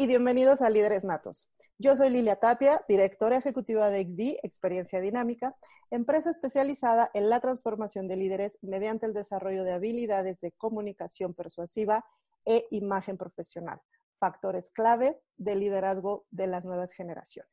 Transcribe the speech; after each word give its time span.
Y 0.00 0.06
bienvenidos 0.06 0.62
a 0.62 0.70
Líderes 0.70 1.04
Natos. 1.04 1.46
Yo 1.76 1.94
soy 1.94 2.08
Lilia 2.08 2.36
Tapia, 2.36 2.82
directora 2.88 3.36
ejecutiva 3.36 3.90
de 3.90 4.02
XD, 4.02 4.38
Experiencia 4.42 4.98
Dinámica, 4.98 5.54
empresa 5.90 6.30
especializada 6.30 7.10
en 7.12 7.28
la 7.28 7.38
transformación 7.40 8.08
de 8.08 8.16
líderes 8.16 8.56
mediante 8.62 9.04
el 9.04 9.12
desarrollo 9.12 9.62
de 9.62 9.72
habilidades 9.72 10.40
de 10.40 10.52
comunicación 10.52 11.34
persuasiva 11.34 12.06
e 12.46 12.66
imagen 12.70 13.18
profesional, 13.18 13.78
factores 14.18 14.70
clave 14.70 15.20
del 15.36 15.60
liderazgo 15.60 16.24
de 16.30 16.46
las 16.46 16.64
nuevas 16.64 16.94
generaciones. 16.94 17.52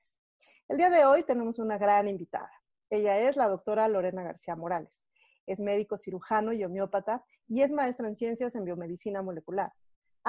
El 0.69 0.77
día 0.77 0.89
de 0.89 1.03
hoy 1.03 1.23
tenemos 1.23 1.59
una 1.59 1.77
gran 1.77 2.07
invitada. 2.07 2.53
Ella 2.89 3.19
es 3.19 3.35
la 3.35 3.49
doctora 3.49 3.89
Lorena 3.89 4.23
García 4.23 4.55
Morales. 4.55 5.03
Es 5.47 5.59
médico 5.59 5.97
cirujano 5.97 6.53
y 6.53 6.63
homeópata 6.63 7.25
y 7.49 7.63
es 7.63 7.73
maestra 7.73 8.07
en 8.07 8.15
ciencias 8.15 8.55
en 8.55 8.63
biomedicina 8.63 9.21
molecular 9.21 9.73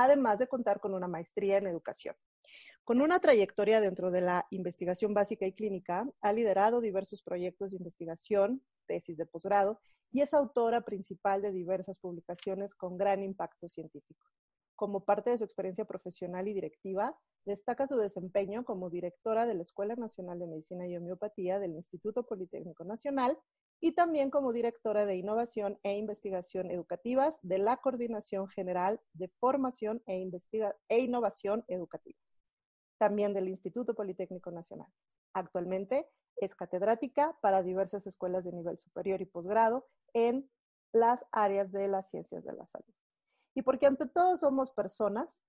además 0.03 0.39
de 0.39 0.47
contar 0.47 0.81
con 0.81 0.95
una 0.95 1.09
maestría 1.09 1.59
en 1.59 1.67
educación. 1.67 2.15
Con 2.85 3.03
una 3.03 3.19
trayectoria 3.21 3.81
dentro 3.81 4.11
de 4.11 4.21
la 4.21 4.47
investigación 4.51 5.13
básica 5.13 5.47
y 5.47 5.53
clínica, 5.53 6.09
ha 6.21 6.33
liderado 6.33 6.81
diversos 6.81 7.23
proyectos 7.23 7.73
de 7.73 7.79
investigación, 7.79 8.63
tesis 8.87 9.19
de 9.19 9.27
posgrado 9.27 9.81
y 10.11 10.23
es 10.23 10.33
autora 10.33 10.83
principal 10.83 11.43
de 11.43 11.53
diversas 11.53 11.99
publicaciones 11.99 12.75
con 12.75 12.97
gran 12.97 13.23
impacto 13.23 13.69
científico. 13.69 14.25
Como 14.77 15.05
parte 15.05 15.31
de 15.31 15.39
su 15.39 15.45
experiencia 15.45 15.85
profesional 15.85 16.49
y 16.49 16.55
directiva, 16.55 17.19
destaca 17.45 17.89
su 17.89 17.97
desempeño 17.97 18.65
como 18.65 18.91
directora 18.91 19.47
de 19.47 19.55
la 19.55 19.63
Escuela 19.63 19.97
Nacional 19.97 20.39
de 20.39 20.47
Medicina 20.47 20.87
y 20.87 20.97
Homeopatía 20.97 21.59
del 21.59 21.73
Instituto 21.73 22.25
Politécnico 22.25 22.85
Nacional 22.85 23.37
y 23.81 23.93
también 23.93 24.31
como 24.31 24.53
directora 24.53 25.07
de 25.07 25.17
Innovación 25.17 25.79
e 25.83 25.97
Investigación 25.97 26.71
Educativas 26.71 27.39
de 27.43 27.59
la 27.59 27.77
Coordinación 27.77 28.49
General 28.49 29.01
de 29.13 29.29
Formación 29.29 30.03
e, 30.07 30.29
e, 30.89 30.99
Innovación 30.99 31.65
Educativa, 31.69 32.19
también 32.99 33.35
del 33.35 33.49
Instituto 33.49 33.95
Politécnico 33.95 34.51
Nacional. 34.51 34.89
Actualmente 35.33 36.09
es 36.37 36.55
catedrática 36.55 37.39
para 37.41 37.63
diversas 37.63 38.07
escuelas 38.07 38.45
de 38.45 38.53
nivel 38.53 38.79
superior 38.79 39.21
y 39.21 39.27
posgrado 39.27 39.87
en 40.13 40.51
las 40.93 41.25
áreas 41.33 41.71
de 41.71 41.89
las 41.89 42.11
ciencias 42.11 42.45
de 42.45 42.55
la 42.55 42.67
salud. 42.67 42.95
Y 43.55 43.63
porque 43.63 43.87
ante 43.87 44.07
todo 44.07 44.37
somos 44.37 44.71
personas, 44.71 45.43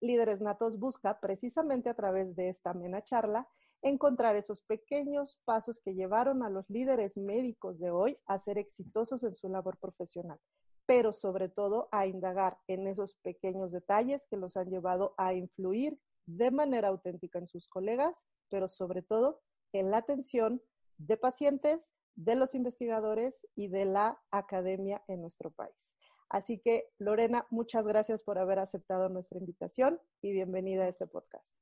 Líderes 0.00 0.40
Natos 0.40 0.78
busca 0.78 1.20
precisamente 1.20 1.88
a 1.88 1.94
través 1.94 2.36
de 2.36 2.48
esta 2.48 2.70
amena 2.70 3.02
charla 3.02 3.48
encontrar 3.82 4.36
esos 4.36 4.62
pequeños 4.62 5.38
pasos 5.44 5.80
que 5.80 5.94
llevaron 5.94 6.42
a 6.42 6.50
los 6.50 6.68
líderes 6.68 7.16
médicos 7.16 7.78
de 7.78 7.90
hoy 7.90 8.18
a 8.26 8.38
ser 8.38 8.58
exitosos 8.58 9.24
en 9.24 9.32
su 9.32 9.48
labor 9.48 9.78
profesional, 9.78 10.38
pero 10.86 11.12
sobre 11.12 11.48
todo 11.48 11.88
a 11.92 12.06
indagar 12.06 12.58
en 12.66 12.86
esos 12.86 13.14
pequeños 13.22 13.72
detalles 13.72 14.26
que 14.26 14.36
los 14.36 14.56
han 14.56 14.70
llevado 14.70 15.14
a 15.16 15.34
influir 15.34 15.98
de 16.26 16.50
manera 16.50 16.88
auténtica 16.88 17.38
en 17.38 17.46
sus 17.46 17.68
colegas, 17.68 18.24
pero 18.48 18.68
sobre 18.68 19.02
todo 19.02 19.40
en 19.72 19.90
la 19.90 19.98
atención 19.98 20.62
de 20.98 21.16
pacientes, 21.16 21.92
de 22.16 22.34
los 22.34 22.54
investigadores 22.54 23.46
y 23.54 23.68
de 23.68 23.84
la 23.84 24.20
academia 24.32 25.04
en 25.06 25.20
nuestro 25.20 25.52
país. 25.52 25.94
Así 26.28 26.58
que, 26.58 26.90
Lorena, 26.98 27.46
muchas 27.50 27.86
gracias 27.86 28.22
por 28.24 28.38
haber 28.38 28.58
aceptado 28.58 29.08
nuestra 29.08 29.38
invitación 29.38 30.00
y 30.20 30.32
bienvenida 30.32 30.84
a 30.84 30.88
este 30.88 31.06
podcast. 31.06 31.57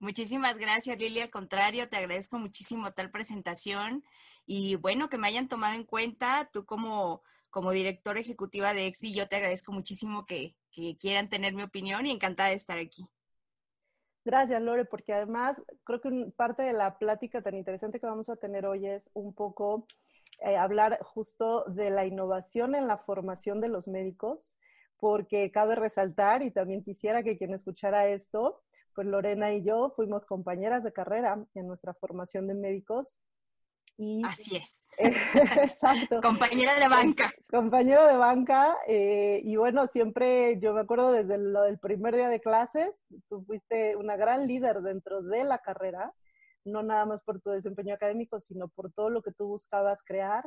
Muchísimas 0.00 0.56
gracias, 0.56 0.98
Lilia. 0.98 1.24
Al 1.24 1.30
contrario, 1.30 1.86
te 1.90 1.98
agradezco 1.98 2.38
muchísimo 2.38 2.90
tal 2.92 3.10
presentación 3.10 4.02
y 4.46 4.76
bueno, 4.76 5.10
que 5.10 5.18
me 5.18 5.28
hayan 5.28 5.46
tomado 5.46 5.74
en 5.74 5.84
cuenta. 5.84 6.48
Tú 6.50 6.64
como, 6.64 7.22
como 7.50 7.70
directora 7.70 8.18
ejecutiva 8.18 8.72
de 8.72 8.86
EXI, 8.86 9.14
yo 9.14 9.28
te 9.28 9.36
agradezco 9.36 9.72
muchísimo 9.72 10.24
que, 10.24 10.56
quieran 10.98 11.28
tener 11.28 11.52
mi 11.52 11.62
opinión 11.62 12.06
y 12.06 12.12
encantada 12.12 12.48
de 12.48 12.54
estar 12.54 12.78
aquí. 12.78 13.04
Gracias, 14.24 14.62
Lore, 14.62 14.86
porque 14.86 15.12
además 15.12 15.60
creo 15.84 16.00
que 16.00 16.32
parte 16.34 16.62
de 16.62 16.72
la 16.72 16.96
plática 16.96 17.42
tan 17.42 17.54
interesante 17.54 18.00
que 18.00 18.06
vamos 18.06 18.30
a 18.30 18.36
tener 18.36 18.64
hoy 18.64 18.86
es 18.86 19.10
un 19.12 19.34
poco 19.34 19.86
eh, 20.38 20.56
hablar 20.56 20.98
justo 21.02 21.64
de 21.64 21.90
la 21.90 22.06
innovación 22.06 22.74
en 22.74 22.86
la 22.86 22.96
formación 22.96 23.60
de 23.60 23.68
los 23.68 23.88
médicos, 23.88 24.54
porque 25.00 25.50
cabe 25.50 25.74
resaltar 25.74 26.42
y 26.42 26.50
también 26.50 26.82
quisiera 26.82 27.22
que 27.22 27.38
quien 27.38 27.54
escuchara 27.54 28.06
esto 28.08 28.62
pues 28.94 29.06
Lorena 29.06 29.52
y 29.52 29.62
yo 29.62 29.92
fuimos 29.94 30.24
compañeras 30.24 30.84
de 30.84 30.92
carrera 30.92 31.44
en 31.54 31.66
nuestra 31.66 31.94
formación 31.94 32.46
de 32.46 32.54
médicos. 32.54 33.18
Y, 33.96 34.22
Así 34.24 34.56
es. 34.56 34.88
exacto. 34.98 36.20
Compañera 36.22 36.74
de 36.74 36.88
banca. 36.88 37.30
Compañero 37.50 38.06
de 38.06 38.16
banca. 38.16 38.76
Eh, 38.86 39.40
y 39.44 39.56
bueno, 39.56 39.86
siempre, 39.86 40.58
yo 40.60 40.72
me 40.72 40.80
acuerdo 40.80 41.12
desde 41.12 41.36
lo 41.38 41.62
del 41.62 41.78
primer 41.78 42.16
día 42.16 42.28
de 42.28 42.40
clases, 42.40 42.90
tú 43.28 43.44
fuiste 43.44 43.96
una 43.96 44.16
gran 44.16 44.46
líder 44.46 44.80
dentro 44.80 45.22
de 45.22 45.44
la 45.44 45.58
carrera, 45.58 46.12
no 46.64 46.82
nada 46.82 47.04
más 47.04 47.22
por 47.22 47.40
tu 47.40 47.50
desempeño 47.50 47.94
académico, 47.94 48.40
sino 48.40 48.68
por 48.68 48.90
todo 48.92 49.10
lo 49.10 49.22
que 49.22 49.32
tú 49.32 49.46
buscabas 49.48 50.02
crear 50.02 50.44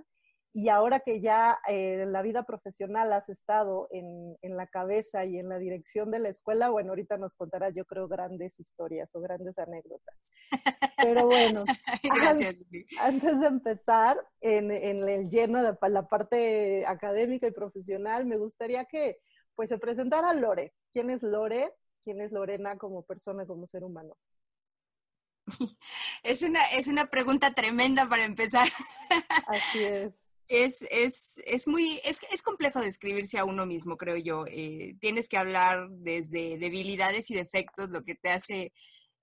y 0.56 0.70
ahora 0.70 1.00
que 1.00 1.20
ya 1.20 1.60
eh, 1.68 2.04
en 2.04 2.12
la 2.12 2.22
vida 2.22 2.44
profesional 2.44 3.12
has 3.12 3.28
estado 3.28 3.88
en, 3.90 4.38
en, 4.44 4.56
la 4.56 4.68
cabeza 4.68 5.26
y 5.26 5.40
en 5.40 5.50
la 5.50 5.58
dirección 5.58 6.12
de 6.12 6.20
la 6.20 6.30
escuela, 6.30 6.70
bueno, 6.70 6.90
ahorita 6.90 7.18
nos 7.18 7.34
contarás, 7.34 7.74
yo 7.76 7.86
creo, 7.86 8.08
grandes 8.08 8.60
historias 8.60 9.10
o 9.16 9.20
grandes 9.20 9.58
anécdotas. 9.58 10.16
Pero 10.98 11.26
bueno, 11.26 11.66
antes, 13.02 13.40
de 13.40 13.48
empezar 13.48 14.24
en, 14.42 14.70
en, 14.72 15.10
el 15.10 15.28
lleno 15.28 15.64
de 15.64 15.76
la 15.90 16.08
parte 16.08 16.86
académica 16.86 17.48
y 17.48 17.52
profesional, 17.52 18.28
me 18.28 18.38
gustaría 18.38 18.86
que 18.86 19.18
pues 19.56 19.70
se 19.70 19.80
presentara 19.80 20.34
Lore. 20.34 20.76
¿Quién 20.94 21.10
es 21.10 21.24
Lore? 21.24 21.74
¿Quién 22.04 22.22
es 22.22 22.32
Lorena 22.32 22.78
como 22.78 23.02
persona, 23.02 23.48
como 23.48 23.66
ser 23.66 23.84
humano? 23.84 24.16
Es 26.24 26.42
una, 26.42 26.64
es 26.72 26.88
una 26.88 27.10
pregunta 27.10 27.54
tremenda 27.54 28.08
para 28.08 28.24
empezar. 28.24 28.66
Así 29.46 29.84
es 29.84 30.23
es, 30.54 30.86
es, 30.92 31.42
es 31.46 31.68
muy, 31.68 32.00
es, 32.04 32.22
es, 32.32 32.44
complejo 32.44 32.80
describirse 32.80 33.40
a 33.40 33.46
uno 33.46 33.66
mismo, 33.66 33.98
creo 33.98 34.18
yo. 34.18 34.46
Eh, 34.48 34.96
tienes 35.00 35.28
que 35.28 35.38
hablar 35.38 35.90
desde 35.90 36.58
debilidades 36.60 37.32
y 37.32 37.34
defectos, 37.36 37.90
lo 37.90 38.04
que 38.04 38.14
te 38.14 38.30
hace 38.30 38.72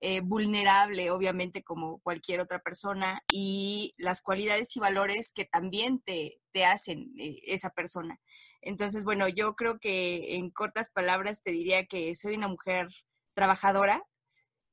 eh, 0.01 0.19
vulnerable, 0.21 1.09
obviamente, 1.09 1.63
como 1.63 1.99
cualquier 1.99 2.41
otra 2.41 2.59
persona, 2.59 3.23
y 3.29 3.93
las 3.97 4.21
cualidades 4.21 4.75
y 4.75 4.81
valores 4.81 5.31
que 5.31 5.45
también 5.45 6.01
te, 6.01 6.41
te 6.51 6.65
hacen 6.65 7.13
eh, 7.17 7.39
esa 7.45 7.69
persona. 7.69 8.19
Entonces, 8.61 9.05
bueno, 9.05 9.29
yo 9.29 9.55
creo 9.55 9.79
que 9.79 10.35
en 10.35 10.49
cortas 10.51 10.91
palabras 10.91 11.43
te 11.43 11.51
diría 11.51 11.85
que 11.85 12.13
soy 12.15 12.35
una 12.35 12.49
mujer 12.49 12.89
trabajadora, 13.33 14.03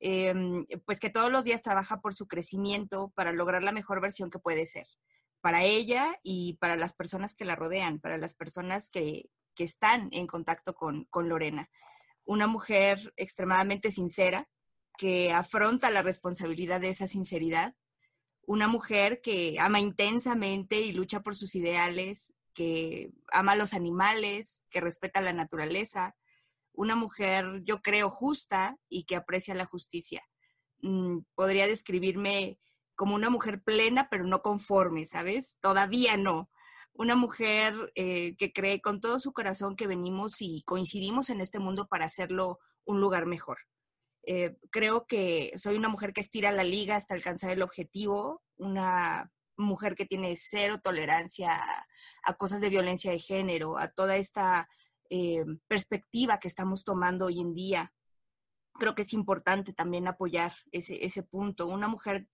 em, 0.01 0.67
pues 0.87 1.01
que 1.01 1.11
todos 1.11 1.31
los 1.33 1.45
días 1.45 1.63
trabaja 1.63 2.01
por 2.01 2.15
su 2.15 2.27
crecimiento 2.27 3.13
para 3.15 3.33
lograr 3.33 3.63
la 3.63 3.73
mejor 3.73 4.01
versión 4.01 4.31
que 4.31 4.39
puede 4.39 4.67
ser 4.67 4.87
para 5.49 5.65
ella 5.65 6.15
y 6.23 6.59
para 6.61 6.77
las 6.77 6.93
personas 6.93 7.35
que 7.35 7.47
la 7.47 7.57
rodean, 7.57 8.01
para 8.01 8.19
las 8.19 8.35
personas 8.35 8.91
que, 8.91 9.31
están 9.57 10.11
en 10.13 10.27
contacto 10.27 10.75
con, 10.75 11.07
con 11.07 11.31
Lorena. 11.31 11.71
Una 12.25 12.47
mujer 12.47 13.15
extremadamente 13.17 13.91
sincera, 13.91 14.47
que 14.99 15.33
afronta 15.33 15.91
la 15.91 16.03
responsabilidad 16.03 16.83
de 16.83 16.91
esa 16.91 17.07
sinceridad. 17.07 17.75
Una 18.43 18.69
mujer 18.69 19.23
que 19.23 19.57
ama 19.59 19.81
intensamente 19.81 20.83
y 20.83 20.93
lucha 20.93 21.21
por 21.21 21.35
sus 21.35 21.55
ideales, 21.55 22.35
que 22.53 23.11
ama 23.33 23.53
a 23.53 23.57
los 23.57 23.73
animales, 23.73 24.67
que 24.69 24.83
respeta 24.83 25.23
la 25.23 25.33
naturaleza. 25.33 26.15
Una 26.75 26.95
mujer, 26.95 27.63
yo 27.65 27.81
creo, 27.81 28.11
justa 28.11 28.77
y 28.91 29.05
que 29.05 29.17
aprecia 29.17 29.55
la 29.55 29.65
justicia. 29.65 30.23
Mm, 30.83 31.21
podría 31.35 31.67
describirme 31.67 32.59
como 32.99 33.15
una 33.15 33.31
mujer 33.31 33.63
plena, 33.63 34.09
pero 34.11 34.25
no 34.25 34.43
conforme, 34.43 35.07
¿sabes? 35.07 35.57
Todavía 35.61 36.17
no. 36.17 36.51
una 36.95 37.15
mujer 37.15 37.93
eh, 37.95 38.35
que 38.37 38.53
cree 38.53 38.81
con 38.81 39.01
todo 39.01 39.21
su 39.21 39.33
corazón 39.33 39.77
que 39.77 39.87
venimos 39.87 40.43
y 40.43 40.65
coincidimos 40.67 41.31
en 41.31 41.41
este 41.41 41.61
mundo 41.61 41.87
para 41.87 42.07
hacerlo 42.07 42.59
un 42.85 43.01
lugar 43.01 43.25
mejor. 43.27 43.59
Eh, 44.25 44.57
creo 44.71 45.07
que 45.07 45.53
soy 45.57 45.77
una 45.77 45.89
mujer 45.89 46.13
que 46.13 46.21
estira 46.21 46.51
la 46.51 46.65
liga 46.65 46.97
hasta 46.97 47.15
alcanzar 47.15 47.53
el 47.53 47.63
objetivo, 47.63 48.43
una 48.57 49.31
mujer 49.57 49.95
que 49.95 50.05
tiene 50.05 50.35
cero 50.37 50.81
tolerancia 50.83 51.63
a, 52.25 52.35
cosas 52.35 52.61
de 52.61 52.69
violencia 52.69 53.13
de 53.13 53.21
género, 53.21 53.79
a 53.79 53.87
toda 53.87 54.17
esta 54.17 54.69
eh, 55.09 55.45
perspectiva 55.69 56.41
que 56.41 56.49
estamos 56.49 56.83
tomando 56.83 57.27
hoy 57.27 57.39
en 57.39 57.55
día. 57.55 57.93
Creo 58.73 58.97
que 58.97 59.03
es 59.03 59.13
importante 59.13 59.73
también 59.73 60.09
apoyar 60.09 60.53
ese, 60.73 61.05
ese 61.05 61.23
punto. 61.23 61.69
Una 61.69 61.87
mujer 61.87 62.27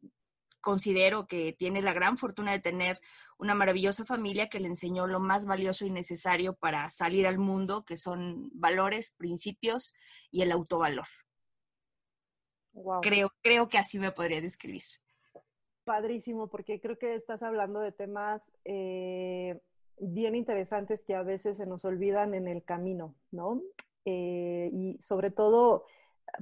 considero 0.65 1.27
que 1.27 1.53
tiene 1.53 1.83
la 1.83 1.93
gran 1.93 2.17
fortuna 2.17 2.53
de 2.53 2.59
tener 2.59 2.99
una 3.39 3.55
maravillosa 3.55 4.05
familia 4.07 4.49
que 4.49 4.61
le 4.61 4.69
enseñó 4.69 5.07
lo 5.07 5.21
más 5.21 5.47
valioso 5.47 5.85
y 5.85 5.91
necesario 5.91 6.55
para 6.55 6.89
salir 6.89 7.27
al 7.27 7.39
mundo, 7.39 7.85
que 7.85 7.99
son 7.99 8.49
valores, 8.55 9.13
principios 9.13 9.95
y 10.33 10.41
el 10.41 10.51
autovalor. 10.51 11.05
Creo, 13.03 13.31
creo 13.43 13.69
que 13.69 13.79
así 13.79 13.99
me 13.99 14.11
podría 14.11 14.41
describir. 14.41 14.83
Padrísimo, 15.85 16.49
porque 16.49 16.81
creo 16.81 16.99
que 16.99 17.15
estás 17.15 17.43
hablando 17.43 17.81
de 17.81 17.93
temas 17.93 18.43
eh, 18.65 19.61
bien 19.99 20.35
interesantes 20.35 21.05
que 21.05 21.15
a 21.15 21.23
veces 21.23 21.59
se 21.59 21.67
nos 21.67 21.85
olvidan 21.85 22.35
en 22.35 22.49
el 22.49 22.65
camino, 22.65 23.15
¿no? 23.31 23.63
Eh, 24.07 24.71
y 24.73 24.97
sobre 25.01 25.31
todo, 25.31 25.85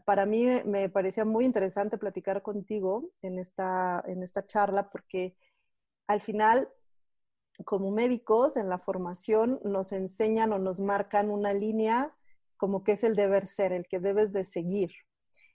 para 0.04 0.26
mí 0.26 0.46
me 0.64 0.88
parecía 0.88 1.24
muy 1.24 1.44
interesante 1.44 1.98
platicar 1.98 2.42
contigo 2.42 3.10
en 3.22 3.38
esta, 3.38 4.02
en 4.06 4.22
esta 4.22 4.46
charla, 4.46 4.90
porque 4.90 5.36
al 6.06 6.20
final, 6.20 6.68
como 7.64 7.90
médicos, 7.90 8.56
en 8.56 8.68
la 8.68 8.78
formación 8.78 9.60
nos 9.64 9.92
enseñan 9.92 10.52
o 10.52 10.58
nos 10.58 10.80
marcan 10.80 11.30
una 11.30 11.52
línea 11.52 12.14
como 12.56 12.84
que 12.84 12.92
es 12.92 13.04
el 13.04 13.16
deber 13.16 13.46
ser, 13.46 13.72
el 13.72 13.86
que 13.86 13.98
debes 13.98 14.32
de 14.32 14.44
seguir, 14.44 14.92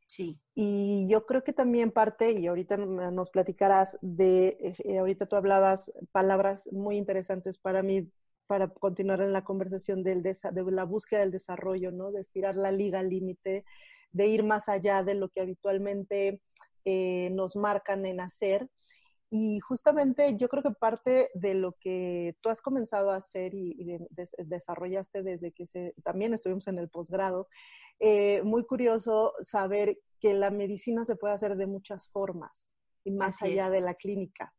Sí. 0.07 0.39
Y 0.55 1.05
yo 1.09 1.25
creo 1.25 1.43
que 1.43 1.53
también 1.53 1.91
parte, 1.91 2.31
y 2.31 2.47
ahorita 2.47 2.77
nos 2.77 3.29
platicarás 3.29 3.97
de, 4.01 4.57
eh, 4.79 4.97
ahorita 4.97 5.25
tú 5.25 5.35
hablabas 5.35 5.91
palabras 6.11 6.69
muy 6.71 6.97
interesantes 6.97 7.57
para 7.57 7.83
mí, 7.83 8.09
para 8.47 8.69
continuar 8.69 9.21
en 9.21 9.33
la 9.33 9.43
conversación 9.43 10.03
del 10.03 10.23
de 10.23 10.35
la 10.71 10.85
búsqueda 10.85 11.19
del 11.19 11.31
desarrollo, 11.31 11.91
¿no? 11.91 12.11
De 12.11 12.21
estirar 12.21 12.55
la 12.55 12.71
liga 12.71 12.99
al 12.99 13.09
límite, 13.09 13.65
de 14.11 14.27
ir 14.27 14.43
más 14.43 14.69
allá 14.69 15.03
de 15.03 15.15
lo 15.15 15.29
que 15.29 15.41
habitualmente 15.41 16.41
eh, 16.85 17.29
nos 17.31 17.55
marcan 17.55 18.05
en 18.05 18.19
hacer. 18.19 18.69
Y 19.29 19.59
justamente 19.59 20.37
yo 20.37 20.47
creo 20.47 20.63
que 20.63 20.71
parte 20.71 21.29
de 21.33 21.53
lo 21.53 21.73
que 21.73 22.35
tú 22.41 22.49
has 22.49 22.61
comenzado 22.61 23.11
a 23.11 23.17
hacer 23.17 23.53
y, 23.53 23.97
desarrollaste 24.37 25.21
desde 25.21 25.51
que 25.51 25.67
también 26.03 26.33
estuvimos 26.33 26.67
en 26.67 26.77
el 26.77 26.89
posgrado, 26.89 27.49
eh, 27.99 28.41
muy 28.43 28.65
curioso 28.65 29.33
saber 29.43 29.99
que 30.21 30.33
la 30.33 30.49
medicina 30.49 31.03
se 31.05 31.17
puede 31.17 31.33
hacer 31.33 31.57
de 31.57 31.67
muchas 31.67 32.07
formas 32.07 32.73
y 33.03 33.11
más 33.11 33.41
allá 33.41 33.69
de 33.69 33.81
la 33.81 33.95
clínica. 33.95 34.53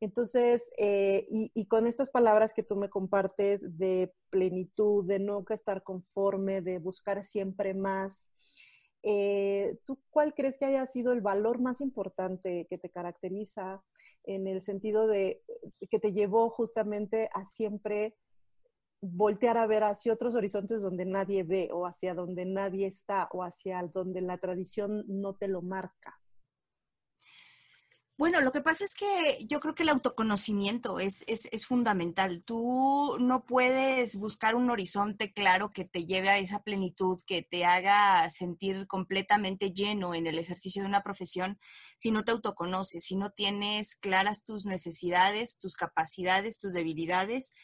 Entonces, 0.00 0.62
eh, 0.76 1.24
y, 1.30 1.66
con 1.66 1.86
estas 1.86 2.10
palabras 2.10 2.52
que 2.52 2.62
tú 2.62 2.76
me 2.76 2.90
compartes 2.90 3.78
de 3.78 4.12
plenitud, 4.28 5.06
de 5.06 5.18
nunca 5.18 5.54
estar 5.54 5.82
conforme, 5.82 6.60
de 6.60 6.78
buscar 6.78 7.24
siempre 7.26 7.72
más, 7.72 8.28
eh, 9.06 9.78
¿tú 9.84 9.98
cuál 10.10 10.34
crees 10.34 10.56
que 10.56 10.64
haya 10.64 10.86
sido 10.86 11.12
el 11.12 11.20
valor 11.20 11.60
más 11.60 11.82
importante 11.82 12.66
que 12.70 12.78
te 12.78 12.88
caracteriza 12.88 13.82
en 14.24 14.46
el 14.46 14.62
sentido 14.62 15.06
de 15.06 15.42
que 15.90 15.98
te 15.98 16.12
llevó 16.12 16.48
justamente 16.48 17.28
a 17.34 17.44
siempre 17.46 18.16
voltear 19.02 19.58
a 19.58 19.66
ver 19.66 19.84
hacia 19.84 20.14
otros 20.14 20.34
horizontes 20.34 20.80
donde 20.80 21.04
nadie 21.04 21.42
ve 21.42 21.68
o 21.70 21.86
hacia 21.86 22.14
donde 22.14 22.46
nadie 22.46 22.86
está 22.86 23.28
o 23.32 23.42
hacia 23.42 23.82
donde 23.82 24.22
la 24.22 24.38
tradición 24.38 25.04
no 25.06 25.34
te 25.34 25.48
lo 25.48 25.60
marca? 25.60 26.18
Bueno, 28.16 28.40
lo 28.40 28.52
que 28.52 28.60
pasa 28.60 28.84
es 28.84 28.94
que 28.94 29.44
yo 29.48 29.58
creo 29.58 29.74
que 29.74 29.82
el 29.82 29.88
autoconocimiento 29.88 31.00
es, 31.00 31.24
es, 31.26 31.66
fundamental. 31.66 32.44
Tú 32.44 33.16
no 33.18 33.44
puedes 33.44 34.16
buscar 34.16 34.54
un 34.54 34.70
horizonte 34.70 35.32
claro 35.32 35.72
que 35.72 35.84
te 35.84 36.06
lleve 36.06 36.28
a 36.28 36.38
esa 36.38 36.62
plenitud, 36.62 37.20
que 37.26 37.42
te 37.42 37.64
haga 37.64 38.28
sentir 38.30 38.86
completamente 38.86 39.72
lleno 39.72 40.14
en 40.14 40.28
el 40.28 40.38
ejercicio 40.38 40.82
de 40.82 40.88
una 40.88 41.02
profesión 41.02 41.58
si 41.96 42.12
no 42.12 42.24
te 42.24 42.30
autoconoces, 42.30 43.04
si 43.04 43.16
no 43.16 43.30
tienes 43.30 43.96
claras 43.96 44.44
tus 44.44 44.64
necesidades, 44.64 45.58
tus 45.58 45.74
capacidades, 45.74 46.60
tus 46.60 46.72
debilidades 46.72 47.54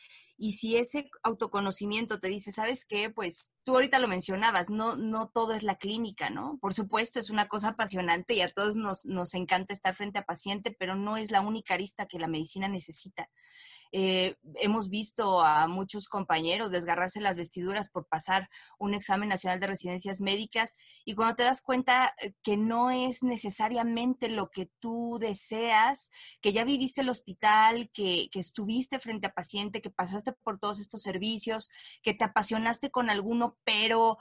y 0.42 0.52
si 0.52 0.78
ese 0.78 1.10
autoconocimiento 1.22 2.18
te 2.18 2.28
dice, 2.28 2.50
¿sabes 2.50 2.86
qué? 2.86 3.10
Pues 3.10 3.52
tú 3.62 3.74
ahorita 3.74 3.98
lo 3.98 4.08
mencionabas, 4.08 4.70
no, 4.70 4.96
no 4.96 5.28
todo 5.28 5.52
es 5.52 5.64
la 5.64 5.76
clínica, 5.76 6.30
¿no? 6.30 6.56
Por 6.62 6.72
supuesto, 6.72 7.20
es 7.20 7.28
una 7.28 7.46
cosa 7.46 7.68
apasionante 7.68 8.32
y 8.32 8.40
a 8.40 8.50
todos 8.50 8.76
nos, 8.76 9.04
nos 9.04 9.34
encanta 9.34 9.74
estar 9.74 9.94
frente 9.94 10.18
a 10.18 10.24
paciente, 10.24 10.74
pero 10.78 10.96
no 10.96 11.18
es 11.18 11.30
la 11.30 11.42
única 11.42 11.74
arista 11.74 12.06
que 12.06 12.18
la 12.18 12.26
medicina 12.26 12.68
necesita. 12.68 13.28
Eh, 13.92 14.36
hemos 14.56 14.88
visto 14.88 15.40
a 15.40 15.66
muchos 15.66 16.08
compañeros 16.08 16.70
desgarrarse 16.70 17.20
las 17.20 17.36
vestiduras 17.36 17.90
por 17.90 18.06
pasar 18.06 18.48
un 18.78 18.94
examen 18.94 19.28
nacional 19.28 19.58
de 19.58 19.66
residencias 19.66 20.20
médicas 20.20 20.76
y 21.04 21.14
cuando 21.14 21.34
te 21.34 21.42
das 21.42 21.60
cuenta 21.60 22.14
eh, 22.22 22.32
que 22.42 22.56
no 22.56 22.90
es 22.90 23.22
necesariamente 23.22 24.28
lo 24.28 24.50
que 24.50 24.70
tú 24.78 25.18
deseas, 25.20 26.10
que 26.40 26.52
ya 26.52 26.64
viviste 26.64 27.00
el 27.00 27.08
hospital, 27.08 27.90
que, 27.92 28.28
que 28.30 28.38
estuviste 28.38 29.00
frente 29.00 29.26
a 29.26 29.34
paciente, 29.34 29.82
que 29.82 29.90
pasaste 29.90 30.32
por 30.32 30.58
todos 30.58 30.78
estos 30.78 31.02
servicios, 31.02 31.70
que 32.02 32.14
te 32.14 32.24
apasionaste 32.24 32.90
con 32.90 33.10
alguno, 33.10 33.58
pero 33.64 34.18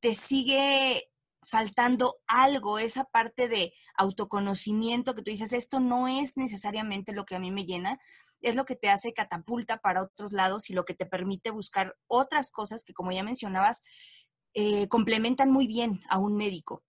te 0.00 0.14
sigue 0.14 1.02
faltando 1.42 2.16
algo, 2.26 2.78
esa 2.78 3.04
parte 3.04 3.48
de 3.48 3.72
autoconocimiento 3.96 5.14
que 5.14 5.22
tú 5.22 5.30
dices, 5.30 5.52
esto 5.52 5.80
no 5.80 6.08
es 6.08 6.36
necesariamente 6.36 7.12
lo 7.12 7.24
que 7.24 7.36
a 7.36 7.38
mí 7.38 7.52
me 7.52 7.64
llena, 7.64 8.00
es 8.40 8.54
lo 8.54 8.64
que 8.64 8.76
te 8.76 8.88
hace 8.88 9.12
catapulta 9.12 9.78
para 9.78 10.02
otros 10.02 10.32
lados 10.32 10.70
y 10.70 10.74
lo 10.74 10.84
que 10.84 10.94
te 10.94 11.06
permite 11.06 11.50
buscar 11.50 11.96
otras 12.06 12.50
cosas 12.50 12.84
que, 12.84 12.94
como 12.94 13.12
ya 13.12 13.22
mencionabas, 13.22 13.82
eh, 14.54 14.88
complementan 14.88 15.50
muy 15.50 15.66
bien 15.66 16.00
a 16.08 16.18
un 16.18 16.36
médico. 16.36 16.82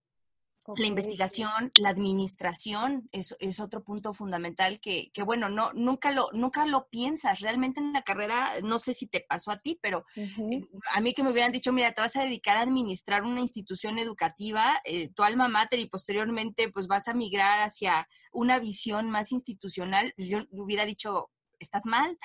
La 0.76 0.86
investigación, 0.86 1.72
la 1.78 1.90
administración 1.90 3.08
es, 3.14 3.36
es 3.40 3.62
otro 3.62 3.86
punto 3.86 4.14
fundamental 4.14 4.82
que, 4.82 5.12
que, 5.14 5.24
bueno, 5.24 5.48
no, 5.48 5.72
nunca, 5.74 6.12
lo, 6.12 6.30
nunca 6.34 6.66
lo 6.66 6.90
piensas. 6.90 7.40
Realmente 7.40 7.80
en 7.80 7.94
la 7.94 8.02
carrera, 8.02 8.52
no 8.64 8.78
sé 8.78 8.94
si 8.94 9.08
te 9.08 9.22
pasó 9.22 9.52
a 9.52 9.60
ti, 9.60 9.80
pero 9.82 10.04
eh, 10.16 10.68
a 10.94 11.00
mí 11.00 11.14
que 11.14 11.24
me 11.24 11.32
hubieran 11.32 11.54
dicho, 11.54 11.72
mira, 11.72 11.94
te 11.94 12.02
vas 12.02 12.18
a 12.18 12.24
dedicar 12.24 12.58
a 12.58 12.62
administrar 12.62 13.24
una 13.24 13.40
institución 13.40 13.98
educativa, 13.98 14.82
eh, 14.84 15.08
tu 15.14 15.24
alma 15.24 15.48
mater 15.48 15.80
y 15.80 15.88
posteriormente 15.88 16.70
pues 16.70 16.88
vas 16.88 17.08
a 17.08 17.14
migrar 17.14 17.62
hacia 17.62 18.10
una 18.34 18.60
visión 18.60 19.10
más 19.10 19.32
institucional, 19.32 20.14
yo 20.18 20.40
hubiera 20.52 20.86
dicho, 20.86 21.30
estás 21.60 21.86
mal. 21.86 22.18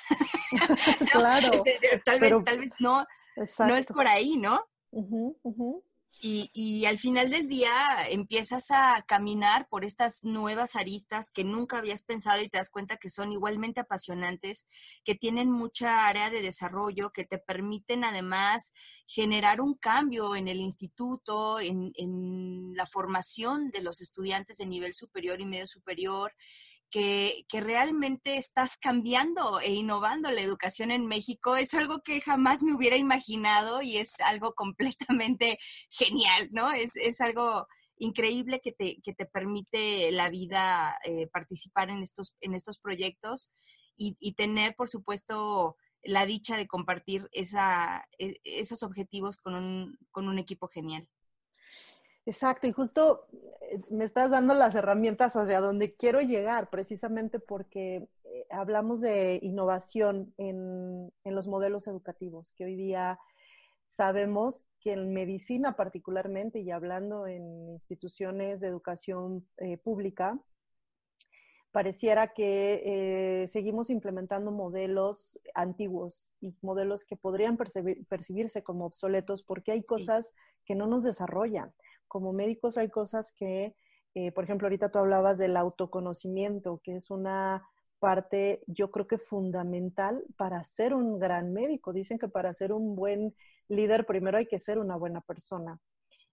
claro. 1.12 1.50
Este, 1.64 2.02
tal, 2.04 2.20
vez, 2.20 2.34
tal 2.44 2.58
vez 2.58 2.70
no, 2.78 3.06
no 3.58 3.76
es 3.76 3.86
por 3.86 4.06
ahí, 4.08 4.36
¿no? 4.36 4.66
Y, 6.24 6.50
y, 6.54 6.84
al 6.86 6.98
final 6.98 7.30
del 7.30 7.48
día 7.48 8.06
empiezas 8.08 8.70
a 8.70 9.02
caminar 9.08 9.66
por 9.68 9.84
estas 9.84 10.22
nuevas 10.22 10.76
aristas 10.76 11.32
que 11.32 11.42
nunca 11.42 11.78
habías 11.78 12.04
pensado 12.04 12.40
y 12.40 12.48
te 12.48 12.58
das 12.58 12.70
cuenta 12.70 12.96
que 12.96 13.10
son 13.10 13.32
igualmente 13.32 13.80
apasionantes, 13.80 14.68
que 15.04 15.16
tienen 15.16 15.50
mucha 15.50 16.06
área 16.06 16.30
de 16.30 16.40
desarrollo, 16.40 17.10
que 17.10 17.24
te 17.24 17.38
permiten 17.38 18.04
además 18.04 18.72
generar 19.08 19.60
un 19.60 19.74
cambio 19.74 20.36
en 20.36 20.46
el 20.46 20.60
instituto, 20.60 21.58
en, 21.58 21.90
en 21.96 22.72
la 22.76 22.86
formación 22.86 23.70
de 23.72 23.82
los 23.82 24.00
estudiantes 24.00 24.58
de 24.58 24.66
nivel 24.66 24.94
superior 24.94 25.40
y 25.40 25.46
medio 25.46 25.66
superior 25.66 26.32
que, 26.92 27.46
realmente 27.50 28.36
estás 28.36 28.76
cambiando 28.76 29.58
e 29.60 29.72
innovando 29.72 30.30
la 30.30 30.42
educación 30.42 30.90
en 30.90 31.06
México 31.06 31.56
es 31.56 31.74
algo 31.74 32.02
que 32.02 32.20
jamás 32.20 32.62
me 32.62 32.74
hubiera 32.74 32.96
imaginado 32.96 33.82
y 33.82 33.96
es 33.96 34.20
algo 34.20 34.54
completamente 35.08 35.58
genial, 35.90 36.50
¿no? 36.52 36.70
Es, 36.70 37.20
algo 37.20 37.66
increíble 37.96 38.60
que 38.62 38.72
te, 38.72 39.00
que 39.02 39.14
te 39.14 39.26
permite 39.26 40.12
la 40.12 40.28
vida 40.28 40.98
eh, 41.04 41.28
participar 41.28 41.88
en 41.88 42.02
estos, 42.02 42.34
en 42.40 42.54
estos 42.54 42.78
proyectos 42.78 43.52
y, 43.96 44.32
tener, 44.34 44.74
por 44.74 44.88
supuesto, 44.88 45.76
la 46.02 46.26
dicha 46.26 46.56
de 46.56 46.66
compartir 46.66 47.28
esa, 47.30 48.04
e, 48.18 48.34
esos 48.42 48.82
objetivos 48.82 49.36
con 49.36 49.54
un, 49.54 49.96
con 50.10 50.28
un 50.28 50.40
equipo 50.40 50.66
genial. 50.66 51.08
Exacto, 52.24 52.66
y 52.68 52.72
justo 52.72 53.26
eh, 53.60 53.80
me 53.90 54.04
estás 54.04 54.30
dando 54.30 54.54
las 54.54 54.74
herramientas 54.74 55.34
hacia 55.34 55.60
donde 55.60 55.94
quiero 55.94 56.20
llegar, 56.20 56.70
precisamente 56.70 57.40
porque 57.40 58.08
eh, 58.32 58.46
hablamos 58.50 59.00
de 59.00 59.38
innovación 59.42 60.32
en, 60.38 61.12
los 61.24 61.46
modelos 61.46 61.86
educativos, 61.86 62.52
que 62.52 62.64
hoy 62.64 62.76
día 62.76 63.18
sabemos 63.86 64.64
que 64.80 64.92
en 64.92 65.12
medicina 65.12 65.76
particularmente, 65.76 66.60
y 66.60 66.70
hablando 66.70 67.26
en 67.26 67.68
instituciones 67.70 68.60
de 68.60 68.68
educación 68.68 69.46
eh, 69.58 69.76
pública, 69.76 70.40
pareciera 71.72 72.28
que 72.28 72.82
eh, 72.84 73.48
seguimos 73.48 73.90
implementando 73.90 74.50
modelos 74.50 75.40
antiguos 75.54 76.32
y 76.40 76.54
modelos 76.60 77.04
que 77.04 77.16
podrían 77.16 77.56
percibirse 77.56 78.62
como 78.62 78.84
obsoletos 78.86 79.42
porque 79.42 79.72
hay 79.72 79.82
cosas 79.82 80.32
que 80.64 80.74
no 80.74 80.86
nos 80.86 81.02
desarrollan. 81.02 81.72
Como 82.12 82.34
médicos 82.34 82.76
hay 82.76 82.90
cosas 82.90 83.32
que, 83.32 83.74
eh, 84.14 84.32
por 84.32 84.44
ejemplo, 84.44 84.66
ahorita 84.66 84.90
tú 84.90 84.98
hablabas 84.98 85.38
del 85.38 85.56
autoconocimiento, 85.56 86.78
que 86.84 86.94
es 86.96 87.10
una 87.10 87.66
parte, 88.00 88.62
yo 88.66 88.90
creo 88.90 89.06
que 89.06 89.16
fundamental 89.16 90.22
para 90.36 90.62
ser 90.62 90.92
un 90.92 91.18
gran 91.18 91.54
médico. 91.54 91.94
Dicen 91.94 92.18
que 92.18 92.28
para 92.28 92.52
ser 92.52 92.74
un 92.74 92.94
buen 92.94 93.34
líder 93.66 94.04
primero 94.04 94.36
hay 94.36 94.44
que 94.44 94.58
ser 94.58 94.78
una 94.78 94.94
buena 94.96 95.22
persona. 95.22 95.80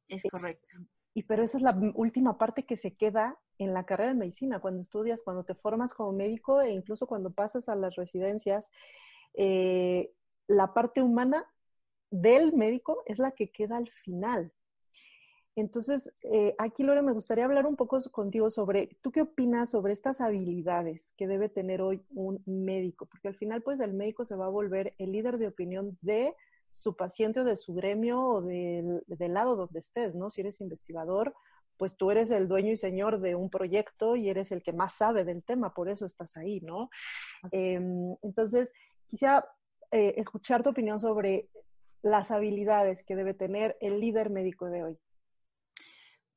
Es 0.10 0.24
correcto. 0.30 0.80
Y 1.14 1.24
pero 1.24 1.44
esa 1.44 1.56
es 1.56 1.64
la 1.64 1.80
última 1.96 2.38
parte 2.38 2.66
que 2.66 2.76
se 2.76 2.98
queda 2.98 3.40
en 3.58 3.74
la 3.74 3.86
carrera 3.86 4.10
de 4.10 4.20
medicina, 4.20 4.60
cuando 4.60 4.82
estudias, 4.82 5.22
cuando 5.24 5.46
te 5.46 5.56
formas 5.56 5.94
como 5.94 6.12
médico 6.12 6.60
e 6.60 6.72
incluso 6.72 7.08
cuando 7.08 7.32
pasas 7.32 7.70
a 7.70 7.76
las 7.78 7.96
residencias, 7.96 8.70
eh, 9.34 10.12
la 10.46 10.74
parte 10.74 11.02
humana 11.02 11.46
del 12.12 12.52
médico 12.52 13.02
es 13.06 13.18
la 13.18 13.32
que 13.32 13.50
queda 13.50 13.78
al 13.78 13.90
final. 13.90 14.52
Entonces, 15.60 16.12
eh, 16.22 16.56
aquí 16.58 16.84
Lore, 16.84 17.02
me 17.02 17.12
gustaría 17.12 17.46
hablar 17.46 17.66
un 17.66 17.76
poco 17.76 18.00
contigo 18.12 18.50
sobre, 18.50 18.98
¿tú 19.02 19.12
qué 19.12 19.22
opinas 19.22 19.72
sobre 19.72 19.94
estas 19.94 20.22
habilidades 20.22 21.12
que 21.18 21.28
debe 21.28 21.50
tener 21.50 21.82
hoy 21.82 22.02
un 22.12 22.42
médico? 22.46 23.06
Porque 23.06 23.28
al 23.28 23.36
final, 23.36 23.62
pues, 23.62 23.80
el 23.80 23.94
médico 23.94 24.26
se 24.26 24.36
va 24.36 24.46
a 24.46 24.50
volver 24.50 24.94
el 24.98 25.12
líder 25.12 25.38
de 25.38 25.48
opinión 25.48 25.98
de 26.02 26.36
su 26.72 26.96
paciente 26.96 27.42
o 27.42 27.44
de 27.44 27.58
su 27.58 27.74
gremio 27.74 28.22
o 28.22 28.42
del, 28.42 29.04
lado 29.34 29.56
donde 29.56 29.80
estés, 29.80 30.16
¿no? 30.16 30.30
Si 30.30 30.42
eres 30.42 30.62
investigador, 30.62 31.34
pues 31.78 31.98
tú 31.98 32.12
eres 32.12 32.30
el 32.32 32.48
dueño 32.48 32.72
y 32.72 32.78
señor 32.78 33.20
de 33.20 33.36
un 33.36 33.50
proyecto 33.50 34.16
y 34.16 34.30
eres 34.30 34.52
el 34.52 34.62
que 34.62 34.74
más 34.74 34.94
sabe 34.94 35.24
del 35.24 35.44
tema, 35.44 35.74
por 35.74 35.90
eso 35.90 36.06
estás 36.06 36.38
ahí, 36.38 36.62
¿no? 36.62 36.90
Em, 37.52 38.16
entonces, 38.22 38.72
quisiera 39.08 39.46
eh, 39.92 40.14
escuchar 40.18 40.62
tu 40.62 40.70
opinión 40.70 41.00
sobre 41.00 41.50
las 42.02 42.32
habilidades 42.32 43.04
que 43.04 43.16
debe 43.16 43.34
tener 43.34 43.78
el 43.82 44.00
líder 44.00 44.30
médico 44.30 44.68
de 44.68 44.84
hoy. 44.84 45.00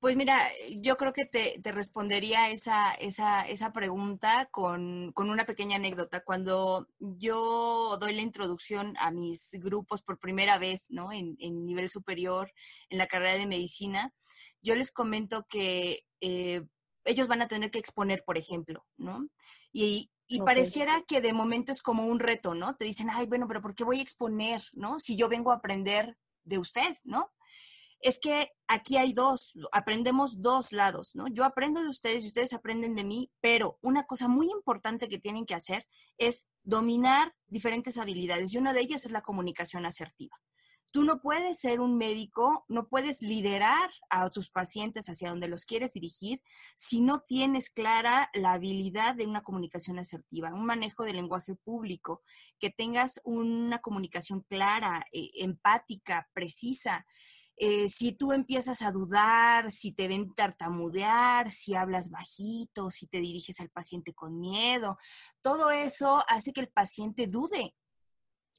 Pues 0.02 0.16
mira, 0.16 0.36
yo 0.80 0.96
creo 0.96 1.12
que 1.12 1.26
te, 1.26 1.60
respondería 1.62 2.50
esa, 2.50 2.92
esa, 2.94 3.42
esa 3.42 3.72
pregunta 3.72 4.48
con, 4.50 5.12
una 5.14 5.46
pequeña 5.46 5.76
anécdota. 5.76 6.24
Cuando 6.24 6.88
yo 6.98 7.96
doy 8.00 8.12
la 8.12 8.22
introducción 8.22 8.96
a 8.98 9.12
mis 9.12 9.50
grupos 9.60 10.02
por 10.02 10.18
primera 10.18 10.58
vez, 10.58 10.86
¿no? 10.90 11.12
En, 11.12 11.36
nivel 11.38 11.88
superior, 11.88 12.52
en 12.88 12.98
la 12.98 13.06
carrera 13.06 13.38
de 13.38 13.46
medicina, 13.46 14.12
yo 14.60 14.74
les 14.74 14.90
comento 14.90 15.46
que 15.48 16.04
eh, 16.20 16.62
ellos 17.04 17.28
van 17.28 17.42
a 17.42 17.46
tener 17.46 17.70
que 17.70 17.78
exponer, 17.78 18.24
por 18.24 18.38
ejemplo, 18.38 18.84
¿no? 18.96 19.28
Y, 19.72 20.10
pareciera 20.44 21.04
que 21.06 21.20
de 21.20 21.32
momento 21.32 21.70
es 21.70 21.80
como 21.80 22.06
un 22.06 22.18
reto, 22.18 22.56
¿no? 22.56 22.74
Te 22.74 22.86
dicen, 22.86 23.08
ay, 23.08 23.26
bueno, 23.26 23.46
pero 23.46 23.62
¿por 23.62 23.76
qué 23.76 23.84
voy 23.84 24.00
a 24.00 24.02
exponer, 24.02 24.64
¿no? 24.72 24.98
Si 24.98 25.14
yo 25.14 25.28
vengo 25.28 25.52
a 25.52 25.56
aprender 25.58 26.18
de 26.42 26.58
usted, 26.58 26.96
¿no? 27.04 27.30
Es 28.02 28.18
que 28.20 28.50
aquí 28.66 28.96
hay 28.96 29.12
dos, 29.12 29.54
aprendemos 29.70 30.42
dos 30.42 30.72
lados, 30.72 31.14
¿no? 31.14 31.28
Yo 31.28 31.44
aprendo 31.44 31.80
de 31.80 31.88
ustedes 31.88 32.24
y 32.24 32.26
ustedes 32.26 32.52
aprenden 32.52 32.96
de 32.96 33.04
mí, 33.04 33.30
pero 33.40 33.78
una 33.80 34.04
cosa 34.04 34.28
muy 34.28 34.50
importante 34.50 35.08
que 35.08 35.18
tienen 35.18 35.46
que 35.46 35.54
hacer 35.54 35.86
es 36.18 36.48
dominar 36.64 37.34
diferentes 37.46 37.98
habilidades 37.98 38.52
y 38.52 38.58
una 38.58 38.72
de 38.72 38.80
ellas 38.80 39.06
es 39.06 39.12
la 39.12 39.22
comunicación 39.22 39.86
asertiva. 39.86 40.36
Tú 40.92 41.04
no 41.04 41.22
puedes 41.22 41.58
ser 41.58 41.80
un 41.80 41.96
médico, 41.96 42.66
no 42.68 42.86
puedes 42.86 43.22
liderar 43.22 43.88
a 44.10 44.28
tus 44.28 44.50
pacientes 44.50 45.08
hacia 45.08 45.30
donde 45.30 45.48
los 45.48 45.64
quieres 45.64 45.94
dirigir 45.94 46.42
si 46.76 47.00
no 47.00 47.20
tienes 47.20 47.70
clara 47.70 48.28
la 48.34 48.52
habilidad 48.52 49.14
de 49.14 49.26
una 49.26 49.42
comunicación 49.42 49.98
asertiva, 49.98 50.52
un 50.52 50.66
manejo 50.66 51.04
del 51.04 51.16
lenguaje 51.16 51.54
público, 51.54 52.20
que 52.58 52.68
tengas 52.68 53.22
una 53.24 53.78
comunicación 53.78 54.42
clara, 54.42 55.06
eh, 55.12 55.30
empática, 55.36 56.28
precisa. 56.34 57.06
Eh, 57.64 57.88
si 57.88 58.10
tú 58.10 58.32
empiezas 58.32 58.82
a 58.82 58.90
dudar, 58.90 59.70
si 59.70 59.92
te 59.92 60.08
ven 60.08 60.34
tartamudear, 60.34 61.48
si 61.48 61.76
hablas 61.76 62.10
bajito, 62.10 62.90
si 62.90 63.06
te 63.06 63.18
diriges 63.18 63.60
al 63.60 63.70
paciente 63.70 64.12
con 64.14 64.40
miedo, 64.40 64.98
todo 65.42 65.70
eso 65.70 66.24
hace 66.26 66.52
que 66.52 66.60
el 66.60 66.70
paciente 66.70 67.28
dude, 67.28 67.76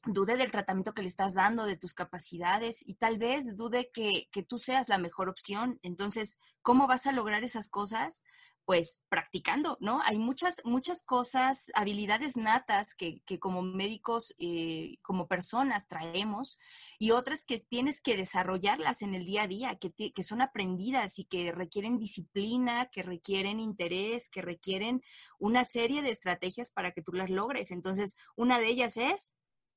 dude 0.06 0.38
del 0.38 0.52
tratamiento 0.52 0.94
que 0.94 1.02
le 1.02 1.10
estás 1.10 1.34
dando, 1.34 1.66
de 1.66 1.76
tus 1.76 1.94
capacidades 1.94 2.82
y 2.88 2.94
tal 2.96 3.18
vez 3.18 3.58
dude 3.58 3.92
que, 3.94 4.30
que 4.32 4.44
tú 4.44 4.58
seas 4.58 4.88
la 4.88 4.98
mejor 4.98 5.28
opción. 5.28 5.80
Entonces, 5.84 6.40
¿cómo 6.62 6.88
vas 6.88 7.06
a 7.06 7.12
lograr 7.12 7.44
esas 7.44 7.68
cosas? 7.68 8.24
Pues 8.66 9.04
practicando, 9.10 9.78
¿no? 9.82 10.02
Hay 10.04 10.18
muchas, 10.18 10.62
muchas 10.64 11.04
cosas, 11.04 11.72
habilidades 11.76 12.38
natas 12.38 12.96
que, 12.96 13.22
que 13.26 13.40
como 13.40 13.62
médicos, 13.62 14.34
eh, 14.40 14.98
como 15.02 15.28
personas 15.28 15.88
traemos 15.88 16.60
y 16.98 17.12
otras 17.12 17.46
que 17.46 17.60
tienes 17.60 18.02
que 18.02 18.16
desarrollarlas 18.16 19.02
en 19.02 19.16
el 19.16 19.26
día 19.26 19.44
a 19.44 19.48
día, 19.48 19.76
que, 19.76 19.92
que 19.92 20.24
son 20.24 20.42
aprendidas 20.42 21.20
y 21.20 21.26
que 21.26 21.52
requieren 21.52 22.00
disciplina, 22.00 22.88
que 22.88 23.04
requieren 23.04 23.60
interés, 23.60 24.30
que 24.30 24.42
requieren 24.42 25.04
una 25.40 25.66
serie 25.66 26.02
de 26.02 26.12
estrategias 26.12 26.72
para 26.72 26.92
que 26.92 27.02
tú 27.02 27.12
las 27.12 27.30
logres. 27.30 27.72
Entonces, 27.72 28.16
una 28.36 28.60
de 28.60 28.68
ellas 28.68 28.98
es 28.98 29.34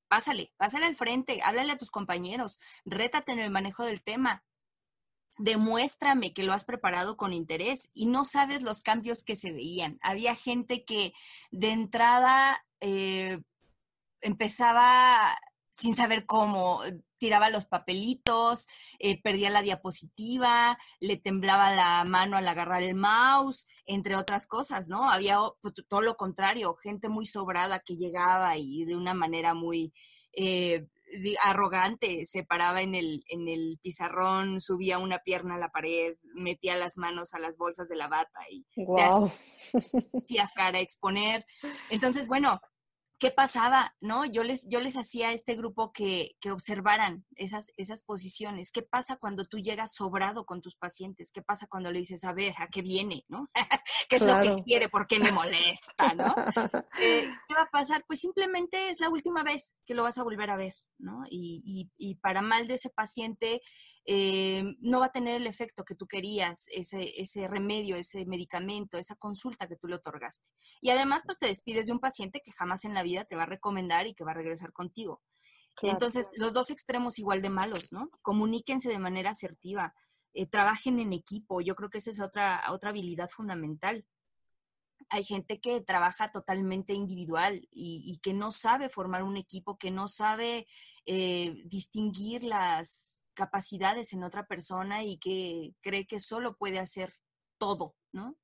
pásale, 0.07 0.53
pásale 0.57 0.85
al 0.85 0.95
frente, 0.95 1.41
háblale 1.43 1.73
a 1.73 1.77
tus 1.77 1.91
compañeros, 1.91 2.61
rétate 2.85 3.33
en 3.33 3.39
el 3.39 3.51
manejo 3.51 3.83
del 3.83 4.01
tema, 4.01 4.43
demuéstrame 5.37 6.33
que 6.33 6.43
lo 6.43 6.53
has 6.53 6.65
preparado 6.65 7.17
con 7.17 7.33
interés 7.33 7.91
y 7.93 8.05
no 8.05 8.25
sabes 8.25 8.61
los 8.61 8.81
cambios 8.81 9.23
que 9.23 9.35
se 9.35 9.51
veían. 9.51 9.99
Había 10.01 10.35
gente 10.35 10.83
que 10.85 11.13
de 11.51 11.71
entrada 11.71 12.65
eh, 12.79 13.39
empezaba 14.21 15.37
sin 15.71 15.95
saber 15.95 16.25
cómo, 16.25 16.81
tiraba 17.17 17.49
los 17.49 17.65
papelitos, 17.65 18.67
eh, 18.99 19.21
perdía 19.21 19.49
la 19.49 19.61
diapositiva, 19.61 20.77
le 20.99 21.17
temblaba 21.17 21.71
la 21.71 22.03
mano 22.05 22.37
al 22.37 22.47
agarrar 22.47 22.83
el 22.83 22.95
mouse, 22.95 23.67
entre 23.85 24.15
otras 24.15 24.47
cosas, 24.47 24.89
¿no? 24.89 25.09
Había 25.09 25.37
pues, 25.61 25.73
todo 25.87 26.01
lo 26.01 26.15
contrario, 26.15 26.75
gente 26.75 27.09
muy 27.09 27.25
sobrada 27.25 27.79
que 27.79 27.97
llegaba 27.97 28.57
y 28.57 28.85
de 28.85 28.95
una 28.95 29.13
manera 29.13 29.53
muy... 29.53 29.93
Eh, 30.33 30.87
arrogante, 31.43 32.25
se 32.25 32.43
paraba 32.43 32.81
en 32.81 32.95
el, 32.95 33.23
en 33.29 33.47
el 33.47 33.79
pizarrón, 33.81 34.61
subía 34.61 34.97
una 34.97 35.19
pierna 35.19 35.55
a 35.55 35.59
la 35.59 35.69
pared, 35.69 36.15
metía 36.35 36.75
las 36.75 36.97
manos 36.97 37.33
a 37.33 37.39
las 37.39 37.57
bolsas 37.57 37.87
de 37.87 37.95
la 37.95 38.07
bata 38.07 38.39
y 38.49 38.65
wow. 38.85 39.31
hacía 40.17 40.49
cara 40.55 40.79
a 40.79 40.81
exponer. 40.81 41.45
Entonces, 41.89 42.27
bueno, 42.27 42.59
¿qué 43.19 43.31
pasaba? 43.31 43.95
¿No? 43.99 44.25
Yo 44.25 44.43
les, 44.43 44.67
yo 44.69 44.79
les 44.79 44.97
hacía 44.97 45.29
a 45.29 45.33
este 45.33 45.55
grupo 45.55 45.91
que, 45.91 46.35
que, 46.39 46.51
observaran 46.51 47.25
esas, 47.35 47.73
esas 47.77 48.03
posiciones. 48.03 48.71
¿Qué 48.71 48.81
pasa 48.81 49.17
cuando 49.17 49.45
tú 49.45 49.59
llegas 49.59 49.93
sobrado 49.93 50.45
con 50.45 50.61
tus 50.61 50.75
pacientes? 50.75 51.31
¿Qué 51.31 51.41
pasa 51.41 51.67
cuando 51.67 51.91
le 51.91 51.99
dices, 51.99 52.23
a 52.23 52.33
ver, 52.33 52.53
¿a 52.57 52.67
qué 52.67 52.81
viene? 52.81 53.25
¿No? 53.27 53.49
¿Qué 54.09 54.17
es 54.17 54.21
lo 54.21 54.39
que 54.39 54.63
quiere? 54.63 54.89
¿Por 54.89 55.07
qué 55.07 55.19
me 55.19 55.31
molesta? 55.31 56.13
¿No? 56.13 56.35
Eh, 56.99 57.29
¿Qué 57.47 57.53
va 57.53 57.63
a 57.63 57.69
pasar? 57.69 58.03
Pues 58.07 58.19
simplemente 58.19 58.89
es 58.89 58.99
la 58.99 59.09
última 59.09 59.43
vez 59.43 59.75
que 59.85 59.93
lo 59.93 60.03
vas 60.03 60.17
a 60.17 60.23
volver 60.23 60.49
a 60.49 60.57
ver, 60.57 60.73
¿no? 60.97 61.23
Y, 61.29 61.61
y, 61.63 61.91
y 61.97 62.15
para 62.15 62.41
mal 62.41 62.67
de 62.67 62.73
ese 62.73 62.89
paciente, 62.89 63.61
eh, 64.09 64.63
no 64.79 65.01
va 65.01 65.07
a 65.07 65.11
tener 65.11 65.35
el 65.35 65.47
efecto 65.47 65.83
que 65.83 65.93
tú 65.93 66.07
querías, 66.07 66.69
ese, 66.71 67.19
ese 67.19 67.45
remedio, 67.49 67.97
ese 67.97 68.25
medicamento, 68.25 68.97
esa 68.97 69.17
consulta 69.17 69.67
que 69.67 69.75
tú 69.75 69.89
le 69.89 69.95
otorgaste. 69.95 70.49
Y 70.79 70.91
además, 70.91 71.23
pues 71.25 71.37
te 71.37 71.47
despides 71.47 71.87
de 71.87 71.91
un 71.91 71.99
paciente 71.99 72.41
que 72.41 72.53
jamás 72.53 72.85
en 72.85 72.93
la 72.93 73.03
vida 73.03 73.25
te 73.25 73.35
va 73.35 73.43
a 73.43 73.47
recomendar 73.47 74.07
y 74.07 74.13
que 74.13 74.23
va 74.23 74.31
a 74.31 74.35
regresar 74.35 74.71
contigo. 74.71 75.21
Entonces, 75.81 76.29
los 76.37 76.53
dos 76.53 76.71
extremos 76.71 77.19
igual 77.19 77.41
de 77.41 77.49
malos, 77.49 77.91
¿no? 77.91 78.09
Comuníquense 78.23 78.89
de 78.89 78.97
manera 78.97 79.31
asertiva, 79.31 79.93
eh, 80.33 80.47
trabajen 80.47 80.99
en 80.99 81.11
equipo, 81.11 81.59
yo 81.59 81.75
creo 81.75 81.89
que 81.89 81.97
esa 81.97 82.11
es 82.11 82.21
otra, 82.21 82.63
otra 82.71 82.91
habilidad 82.91 83.29
fundamental. 83.29 84.05
Hay 85.09 85.25
gente 85.25 85.59
que 85.59 85.81
trabaja 85.81 86.31
totalmente 86.31 86.93
individual 86.93 87.67
y, 87.71 88.19
que 88.23 88.33
no 88.33 88.53
sabe 88.53 88.89
formar 88.89 89.23
un 89.23 89.35
equipo, 89.35 89.77
que 89.77 89.91
no 89.91 90.07
sabe 90.07 90.65
eh, 91.05 91.61
distinguir 91.65 92.43
las, 92.43 93.21
capacidades 93.37 94.13
en 94.13 94.23
otra 94.23 94.47
persona 94.47 95.03
y 95.03 95.19
que 95.19 95.75
cree 95.81 96.07
que 96.07 96.19
solo 96.19 96.57
puede 96.57 96.79
hacer 96.79 97.13
todo, 97.59 97.95
¿no? 98.11 98.35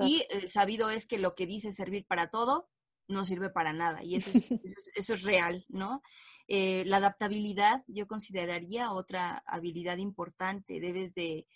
Y 0.00 0.24
eh, 0.30 0.48
sabido 0.48 0.90
es 0.90 1.06
que 1.06 1.18
lo 1.18 1.34
que 1.36 1.46
dice 1.46 1.70
servir 1.70 2.04
para 2.06 2.28
todo 2.28 2.68
no 3.06 3.24
sirve 3.24 3.50
para 3.50 3.72
nada 3.72 4.02
y 4.02 4.16
eso 4.16 4.30
es, 4.30 4.50
eso 4.94 5.14
es, 5.14 5.22
real, 5.22 5.64
¿no? 5.68 6.02
Eh, 6.48 6.82
la 6.86 6.96
adaptabilidad 6.96 7.84
yo 7.86 8.08
consideraría 8.08 8.92
otra 8.92 9.44
habilidad 9.46 9.98
importante. 9.98 10.80
Debes 10.80 11.14
de 11.14 11.46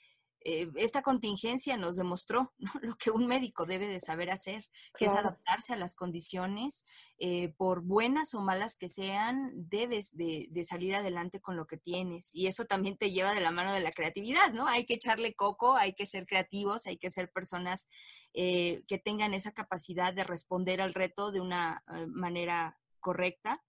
eh, 0.48 0.70
esta 0.76 1.02
contingencia 1.02 1.76
nos 1.76 1.96
demostró 1.96 2.54
lo 2.80 2.94
que 2.94 3.10
un 3.10 3.26
médico 3.26 3.66
debe 3.66 3.88
de 3.88 3.98
saber 3.98 4.30
hacer, 4.30 4.64
que 4.96 5.06
es 5.06 5.16
adaptarse 5.16 5.72
a 5.72 5.76
las 5.76 5.96
condiciones, 5.96 6.86
eh, 7.18 7.52
por 7.56 7.82
buenas 7.82 8.32
o 8.32 8.40
malas 8.40 8.76
que 8.76 8.88
sean, 8.88 9.50
debes 9.56 10.16
de, 10.16 10.48
salir 10.62 10.94
adelante 10.94 11.40
con 11.40 11.56
lo 11.56 11.66
que 11.66 11.78
tienes. 11.78 12.30
Y 12.32 12.46
eso 12.46 12.64
también 12.64 12.96
te 12.96 13.10
lleva 13.10 13.34
de 13.34 13.40
la 13.40 13.50
mano 13.50 13.72
de 13.72 13.80
la 13.80 13.90
creatividad, 13.90 14.52
¿no? 14.52 14.68
Hay 14.68 14.86
que 14.86 14.94
echarle 14.94 15.34
coco, 15.34 15.74
hay 15.74 15.94
que 15.94 16.06
ser 16.06 16.26
creativos, 16.26 16.86
hay 16.86 16.96
que 16.96 17.10
ser 17.10 17.32
personas 17.32 17.88
eh, 18.32 18.84
que 18.86 18.98
tengan 18.98 19.34
esa 19.34 19.50
capacidad 19.50 20.14
de 20.14 20.22
responder 20.22 20.80
al 20.80 20.94
reto 20.94 21.32
de 21.32 21.40
una 21.40 21.82
manera 22.06 22.78
correcta. 23.00 23.64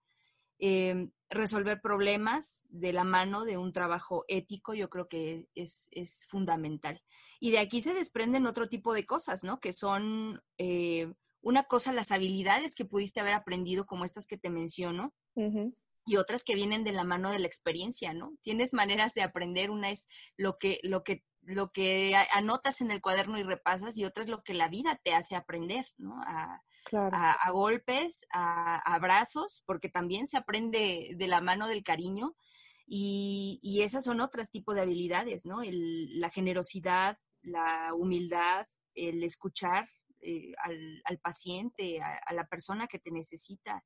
Em, 0.60 1.12
resolver 1.30 1.82
problemas 1.82 2.68
de 2.70 2.94
la 2.94 3.04
mano 3.04 3.44
de 3.44 3.58
un 3.58 3.74
trabajo 3.74 4.24
ético, 4.28 4.74
yo 4.74 4.90
creo 4.90 5.08
que 5.08 5.50
es, 5.56 5.90
fundamental. 6.30 7.02
Y 7.40 7.52
de 7.52 7.60
aquí 7.60 7.82
se 7.82 7.94
desprenden 7.94 8.48
otro 8.48 8.70
tipo 8.70 8.94
de 8.94 9.06
cosas, 9.06 9.44
¿no? 9.44 9.60
Que 9.60 9.74
son, 9.74 10.42
eh, 10.58 11.14
una 11.42 11.64
cosa, 11.66 11.92
las 11.92 12.12
habilidades 12.12 12.76
que 12.76 12.86
pudiste 12.86 13.20
haber 13.20 13.34
aprendido, 13.34 13.86
como 13.86 14.06
estas 14.06 14.26
que 14.26 14.38
te 14.38 14.50
menciono, 14.50 15.14
y 16.06 16.16
otras 16.16 16.44
que 16.44 16.56
vienen 16.56 16.84
de 16.84 16.94
la 16.94 17.04
mano 17.04 17.30
de 17.30 17.40
la 17.40 17.48
experiencia, 17.48 18.14
¿no? 18.14 18.34
Tienes 18.42 18.74
maneras 18.74 19.14
de 19.14 19.22
aprender, 19.22 19.70
una 19.70 19.92
es 19.92 20.08
lo 20.38 20.58
que, 20.58 20.80
lo 20.82 21.04
que 21.04 21.24
lo 21.48 21.72
que 21.72 22.14
anotas 22.34 22.82
en 22.82 22.92
el 22.92 23.02
cuaderno 23.02 23.40
y 23.40 23.44
repasas 23.44 23.98
y 23.98 24.04
otra 24.04 24.24
es 24.24 24.30
lo 24.30 24.44
que 24.44 24.54
la 24.54 24.68
vida 24.68 25.00
te 25.02 25.16
hace 25.16 25.36
aprender, 25.36 25.86
¿no? 25.98 26.22
A, 26.26 26.62
a, 26.94 27.52
golpes, 27.52 28.28
a, 28.34 28.80
abrazos, 28.80 29.64
porque 29.66 29.88
también 29.88 30.28
se 30.28 30.38
aprende 30.38 31.14
de 31.16 31.28
la 31.28 31.40
mano 31.40 31.68
del 31.68 31.84
cariño 31.84 32.36
y, 32.86 33.60
y 33.64 33.82
esas 33.82 34.04
son 34.04 34.20
otros 34.20 34.50
tipos 34.50 34.76
de 34.76 34.82
habilidades, 34.82 35.46
¿no? 35.46 35.62
la 35.64 36.30
generosidad, 36.30 37.18
la 37.42 37.94
humildad, 37.94 38.68
el 38.94 39.24
escuchar 39.24 39.88
eh, 40.20 40.54
al, 40.64 41.20
paciente, 41.20 42.02
a, 42.02 42.34
la 42.34 42.48
persona 42.48 42.88
que 42.88 43.00
te 43.00 43.12
necesita, 43.12 43.86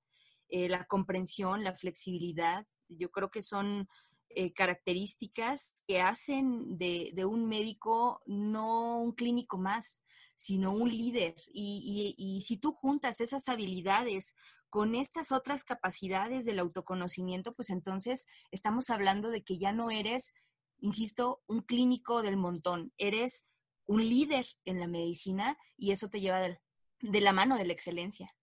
eh, 0.49 0.67
la 0.67 0.85
comprensión, 0.85 1.63
la 1.63 1.75
flexibilidad. 1.75 2.65
Yo 2.87 3.11
creo 3.11 3.29
que 3.29 3.43
son 3.43 3.87
eh, 4.35 4.53
características 4.53 5.73
que 5.87 6.01
hacen 6.01 6.77
de, 6.77 7.13
un 7.25 7.47
médico 7.47 8.21
no 8.25 9.01
un 9.01 9.13
clínico 9.13 9.57
más, 9.57 10.01
sino 10.35 10.71
un 10.71 10.89
líder. 10.89 11.35
Y, 11.53 12.43
si 12.45 12.57
tú 12.57 12.73
juntas 12.73 13.21
esas 13.21 13.47
habilidades 13.49 14.35
con 14.69 14.95
estas 14.95 15.31
otras 15.31 15.63
capacidades 15.63 16.45
del 16.45 16.59
autoconocimiento, 16.59 17.51
pues 17.51 17.69
entonces 17.69 18.25
estamos 18.51 18.89
hablando 18.89 19.29
de 19.29 19.43
que 19.43 19.57
ya 19.59 19.71
no 19.71 19.91
eres, 19.91 20.33
insisto, 20.79 21.41
un 21.47 21.61
clínico 21.61 22.21
del 22.21 22.37
montón, 22.37 22.93
eres 22.97 23.47
un 23.85 24.07
líder 24.07 24.47
en 24.65 24.79
la 24.79 24.87
medicina 24.87 25.57
y 25.77 25.91
eso 25.91 26.09
te 26.09 26.21
lleva 26.21 26.39
de 26.39 27.21
la 27.21 27.33
mano 27.33 27.57
de 27.57 27.65
la 27.65 27.73
excelencia. 27.73 28.33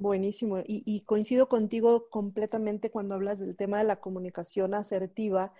Buenísimo. 0.00 0.62
Y, 0.66 1.02
coincido 1.02 1.50
contigo 1.50 2.08
completamente 2.08 2.90
cuando 2.90 3.14
hablas 3.16 3.38
del 3.38 3.54
tema 3.54 3.76
de 3.76 3.84
la 3.84 4.00
comunicación 4.00 4.72
asertiva, 4.72 5.52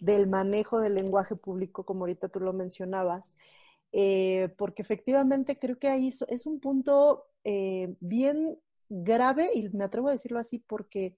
del 0.00 0.26
manejo 0.26 0.80
del 0.80 0.96
lenguaje 0.96 1.36
público, 1.36 1.84
como 1.84 2.00
ahorita 2.00 2.28
tú 2.28 2.40
lo 2.40 2.52
mencionabas, 2.52 3.36
eh, 3.92 4.48
porque 4.58 4.82
efectivamente 4.82 5.60
creo 5.60 5.78
que 5.78 5.86
ahí 5.86 6.12
es 6.26 6.46
un 6.46 6.58
punto 6.58 7.26
eh, 7.44 7.94
bien 8.00 8.58
grave, 8.88 9.52
y 9.54 9.68
me 9.68 9.84
atrevo 9.84 10.08
a 10.08 10.12
decirlo 10.12 10.40
así 10.40 10.58
porque 10.58 11.16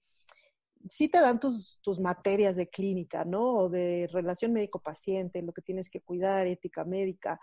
sí 0.87 1.09
te 1.09 1.19
dan 1.19 1.39
tus, 1.39 1.79
tus 1.81 1.99
materias 1.99 2.55
de 2.55 2.69
clínica, 2.69 3.25
¿no? 3.25 3.53
O 3.55 3.69
de 3.69 4.07
relación 4.13 4.53
médico-paciente, 4.53 5.41
lo 5.41 5.51
que 5.51 5.63
tienes 5.63 5.89
que 5.89 6.01
cuidar, 6.01 6.45
ética 6.45 6.85
médica, 6.85 7.39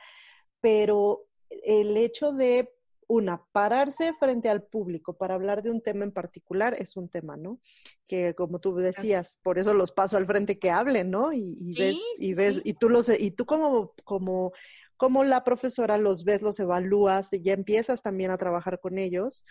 pero 0.61 1.27
el 1.65 1.97
hecho 1.97 2.33
de 2.33 2.73
una, 3.09 3.45
pararse 3.53 4.13
frente 4.15 4.49
al 4.49 4.63
público 4.63 5.17
para 5.17 5.35
hablar 5.35 5.63
de 5.63 5.71
un 5.71 5.81
tema 5.81 6.05
en 6.05 6.13
particular 6.13 6.75
es 6.79 6.97
un 6.97 7.09
tema, 7.09 7.37
¿no? 7.37 7.61
Que 8.07 8.35
como 8.35 8.61
tú 8.61 8.75
decías, 8.77 9.39
por 9.43 9.59
eso 9.59 9.75
los 9.75 9.93
paso 9.93 10.17
al 10.17 10.27
frente 10.27 10.59
que 10.59 10.71
hablen, 10.71 11.11
¿no? 11.11 11.33
Y, 11.33 11.75
ves, 11.79 11.97
y 12.19 12.35
ves, 12.35 12.61
y 12.65 12.75
tú 12.75 12.89
los, 12.89 13.09
y 13.09 13.31
tú 13.31 13.47
como, 13.47 13.95
como, 14.05 14.53
como 14.97 15.25
la 15.25 15.45
profesora 15.45 15.99
los 15.99 16.25
ves, 16.25 16.43
los 16.43 16.59
evalúas, 16.61 17.29
ya 17.31 17.53
empiezas 17.53 18.03
también 18.03 18.31
a 18.31 18.39
trabajar 18.39 18.81
con 18.81 18.99
ellos, 18.99 19.45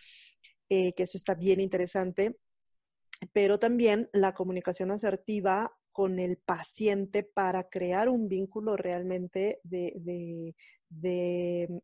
eh, 0.69 0.93
que 0.93 1.03
eso 1.03 1.17
está 1.17 1.35
bien 1.35 1.61
interesante. 1.61 2.37
Pero 3.31 3.57
también 3.57 4.09
la 4.11 4.33
comunicación 4.33 4.91
asertiva 4.91 5.71
con 5.93 6.19
el 6.19 6.37
paciente 6.37 7.23
para 7.23 7.69
crear 7.69 8.09
un 8.09 8.27
vínculo 8.27 8.75
realmente 8.75 9.59
de, 9.63 9.93
de 9.97 10.55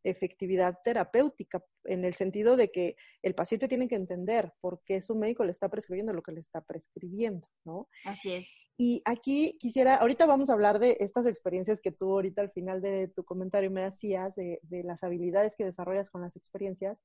efectividad 0.04 0.78
terapéutica, 0.84 1.64
en 1.86 2.04
el 2.04 2.14
sentido 2.14 2.56
de 2.56 2.72
que 2.72 2.96
el 3.22 3.36
paciente 3.36 3.68
tiene 3.68 3.88
que 3.88 3.96
entender 3.96 4.54
por 4.62 4.82
qué 4.86 5.02
su 5.02 5.16
médico 5.16 5.44
le 5.44 5.52
está 5.52 5.70
prescribiendo 5.70 6.14
lo 6.14 6.22
que 6.22 6.32
le 6.32 6.40
está 6.40 6.62
prescribiendo, 6.62 7.48
¿no? 7.66 7.88
Así 8.06 8.34
es. 8.34 8.70
Y 8.78 9.02
aquí 9.06 9.58
quisiera, 9.60 9.96
ahorita 9.96 10.26
vamos 10.26 10.50
a 10.50 10.54
hablar 10.54 10.80
de 10.80 10.98
estas 11.00 11.26
experiencias 11.26 11.82
que 11.82 11.92
tú 11.92 12.12
ahorita 12.12 12.42
al 12.42 12.52
final 12.52 12.82
de 12.82 13.08
tu 13.08 13.24
comentario 13.24 13.72
me 13.72 13.84
hacías, 13.84 14.36
de, 14.36 14.60
de 14.64 14.84
las 14.84 15.04
habilidades 15.04 15.56
que 15.56 15.66
desarrollas 15.66 16.10
con 16.10 16.22
las 16.22 16.36
experiencias, 16.36 17.02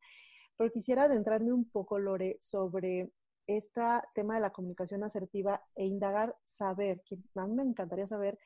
pero 0.56 0.70
quisiera 0.70 1.04
adentrarme 1.04 1.52
un 1.52 1.68
poco, 1.68 1.98
Lore, 1.98 2.36
sobre 2.40 3.10
este 3.46 3.80
tema 4.14 4.34
de 4.34 4.40
la 4.40 4.50
comunicación 4.50 5.04
asertiva 5.04 5.62
e 5.74 5.84
indagar, 5.84 6.36
saber, 6.44 7.02
que 7.04 7.18
a 7.34 7.46
mí 7.46 7.54
me 7.54 7.62
encantaría 7.62 8.06
saber, 8.06 8.38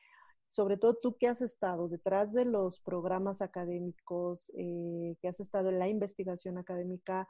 sobre 0.49 0.77
todo 0.77 0.95
tú 0.95 1.15
que 1.17 1.27
has 1.27 1.41
estado 1.41 1.87
detrás 1.87 2.33
de 2.33 2.43
los 2.43 2.79
programas 2.79 3.41
académicos, 3.41 4.51
eh, 4.57 5.15
que 5.21 5.27
has 5.27 5.39
estado 5.39 5.69
en 5.69 5.77
la 5.77 5.87
investigación 5.87 6.57
académica, 6.57 7.29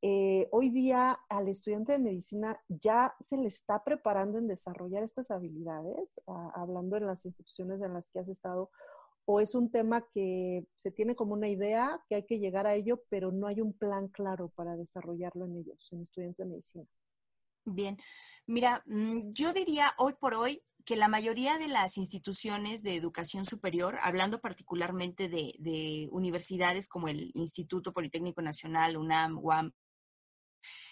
eh, 0.00 0.46
hoy 0.52 0.70
día 0.70 1.18
al 1.28 1.48
estudiante 1.48 1.92
de 1.92 1.98
medicina 1.98 2.60
ya 2.68 3.16
se 3.18 3.36
le 3.36 3.48
está 3.48 3.82
preparando 3.82 4.38
en 4.38 4.46
desarrollar 4.46 5.02
estas 5.02 5.32
habilidades, 5.32 6.14
hablando 6.54 6.96
en 6.96 7.06
las 7.06 7.24
instituciones 7.26 7.82
en 7.82 7.94
las 7.94 8.08
que 8.10 8.20
has 8.20 8.28
estado, 8.28 8.70
o 9.24 9.40
es 9.40 9.56
un 9.56 9.72
tema 9.72 10.06
que 10.14 10.64
se 10.76 10.92
tiene 10.92 11.16
como 11.16 11.34
una 11.34 11.48
idea 11.48 12.00
que 12.08 12.14
hay 12.14 12.26
que 12.26 12.38
llegar 12.38 12.68
a 12.68 12.76
ello, 12.76 13.02
pero 13.08 13.32
no 13.32 13.48
hay 13.48 13.60
un 13.60 13.72
plan 13.72 14.06
claro 14.06 14.50
para 14.50 14.76
desarrollarlo 14.76 15.46
en 15.46 15.56
ellos, 15.56 15.88
en 15.90 16.02
estudiantes 16.02 16.36
de 16.36 16.44
medicina. 16.44 16.84
Bien, 17.64 17.96
mira, 18.46 18.84
mm, 18.86 19.32
yo 19.32 19.52
diría 19.52 19.88
hoy 19.98 20.14
por 20.20 20.34
hoy 20.34 20.62
que 20.86 20.96
la 20.96 21.08
mayoría 21.08 21.58
de 21.58 21.66
las 21.66 21.98
instituciones 21.98 22.84
de 22.84 22.94
educación 22.94 23.44
superior, 23.44 23.98
hablando 24.02 24.40
particularmente 24.40 25.28
de, 25.28 26.08
universidades 26.12 26.88
como 26.88 27.08
el 27.08 27.32
Instituto 27.34 27.92
Politécnico 27.92 28.40
Nacional, 28.40 28.96
UNAM, 28.96 29.36
UAM, 29.42 29.72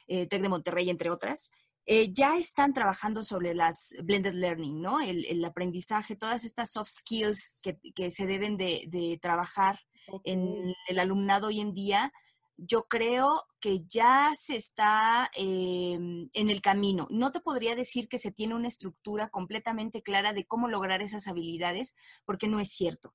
eh, 0.08 0.26
TEC 0.26 0.42
de 0.42 0.48
Monterrey, 0.48 0.90
entre 0.90 1.10
otras, 1.10 1.52
eh, 1.86 2.12
ya 2.12 2.36
están 2.36 2.72
trabajando 2.72 3.22
sobre 3.22 3.54
las 3.54 3.94
blended 4.02 4.34
learning, 4.34 4.82
¿no? 4.82 5.00
El, 5.00 5.44
aprendizaje, 5.44 6.16
todas 6.16 6.44
estas 6.44 6.72
soft 6.72 6.90
skills 6.90 7.54
que, 7.62 8.10
se 8.10 8.26
deben 8.26 8.56
de, 8.56 9.18
trabajar 9.22 9.78
en 10.24 10.74
el 10.88 10.98
alumnado 10.98 11.46
hoy 11.46 11.60
en 11.60 11.72
día 11.72 12.12
yo 12.56 12.84
creo 12.88 13.46
que 13.60 13.84
ya 13.86 14.32
se 14.34 14.56
está 14.56 15.30
em, 15.34 16.28
en 16.34 16.50
el 16.50 16.60
camino. 16.60 17.06
No 17.10 17.32
te 17.32 17.40
podría 17.40 17.74
decir 17.74 18.08
que 18.08 18.18
se 18.18 18.30
tiene 18.30 18.54
una 18.54 18.68
estructura 18.68 19.28
completamente 19.28 20.02
clara 20.02 20.32
de 20.32 20.46
cómo 20.46 20.68
lograr 20.68 21.02
esas 21.02 21.26
habilidades, 21.26 21.94
porque 22.24 22.48
no 22.48 22.60
es 22.60 22.70
cierto. 22.70 23.14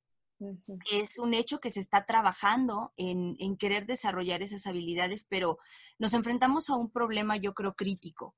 Es 0.90 1.20
un 1.20 1.34
hecho 1.34 1.60
que 1.60 1.70
se 1.70 1.82
está 1.82 2.06
trabajando 2.06 2.94
en, 2.96 3.36
en, 3.40 3.58
querer 3.58 3.86
desarrollar 3.86 4.42
esas 4.42 4.68
habilidades, 4.68 5.26
pero 5.30 5.58
nos 5.98 6.14
enfrentamos 6.14 6.70
a 6.70 6.76
un 6.76 6.90
problema, 6.90 7.36
yo 7.36 7.54
creo, 7.54 7.76
crítico. 7.76 8.36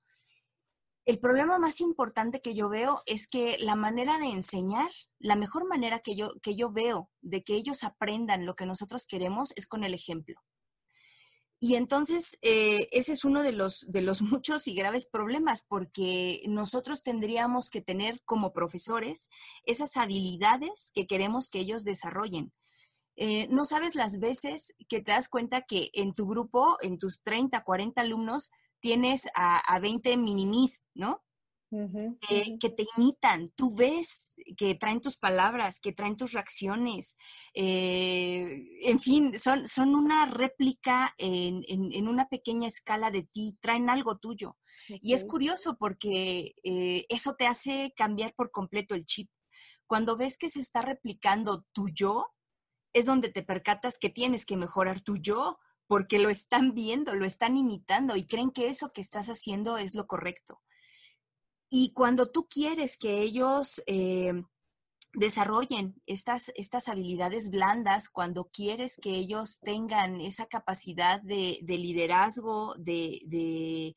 El 1.05 1.19
problema 1.19 1.59
más 1.59 1.81
importante 1.81 2.41
que 2.41 2.55
yo 2.55 2.69
veo 2.69 3.01
es 3.05 3.27
que 3.27 3.57
la 3.59 3.75
manera 3.75 4.17
de 4.17 4.27
enseñar, 4.27 4.89
la 5.19 5.35
mejor 5.35 5.67
manera 5.67 5.99
que 5.99 6.15
yo, 6.15 6.33
que 6.41 6.55
yo 6.55 6.71
veo 6.71 7.09
de 7.21 7.43
que 7.43 7.55
ellos 7.55 7.83
aprendan 7.83 8.45
lo 8.45 8.55
que 8.55 8.65
nosotros 8.65 9.05
queremos 9.07 9.53
es 9.55 9.67
con 9.67 9.83
el 9.83 9.93
ejemplo. 9.93 10.41
Y 11.63 11.75
entonces, 11.75 12.39
eh, 12.41 12.89
ese 12.91 13.13
es 13.13 13.23
uno 13.23 13.43
de 13.43 13.51
los, 13.51 13.85
de 13.87 14.01
los 14.01 14.21
muchos 14.23 14.67
y 14.67 14.73
graves 14.73 15.07
problemas, 15.07 15.61
porque 15.61 16.41
nosotros 16.47 17.03
tendríamos 17.03 17.69
que 17.69 17.81
tener 17.81 18.19
como 18.25 18.51
profesores 18.51 19.29
esas 19.63 19.95
habilidades 19.95 20.91
que 20.95 21.05
queremos 21.05 21.49
que 21.49 21.59
ellos 21.59 21.83
desarrollen. 21.83 22.51
Eh, 23.15 23.47
no 23.51 23.65
sabes 23.65 23.93
las 23.93 24.19
veces 24.19 24.73
que 24.89 25.01
te 25.01 25.11
das 25.11 25.29
cuenta 25.29 25.61
que 25.61 25.91
en 25.93 26.15
tu 26.15 26.25
grupo, 26.27 26.77
en 26.81 26.97
tus 26.97 27.21
30, 27.21 27.63
40 27.63 28.01
alumnos, 28.01 28.49
tienes 28.79 29.29
a, 29.35 29.59
a 29.59 29.79
20 29.79 30.17
minimis, 30.17 30.81
¿no? 30.95 31.21
Que 32.59 32.69
te 32.69 32.85
imitan, 32.97 33.49
tú 33.55 33.75
ves 33.75 34.33
que 34.57 34.75
traen 34.75 34.99
tus 34.99 35.15
palabras, 35.15 35.79
que 35.79 35.93
traen 35.93 36.17
tus 36.17 36.33
reacciones, 36.33 37.17
eh, 37.53 38.67
en 38.81 38.99
fin, 38.99 39.39
son, 39.39 39.67
son 39.67 39.95
una 39.95 40.25
réplica 40.25 41.15
en, 41.17 41.63
en, 41.67 42.07
una 42.07 42.27
pequeña 42.27 42.67
escala 42.67 43.09
de 43.09 43.23
ti, 43.23 43.57
traen 43.61 43.89
algo 43.89 44.17
tuyo. 44.17 44.57
Y 45.01 45.13
es 45.13 45.25
curioso 45.25 45.77
porque 45.77 46.55
eh, 46.63 47.05
eso 47.07 47.35
te 47.35 47.47
hace 47.47 47.93
cambiar 47.95 48.33
por 48.35 48.51
completo 48.51 48.95
el 48.95 49.05
chip. 49.05 49.29
cuando 49.87 50.17
ves 50.17 50.37
que 50.37 50.49
se 50.49 50.59
está 50.59 50.81
replicando 50.81 51.65
tu 51.73 51.89
yo, 51.89 52.33
es 52.93 53.05
donde 53.05 53.29
te 53.29 53.43
percatas 53.43 53.97
que 53.97 54.09
tienes 54.09 54.45
que 54.45 54.57
mejorar 54.57 54.99
tu 55.01 55.17
yo, 55.17 55.59
porque 55.87 56.19
lo 56.19 56.29
están 56.29 56.73
viendo, 56.73 57.15
lo 57.15 57.25
están 57.25 57.57
imitando 57.57 58.15
y 58.15 58.25
creen 58.25 58.51
que 58.51 58.67
eso 58.67 58.93
que 58.93 59.01
estás 59.01 59.27
haciendo 59.27 59.77
es 59.77 59.95
lo 59.95 60.07
correcto. 60.07 60.61
Y 61.73 61.93
cuando 61.93 62.29
tú 62.29 62.49
quieres 62.49 62.97
que 62.97 63.21
ellos 63.21 63.81
eh, 63.85 64.33
desarrollen 65.13 65.95
estas, 66.05 66.51
estas 66.55 66.89
habilidades 66.89 67.49
blandas, 67.49 68.09
cuando 68.09 68.49
quieres 68.51 68.97
que 69.01 69.11
ellos 69.11 69.61
tengan 69.61 70.19
esa 70.19 70.47
capacidad 70.47 71.21
de, 71.21 71.59
liderazgo, 71.65 72.75
de, 72.77 73.21
de, 73.23 73.95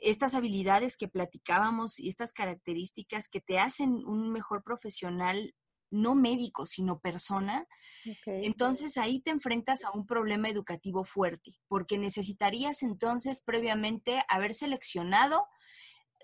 estas 0.00 0.34
habilidades 0.34 0.96
que 0.96 1.06
platicábamos 1.06 2.00
y 2.00 2.08
estas 2.08 2.32
características 2.32 3.28
que 3.28 3.42
te 3.42 3.58
hacen 3.58 4.02
un 4.06 4.32
mejor 4.32 4.64
profesional, 4.64 5.54
no 5.90 6.14
médico, 6.14 6.64
sino 6.64 7.00
persona, 7.00 7.68
entonces 8.24 8.96
ahí 8.96 9.20
te 9.20 9.32
enfrentas 9.32 9.84
a 9.84 9.90
un 9.90 10.06
problema 10.06 10.48
educativo 10.48 11.04
fuerte, 11.04 11.58
porque 11.68 11.98
necesitarías 11.98 12.82
entonces 12.82 13.42
previamente 13.42 14.22
haber 14.28 14.54
seleccionado 14.54 15.46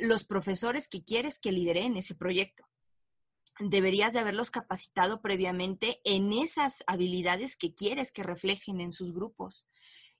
los 0.02 0.24
profesores 0.24 0.88
que 0.88 1.04
quieres 1.04 1.38
que 1.38 1.52
lideren 1.52 1.96
ese 1.96 2.14
proyecto. 2.14 2.64
Deberías 3.60 4.12
de 4.12 4.18
haberlos 4.18 4.50
capacitado 4.50 5.22
previamente 5.22 6.00
en 6.04 6.32
esas 6.32 6.82
habilidades 6.86 7.56
que 7.56 7.74
quieres 7.74 8.12
que 8.12 8.24
reflejen 8.24 8.80
en 8.80 8.90
sus 8.90 9.12
grupos. 9.12 9.68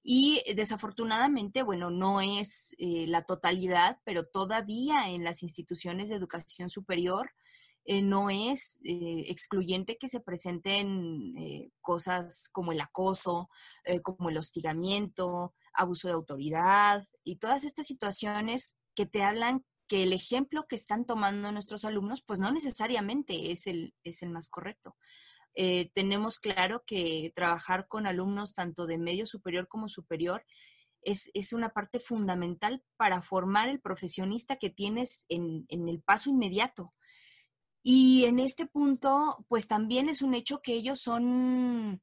Y 0.05 0.43
desafortunadamente, 0.55 1.63
bueno, 1.63 1.91
no 1.91 2.21
es 2.21 2.75
eh, 2.79 3.07
la 3.09 3.23
totalidad, 3.23 3.99
pero 4.05 4.25
todavía 4.25 5.11
en 5.11 5.25
las 5.25 5.43
instituciones 5.43 6.09
de 6.09 6.17
educación 6.17 6.71
superior 6.71 7.31
eh, 7.85 8.03
no 8.03 8.31
es 8.31 8.79
eh, 8.85 9.25
excluyente 9.29 9.99
que 9.99 10.09
se 10.09 10.21
presenten 10.21 11.35
cosas 11.81 12.49
como 12.53 12.71
el 12.71 12.81
acoso, 12.81 13.49
como 14.03 14.29
el 14.29 14.39
hostigamiento, 14.39 15.55
abuso 15.73 16.07
de 16.07 16.15
autoridad 16.15 17.09
y 17.25 17.37
todas 17.37 17.65
estas 17.65 17.87
situaciones 17.87 18.79
que 18.95 19.07
te 19.07 19.23
hablan 19.23 19.65
que 19.87 20.03
el 20.03 20.13
ejemplo 20.13 20.67
que 20.69 20.77
están 20.77 21.05
tomando 21.05 21.53
nuestros 21.53 21.85
alumnos, 21.85 22.23
pues 22.23 22.39
no 22.39 22.51
necesariamente 22.51 23.53
es 23.53 23.67
el, 23.67 23.95
es 24.05 24.23
el 24.23 24.31
más 24.31 24.49
correcto. 24.49 24.97
Eh, 25.55 25.91
tenemos 25.95 26.39
claro 26.39 26.83
que 26.87 27.33
trabajar 27.35 27.87
con 27.87 28.07
alumnos 28.07 28.55
tanto 28.55 28.87
de 28.87 28.99
medio 28.99 29.27
superior 29.27 29.69
como 29.69 29.89
superior 29.89 30.45
es, 31.03 31.31
es, 31.35 31.53
una 31.53 31.71
parte 31.71 31.99
fundamental 31.99 32.83
para 32.97 33.23
formar 33.23 33.69
el 33.69 33.81
profesionista 33.81 34.57
que 34.57 34.71
tienes 34.71 35.27
en, 35.29 35.67
en, 35.69 35.89
el 35.89 36.01
paso 36.01 36.31
inmediato. 36.31 36.95
Y 37.83 38.25
en 38.25 38.39
este 38.39 38.67
punto, 38.67 39.45
pues 39.49 39.67
también 39.67 40.09
es 40.09 40.23
un 40.23 40.35
hecho 40.35 40.63
que 40.63 40.75
ellos 40.75 41.01
son 41.01 42.01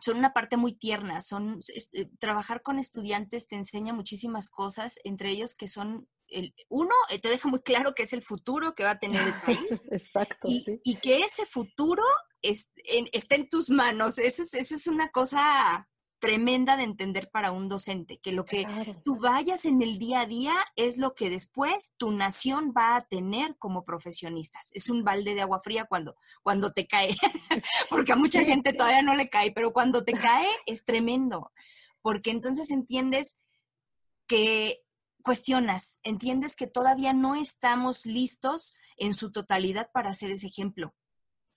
son 0.00 0.18
una 0.18 0.32
parte 0.32 0.56
muy 0.56 0.72
tierna, 0.74 1.20
son 1.22 1.60
eh, 1.92 2.10
trabajar 2.18 2.62
con 2.62 2.78
estudiantes 2.78 3.48
te 3.48 3.56
enseña 3.56 3.92
muchísimas 3.92 4.48
cosas, 4.50 4.98
entre 5.04 5.30
ellos 5.30 5.54
que 5.54 5.68
son 5.68 6.08
el, 6.28 6.54
uno 6.68 6.94
eh, 7.10 7.18
te 7.18 7.28
deja 7.28 7.48
muy 7.48 7.60
claro 7.60 7.94
que 7.94 8.02
es 8.02 8.12
el 8.12 8.22
futuro 8.22 8.74
que 8.74 8.84
va 8.84 8.92
a 8.92 8.98
tener 8.98 9.22
el 9.22 9.34
país. 9.46 9.86
Exacto. 9.90 10.48
Y, 10.48 10.80
y 10.84 10.96
que 10.96 11.20
ese 11.20 11.46
futuro 11.46 12.02
es, 12.42 12.70
está 13.12 13.34
en 13.34 13.48
tus 13.48 13.70
manos. 13.70 14.18
Eso 14.18 14.42
es, 14.42 14.54
eso 14.54 14.74
es 14.74 14.86
una 14.86 15.10
cosa 15.10 15.88
tremenda 16.18 16.76
de 16.76 16.82
entender 16.82 17.30
para 17.30 17.52
un 17.52 17.68
docente, 17.68 18.18
que 18.18 18.32
lo 18.32 18.44
que 18.44 18.66
tú 19.04 19.18
vayas 19.20 19.64
en 19.64 19.82
el 19.82 19.98
día 19.98 20.22
a 20.22 20.26
día 20.26 20.54
es 20.76 20.98
lo 20.98 21.14
que 21.14 21.30
después 21.30 21.94
tu 21.96 22.10
nación 22.10 22.72
va 22.76 22.96
a 22.96 23.02
tener 23.02 23.56
como 23.56 23.84
profesionistas. 23.84 24.70
Es 24.72 24.90
un 24.90 25.04
balde 25.04 25.34
de 25.34 25.42
agua 25.42 25.60
fría 25.60 25.84
cuando, 25.84 26.16
cuando 26.42 26.72
te 26.72 26.86
cae, 26.86 27.10
porque 27.90 28.12
a 28.12 28.16
mucha 28.16 28.42
gente 28.44 28.72
todavía 28.72 29.02
no 29.02 29.14
le 29.14 29.28
cae, 29.28 29.52
pero 29.52 29.72
cuando 29.72 30.04
te 30.04 30.12
cae 30.12 30.48
es 30.66 30.84
tremendo, 30.84 31.52
porque 32.02 32.30
entonces 32.30 32.70
entiendes 32.70 33.38
que 34.26 34.80
cuestionas, 35.28 36.00
entiendes 36.04 36.56
que 36.56 36.66
todavía 36.66 37.12
no 37.12 37.34
estamos 37.34 38.06
listos 38.06 38.78
en 38.96 39.12
su 39.12 39.30
totalidad 39.30 39.90
para 39.92 40.08
hacer 40.08 40.30
ese 40.30 40.46
ejemplo 40.46 40.94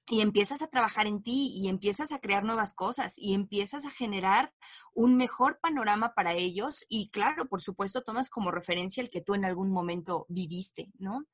y 0.10 0.20
empiezas 0.20 0.62
a 0.62 0.68
trabajar 0.68 1.08
en 1.08 1.24
ti 1.24 1.54
y 1.56 1.70
empiezas 1.70 2.12
a 2.12 2.20
crear 2.20 2.44
nuevas 2.44 2.74
cosas 2.74 3.18
y 3.18 3.34
empiezas 3.34 3.86
a 3.86 3.90
generar 3.90 4.54
un 4.94 5.16
mejor 5.16 5.58
panorama 5.62 6.14
para 6.14 6.34
ellos 6.34 6.86
y 6.90 7.12
claro, 7.12 7.48
por 7.48 7.62
supuesto, 7.62 8.04
tomas 8.04 8.30
como 8.30 8.52
referencia 8.52 9.02
el 9.02 9.10
que 9.10 9.22
tú 9.22 9.36
en 9.36 9.46
algún 9.46 9.72
momento 9.72 10.26
viviste, 10.28 10.92
¿no? 11.00 11.26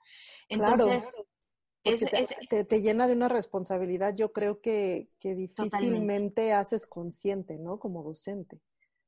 Entonces... 0.47 1.15
te, 1.81 2.81
llena 2.83 3.07
de 3.07 3.13
una 3.13 3.29
responsabilidad, 3.29 4.13
yo 4.15 4.31
creo 4.31 4.61
que, 4.61 5.09
que 5.19 5.33
difícilmente 5.33 6.53
haces 6.53 6.85
consciente, 6.85 7.57
¿no? 7.57 7.79
Como 7.79 8.03
docente. 8.03 8.61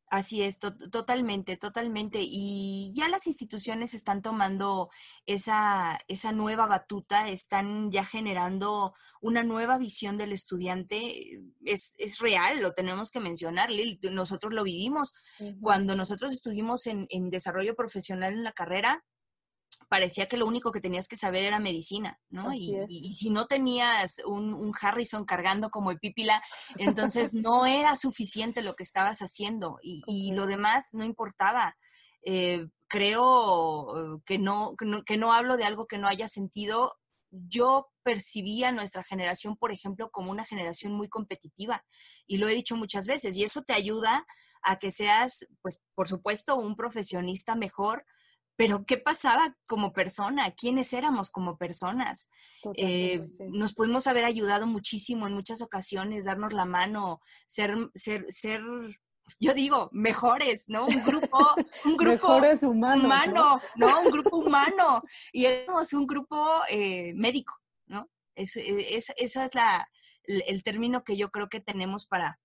Así 0.09 0.41
es, 0.41 0.57
totalmente, 0.57 1.55
totalmente. 1.55 2.19
Y 2.21 2.91
ya 2.95 3.07
las 3.09 3.27
instituciones 3.27 3.93
están 3.93 4.23
tomando 4.23 4.89
esa, 5.27 5.99
esa 6.07 6.31
nueva 6.31 6.65
batuta, 6.65 7.29
están 7.29 7.91
ya 7.91 8.03
generando 8.03 8.95
una 9.21 9.43
nueva 9.43 9.77
visión 9.77 10.17
del 10.17 10.33
estudiante. 10.33 11.39
Es, 11.63 11.93
es 11.99 12.17
real, 12.17 12.59
lo 12.59 12.73
tenemos 12.73 13.11
que 13.11 13.19
mencionar, 13.19 13.69
Lil. 13.69 13.99
Nosotros 14.11 14.51
lo 14.51 14.63
vivimos. 14.63 15.13
Cuando 15.61 15.95
nosotros 15.95 16.33
estuvimos 16.33 16.87
en, 16.87 17.05
en 17.11 17.29
desarrollo 17.29 17.75
profesional 17.75 18.33
en 18.33 18.43
la 18.43 18.51
carrera, 18.51 19.05
parecía 19.87 20.27
que 20.27 20.37
lo 20.37 20.45
único 20.45 20.71
que 20.71 20.81
tenías 20.81 21.07
que 21.07 21.17
saber 21.17 21.43
era 21.43 21.59
medicina, 21.59 22.19
¿no? 22.29 22.53
Y, 22.53 23.13
si 23.13 23.29
no 23.29 23.47
tenías 23.47 24.21
un, 24.25 24.73
Harrison 24.79 25.25
cargando 25.25 25.69
como 25.69 25.91
el 25.91 25.99
pípila, 25.99 26.43
entonces 26.77 27.33
no 27.33 27.65
era 27.65 27.95
suficiente 27.95 28.61
lo 28.61 28.75
que 28.75 28.83
estabas 28.83 29.19
haciendo 29.19 29.79
y, 29.81 30.31
lo 30.33 30.45
demás 30.45 30.89
no 30.93 31.03
importaba. 31.03 31.75
Eh, 32.23 32.67
creo 32.87 34.21
que 34.25 34.37
no, 34.37 34.75
que 35.05 35.17
no, 35.17 35.33
hablo 35.33 35.57
de 35.57 35.63
algo 35.63 35.87
que 35.87 35.97
no 35.97 36.07
haya 36.07 36.27
sentido. 36.27 36.97
Yo 37.31 37.87
percibía 38.03 38.71
nuestra 38.71 39.03
generación, 39.03 39.55
por 39.55 39.71
ejemplo, 39.71 40.09
como 40.11 40.31
una 40.31 40.45
generación 40.45 40.93
muy 40.93 41.09
competitiva 41.09 41.85
y 42.25 42.37
lo 42.37 42.47
he 42.47 42.55
dicho 42.55 42.75
muchas 42.75 43.05
veces 43.05 43.35
y 43.35 43.43
eso 43.43 43.61
te 43.61 43.73
ayuda 43.73 44.25
a 44.61 44.77
que 44.77 44.91
seas, 44.91 45.47
pues, 45.61 45.79
por 45.95 46.07
supuesto, 46.07 46.55
un 46.55 46.75
profesionista 46.75 47.55
mejor, 47.55 48.05
pero 48.59 48.85
¿qué 48.85 48.97
pasaba 48.97 49.55
como 49.65 49.93
persona? 49.93 50.51
¿Quiénes 50.51 50.91
éramos 50.91 51.29
como 51.29 51.57
personas? 51.57 52.29
Eh, 52.75 53.23
nos 53.51 53.73
pudimos 53.73 54.05
haber 54.05 54.25
ayudado 54.25 54.67
muchísimo 54.67 55.27
en 55.27 55.33
muchas 55.33 55.61
ocasiones, 55.61 56.25
darnos 56.25 56.51
la 56.51 56.65
mano, 56.65 57.21
ser, 57.47 57.89
ser, 57.95 58.25
ser, 58.27 58.61
yo 59.39 59.53
digo, 59.53 59.87
mejores, 59.93 60.65
¿no? 60.67 60.87
Un 60.87 61.05
grupo, 61.05 61.37
un 61.85 61.95
grupo 61.95 62.35
humano, 62.63 63.61
¿no? 63.77 64.01
Un 64.01 64.11
grupo 64.11 64.35
humano. 64.35 65.03
Y 65.31 65.45
éramos 65.45 65.93
un 65.93 66.05
grupo 66.05 66.45
eh, 66.69 67.13
médico, 67.15 67.53
¿no? 67.87 68.09
Es, 68.35 68.57
es, 68.57 69.13
eso 69.15 69.41
es 69.41 69.55
la, 69.55 69.89
el 70.25 70.63
término 70.65 71.05
que 71.05 71.15
yo 71.15 71.31
creo 71.31 71.47
que 71.47 71.61
tenemos 71.61 72.05
para, 72.05 72.41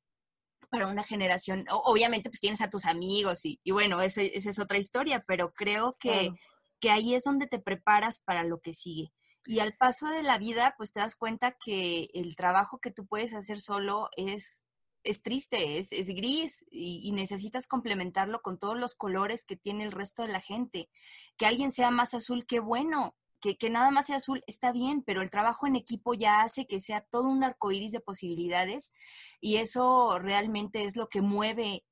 para 0.75 0.89
una 0.89 1.05
generación, 1.05 1.65
obviamente 1.71 2.31
pues 2.31 2.41
tienes 2.41 2.61
a 2.61 2.69
tus 2.69 2.85
amigos 2.85 3.45
y, 3.45 3.61
bueno, 3.71 4.03
esa, 4.03 4.23
es 4.23 4.59
otra 4.59 4.79
historia, 4.79 5.25
pero 5.27 5.55
creo 5.55 5.97
que, 6.01 6.33
que 6.81 6.91
ahí 6.91 7.15
es 7.15 7.23
donde 7.23 7.47
te 7.47 7.61
preparas 7.61 8.21
para 8.21 8.43
lo 8.43 8.61
que 8.61 8.75
sigue. 8.75 9.13
Y 9.47 9.61
al 9.61 9.77
paso 9.77 10.09
de 10.09 10.23
la 10.23 10.39
vida, 10.39 10.75
pues 10.77 10.93
te 10.93 11.01
das 11.01 11.15
cuenta 11.15 11.53
que 11.53 12.09
el 12.15 12.35
trabajo 12.35 12.79
que 12.81 12.91
tú 12.91 13.07
puedes 13.07 13.35
hacer 13.35 13.61
solo 13.61 14.09
es, 14.17 14.65
es 15.05 15.23
triste, 15.23 15.79
es, 15.79 15.93
es 15.93 16.09
gris 16.09 16.65
y, 16.71 17.03
y, 17.05 17.13
necesitas 17.13 17.67
complementarlo 17.67 18.41
con 18.41 18.59
todos 18.59 18.77
los 18.77 18.95
colores 18.95 19.45
que 19.45 19.57
tiene 19.57 19.85
el 19.85 19.93
resto 19.93 20.23
de 20.23 20.33
la 20.33 20.41
gente. 20.41 20.89
Que 21.37 21.47
alguien 21.47 21.73
sea 21.73 21.91
más 21.91 22.15
azul, 22.15 22.47
qué 22.47 22.59
bueno, 22.59 23.15
que, 23.59 23.71
nada 23.71 23.91
más 23.91 24.07
sea 24.07 24.17
azul 24.17 24.43
está 24.47 24.73
bien, 24.73 25.03
pero 25.03 25.23
el 25.23 25.31
trabajo 25.31 25.67
en 25.67 25.77
equipo 25.77 26.15
ya 26.15 26.43
hace 26.43 26.67
que 26.67 26.81
sea 26.81 27.03
todo 27.03 27.29
un 27.29 27.45
arco 27.45 27.73
iris 27.73 27.93
de 27.93 28.01
posibilidades 28.01 28.93
y 29.41 29.57
eso 29.57 30.19
realmente 30.19 30.85
es 30.85 30.97
lo 30.97 31.09
que 31.09 31.21
mueve 31.21 31.85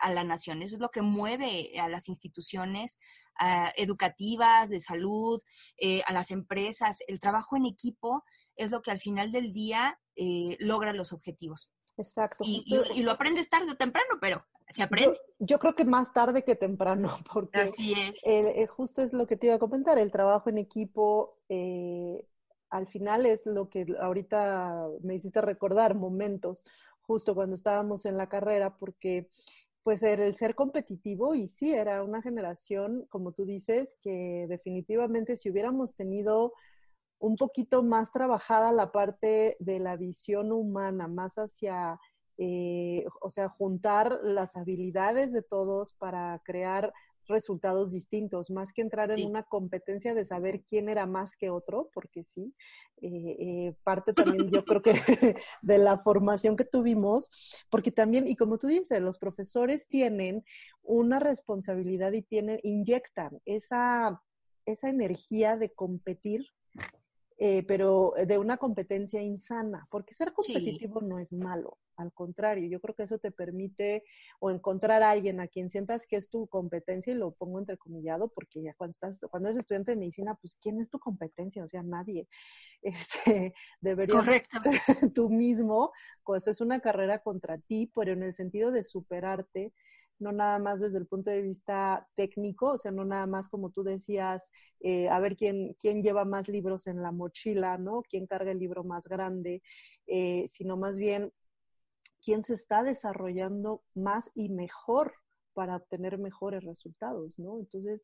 a 0.00 0.12
la 0.12 0.24
nación, 0.24 0.62
eso 0.62 0.76
es 0.76 0.80
lo 0.80 0.90
que 0.90 1.02
mueve 1.02 1.78
a 1.80 1.88
las 1.88 2.08
instituciones 2.08 2.98
educativas, 3.76 4.68
de 4.68 4.80
salud, 4.80 5.40
eh, 5.78 6.02
a 6.06 6.12
las 6.12 6.30
empresas. 6.30 6.98
El 7.08 7.18
trabajo 7.18 7.56
en 7.56 7.66
equipo 7.66 8.24
es 8.56 8.70
lo 8.70 8.82
que 8.82 8.90
al 8.90 9.00
final 9.00 9.32
del 9.32 9.52
día 9.52 9.98
eh, 10.16 10.56
logra 10.60 10.92
los 10.92 11.12
objetivos. 11.12 11.70
Exacto. 11.98 12.42
y, 12.46 13.02
lo 13.02 13.10
aprendes 13.10 13.50
tarde 13.50 13.72
o 13.72 13.76
temprano, 13.76 14.16
pero 14.20 14.46
se 14.72 14.82
aprende. 14.82 15.18
Yo, 15.38 15.58
creo 15.58 15.74
que 15.74 15.84
más 15.84 16.12
tarde 16.12 16.44
que 16.44 16.56
temprano, 16.56 17.16
porque 17.32 17.60
Así 17.60 17.92
es. 17.92 18.16
Eh, 18.26 18.66
justo 18.66 19.02
es 19.02 19.12
lo 19.12 19.26
que 19.26 19.36
te 19.36 19.46
iba 19.46 19.56
a 19.56 19.60
comentar, 19.60 19.98
el 19.98 20.10
trabajo 20.10 20.50
en 20.50 20.58
equipo 20.58 21.38
eh, 21.48 22.26
al 22.72 22.88
final 22.88 23.26
es 23.26 23.44
lo 23.44 23.68
que 23.68 23.86
ahorita 24.00 24.88
me 25.02 25.14
hiciste 25.14 25.42
recordar, 25.42 25.94
momentos, 25.94 26.64
justo 27.02 27.34
cuando 27.34 27.54
estábamos 27.54 28.06
en 28.06 28.16
la 28.16 28.30
carrera, 28.30 28.78
porque 28.78 29.28
pues 29.82 30.02
el 30.02 30.34
ser 30.36 30.54
competitivo 30.54 31.34
y 31.34 31.48
sí, 31.48 31.72
era 31.72 32.02
una 32.02 32.22
generación, 32.22 33.06
como 33.10 33.32
tú 33.32 33.44
dices, 33.44 33.96
que 34.00 34.46
definitivamente 34.48 35.36
si 35.36 35.50
hubiéramos 35.50 35.94
tenido 35.96 36.54
un 37.18 37.36
poquito 37.36 37.82
más 37.82 38.10
trabajada 38.10 38.72
la 38.72 38.90
parte 38.90 39.56
de 39.60 39.78
la 39.78 39.96
visión 39.96 40.50
humana, 40.50 41.08
más 41.08 41.34
hacia, 41.36 42.00
eh, 42.38 43.04
o 43.20 43.30
sea, 43.30 43.48
juntar 43.48 44.20
las 44.22 44.56
habilidades 44.56 45.32
de 45.32 45.42
todos 45.42 45.92
para 45.92 46.40
crear 46.44 46.92
resultados 47.28 47.92
distintos, 47.92 48.50
más 48.50 48.72
que 48.72 48.82
entrar 48.82 49.10
en 49.10 49.26
una 49.26 49.42
competencia 49.42 50.14
de 50.14 50.24
saber 50.24 50.62
quién 50.62 50.88
era 50.88 51.06
más 51.06 51.36
que 51.36 51.50
otro, 51.50 51.90
porque 51.92 52.24
sí, 52.24 52.54
eh, 53.00 53.36
eh, 53.38 53.74
parte 53.84 54.12
también 54.12 54.50
yo 54.50 54.64
creo 54.64 54.82
que 54.82 54.92
de 55.62 55.78
la 55.78 55.98
formación 55.98 56.56
que 56.56 56.64
tuvimos, 56.64 57.30
porque 57.70 57.92
también, 57.92 58.26
y 58.26 58.36
como 58.36 58.58
tú 58.58 58.66
dices, 58.66 59.00
los 59.00 59.18
profesores 59.18 59.88
tienen 59.88 60.44
una 60.82 61.18
responsabilidad 61.18 62.12
y 62.12 62.22
tienen, 62.22 62.58
inyectan 62.62 63.40
esa, 63.44 64.22
esa 64.66 64.88
energía 64.88 65.56
de 65.56 65.70
competir 65.70 66.46
eh, 67.44 67.64
pero 67.64 68.14
de 68.24 68.38
una 68.38 68.56
competencia 68.56 69.20
insana, 69.20 69.88
porque 69.90 70.14
ser 70.14 70.32
competitivo 70.32 71.00
no 71.00 71.18
es 71.18 71.32
malo, 71.32 71.76
al 71.96 72.12
contrario, 72.12 72.68
yo 72.68 72.80
creo 72.80 72.94
que 72.94 73.02
eso 73.02 73.18
te 73.18 73.32
permite 73.32 74.04
o 74.38 74.52
encontrar 74.52 75.02
a 75.02 75.10
alguien 75.10 75.40
a 75.40 75.48
quien 75.48 75.68
sientas 75.68 76.06
que 76.06 76.14
es 76.14 76.30
tu 76.30 76.46
competencia, 76.46 77.12
y 77.12 77.16
lo 77.16 77.32
pongo 77.32 77.58
entrecomillado, 77.58 78.28
porque 78.28 78.62
ya 78.62 78.74
cuando 78.74 78.92
estás, 78.92 79.18
cuando 79.28 79.48
eres 79.48 79.58
estudiante 79.58 79.90
de 79.90 79.96
medicina, 79.96 80.36
pues 80.36 80.56
¿quién 80.62 80.80
es 80.80 80.88
tu 80.88 81.00
competencia? 81.00 81.64
O 81.64 81.68
sea, 81.68 81.82
nadie. 81.82 82.28
Este, 82.84 83.54
deberías 83.80 84.24
tú 85.14 85.28
mismo, 85.28 85.90
pues 86.24 86.46
es 86.46 86.60
una 86.60 86.78
carrera 86.78 87.18
contra 87.18 87.58
ti, 87.58 87.90
pero 87.92 88.12
en 88.12 88.22
el 88.22 88.34
sentido 88.34 88.70
de 88.70 88.84
superarte, 88.84 89.72
no 90.22 90.32
nada 90.32 90.58
más 90.58 90.80
desde 90.80 90.98
el 90.98 91.06
punto 91.06 91.30
de 91.30 91.42
vista 91.42 92.08
técnico, 92.14 92.72
o 92.72 92.78
sea, 92.78 92.92
no 92.92 93.04
nada 93.04 93.26
más 93.26 93.48
como 93.48 93.70
tú 93.70 93.82
decías, 93.82 94.50
eh, 94.80 95.08
a 95.08 95.18
ver 95.18 95.36
quién, 95.36 95.76
quién 95.78 96.02
lleva 96.02 96.24
más 96.24 96.48
libros 96.48 96.86
en 96.86 97.02
la 97.02 97.12
mochila, 97.12 97.76
¿no? 97.78 98.02
¿Quién 98.08 98.26
carga 98.26 98.52
el 98.52 98.58
libro 98.58 98.84
más 98.84 99.06
grande? 99.06 99.62
Eh, 100.06 100.48
sino 100.50 100.76
más 100.76 100.96
bien 100.96 101.32
quién 102.24 102.42
se 102.44 102.54
está 102.54 102.82
desarrollando 102.82 103.82
más 103.94 104.30
y 104.34 104.48
mejor 104.48 105.14
para 105.52 105.76
obtener 105.76 106.18
mejores 106.18 106.64
resultados, 106.64 107.38
¿no? 107.38 107.58
Entonces, 107.58 108.02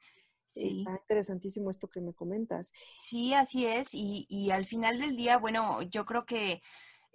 Sí. 0.50 0.78
Está 0.78 0.92
interesantísimo 0.92 1.70
esto 1.70 1.88
que 1.88 2.00
me 2.00 2.14
comentas. 2.14 2.72
Sí, 2.98 3.34
así 3.34 3.66
es. 3.66 3.88
Y, 3.92 4.24
y, 4.30 4.50
al 4.50 4.64
final 4.64 4.98
del 4.98 5.14
día, 5.14 5.36
bueno, 5.36 5.82
yo 5.82 6.06
creo 6.06 6.24
que 6.24 6.62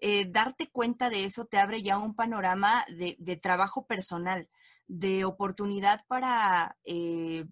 eh, 0.05 0.25
darte 0.29 0.67
cuenta 0.67 1.09
de 1.09 1.23
eso 1.23 1.45
te 1.45 1.57
abre 1.57 1.81
ya 1.81 1.97
un 1.97 2.13
panorama 2.13 2.85
de, 2.89 3.15
de 3.19 3.37
trabajo 3.37 3.85
personal 3.85 4.49
de 4.87 5.25
oportunidad 5.25 6.01
para 6.07 6.77
eh, 6.83 7.45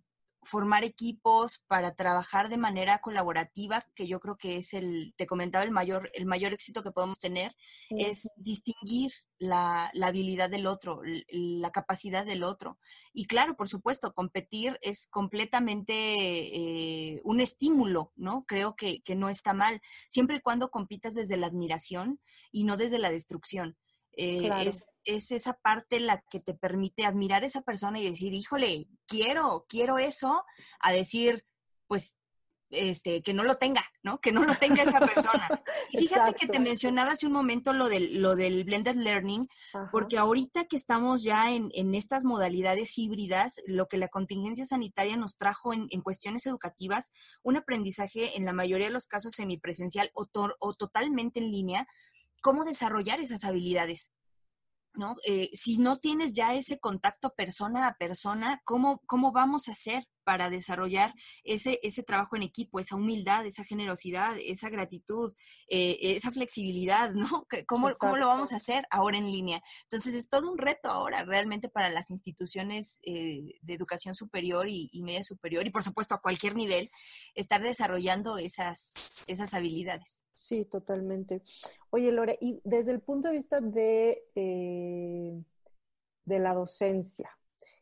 formar 0.43 0.83
equipos, 0.83 1.61
para 1.67 1.93
trabajar 1.95 2.49
de 2.49 2.57
manera 2.57 2.99
colaborativa, 2.99 3.85
que 3.93 4.07
yo 4.07 4.19
creo 4.19 4.37
que 4.37 4.57
es 4.57 4.73
el, 4.73 5.13
te 5.15 5.27
comentaba, 5.27 5.63
el 5.63 5.71
mayor, 5.71 6.09
el 6.13 6.25
mayor 6.25 6.53
éxito 6.53 6.81
que 6.81 6.91
podemos 6.91 7.19
tener, 7.19 7.53
es 7.89 8.27
distinguir 8.37 9.11
la, 9.37 9.91
habilidad 10.01 10.49
del 10.49 10.65
otro, 10.65 11.01
la 11.29 11.71
capacidad 11.71 12.25
del 12.25 12.43
otro. 12.43 12.79
Y 13.13 13.27
claro, 13.27 13.55
por 13.55 13.69
supuesto, 13.69 14.13
competir 14.13 14.79
es 14.81 15.07
completamente 15.09 15.93
eh, 15.93 17.21
un 17.23 17.39
estímulo, 17.39 18.11
¿no? 18.15 18.45
Creo 18.47 18.75
que, 18.75 19.01
que 19.01 19.15
no 19.15 19.29
está 19.29 19.53
mal, 19.53 19.79
siempre 20.07 20.37
y 20.37 20.41
cuando 20.41 20.71
compitas 20.71 21.13
desde 21.13 21.37
la 21.37 21.47
admiración 21.47 22.19
y 22.51 22.63
no 22.63 22.77
desde 22.77 22.97
la 22.97 23.11
destrucción. 23.11 23.77
Eh, 24.17 24.49
es, 24.65 24.91
es, 25.05 25.31
esa 25.31 25.53
parte 25.53 25.99
la 25.99 26.21
que 26.29 26.39
te 26.39 26.53
permite 26.53 27.05
admirar 27.05 27.43
a 27.43 27.47
esa 27.47 27.61
persona 27.61 27.99
y 27.99 28.09
decir, 28.09 28.33
híjole, 28.33 28.87
quiero, 29.07 29.65
quiero 29.67 29.99
eso, 29.99 30.43
a 30.79 30.91
decir, 30.91 31.45
pues, 31.87 32.17
este, 32.71 33.21
que 33.21 33.33
no 33.33 33.43
lo 33.43 33.55
tenga, 33.55 33.83
¿no? 34.01 34.19
Que 34.19 34.31
no 34.31 34.43
lo 34.43 34.55
tenga 34.55 34.83
esa 34.83 34.99
persona. 34.99 35.47
Y 35.91 36.07
fíjate 36.07 36.33
que 36.33 36.47
te 36.47 36.59
mencionaba 36.59 37.11
hace 37.11 37.27
un 37.27 37.33
momento 37.33 37.73
lo 37.73 37.89
del, 37.89 38.21
lo 38.21 38.35
del 38.35 38.63
blended 38.63 38.95
learning, 38.95 39.47
porque 39.91 40.17
ahorita 40.17 40.65
que 40.65 40.77
estamos 40.77 41.23
ya 41.23 41.51
en, 41.51 41.69
en, 41.73 41.95
estas 41.95 42.23
modalidades 42.23 42.97
híbridas, 42.97 43.55
lo 43.67 43.87
que 43.87 43.97
la 43.97 44.07
contingencia 44.07 44.65
sanitaria 44.65 45.17
nos 45.17 45.35
trajo 45.35 45.73
en, 45.73 45.87
en 45.89 46.01
cuestiones 46.01 46.45
educativas, 46.45 47.11
un 47.43 47.57
aprendizaje 47.57 48.37
en 48.37 48.45
la 48.45 48.53
mayoría 48.53 48.87
de 48.87 48.93
los 48.93 49.07
casos 49.07 49.33
semipresencial 49.33 50.09
o, 50.13 50.27
o 50.59 50.73
totalmente 50.73 51.39
en 51.39 51.51
línea, 51.51 51.87
cómo 52.41 52.63
desarrollar 52.65 53.19
esas 53.19 53.43
habilidades. 53.43 54.11
¿No? 54.93 55.15
Eh, 55.25 55.49
si 55.53 55.77
no 55.77 55.97
tienes 55.99 56.33
ya 56.33 56.53
ese 56.53 56.77
contacto 56.77 57.33
persona 57.33 57.87
a 57.87 57.95
persona, 57.95 58.61
¿cómo, 58.65 58.99
cómo 59.05 59.31
vamos 59.31 59.69
a 59.69 59.71
hacer 59.71 60.03
para 60.23 60.49
desarrollar 60.49 61.13
ese, 61.43 61.79
ese 61.83 62.03
trabajo 62.03 62.35
en 62.35 62.43
equipo, 62.43 62.79
esa 62.79 62.95
humildad, 62.95 63.45
esa 63.45 63.63
generosidad, 63.63 64.35
esa 64.39 64.69
gratitud, 64.69 65.33
eh, 65.67 65.97
esa 66.01 66.31
flexibilidad, 66.31 67.11
¿no? 67.13 67.47
¿Cómo, 67.67 67.89
¿Cómo, 67.99 68.17
lo 68.17 68.27
vamos 68.27 68.53
a 68.53 68.57
hacer 68.57 68.85
ahora 68.89 69.17
en 69.17 69.31
línea? 69.31 69.61
Entonces 69.83 70.15
es 70.15 70.29
todo 70.29 70.51
un 70.51 70.57
reto 70.57 70.89
ahora 70.89 71.23
realmente 71.23 71.69
para 71.69 71.89
las 71.89 72.11
instituciones 72.11 72.99
eh, 73.03 73.59
de 73.61 73.73
educación 73.73 74.15
superior 74.15 74.67
y, 74.67 74.89
media 75.01 75.23
superior 75.23 75.65
y 75.65 75.71
por 75.71 75.83
supuesto 75.83 76.13
a 76.13 76.21
cualquier 76.21 76.55
nivel, 76.55 76.91
estar 77.33 77.61
desarrollando 77.61 78.37
esas, 78.37 79.23
esas 79.27 79.53
habilidades. 79.53 80.23
Sí, 80.33 80.65
totalmente. 80.65 81.41
Oye, 81.89 82.11
Lore, 82.11 82.37
y 82.39 82.61
desde 82.63 82.91
el 82.91 83.01
punto 83.01 83.27
de 83.27 83.33
vista 83.33 83.61
de, 83.61 84.23
eh, 84.35 85.43
de 86.25 86.39
la 86.39 86.53
docencia, 86.53 87.37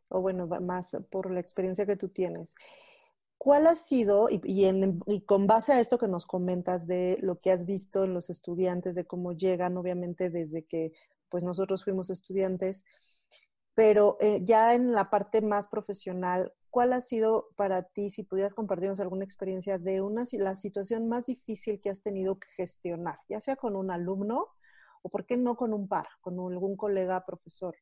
o 0.10 0.22
bueno, 0.22 0.48
más 0.48 0.98
por 1.10 1.32
la 1.32 1.40
experiencia 1.40 1.86
que 1.86 1.96
tú 1.96 2.10
tienes. 2.10 2.56
¿Cuál 3.40 3.68
ha 3.68 3.76
sido, 3.78 4.28
y, 4.30 4.42
con 5.26 5.48
base 5.48 5.72
a 5.72 5.80
esto 5.80 5.98
que 5.98 6.10
nos 6.10 6.26
comentas 6.26 6.88
de 6.88 7.18
lo 7.22 7.40
que 7.40 7.52
has 7.52 7.66
visto 7.66 8.04
en 8.04 8.14
los 8.14 8.30
estudiantes, 8.30 8.96
de 8.96 9.06
cómo 9.06 9.32
llegan, 9.32 9.78
obviamente 9.78 10.30
desde 10.30 10.66
que 10.66 10.92
pues 11.30 11.46
nosotros 11.46 11.86
fuimos 11.86 12.10
estudiantes, 12.10 12.84
pero 13.76 14.18
eh, 14.20 14.42
ya 14.44 14.74
en 14.76 14.92
la 14.92 15.10
parte 15.10 15.42
más 15.42 15.70
profesional, 15.70 16.52
¿cuál 16.70 16.92
ha 16.92 17.00
sido 17.00 17.48
para 17.56 17.84
ti, 17.84 18.12
si 18.12 18.24
pudieras 18.24 18.56
compartirnos 18.56 19.00
alguna 19.00 19.24
experiencia 19.24 19.78
de 19.78 20.02
una, 20.02 20.26
la 20.34 20.58
situación 20.58 21.08
más 21.08 21.26
difícil 21.26 21.80
que 21.80 21.90
has 21.90 22.02
tenido 22.02 22.40
que 22.40 22.50
gestionar, 22.58 23.20
ya 23.30 23.40
sea 23.40 23.56
con 23.56 23.78
un 23.78 23.90
alumno 23.90 24.48
o 25.02 25.08
por 25.10 25.26
qué 25.26 25.38
no 25.38 25.56
con 25.56 25.74
un 25.74 25.88
par, 25.88 26.08
con 26.20 26.38
algún 26.40 26.76
colega 26.76 27.26
profesor? 27.26 27.78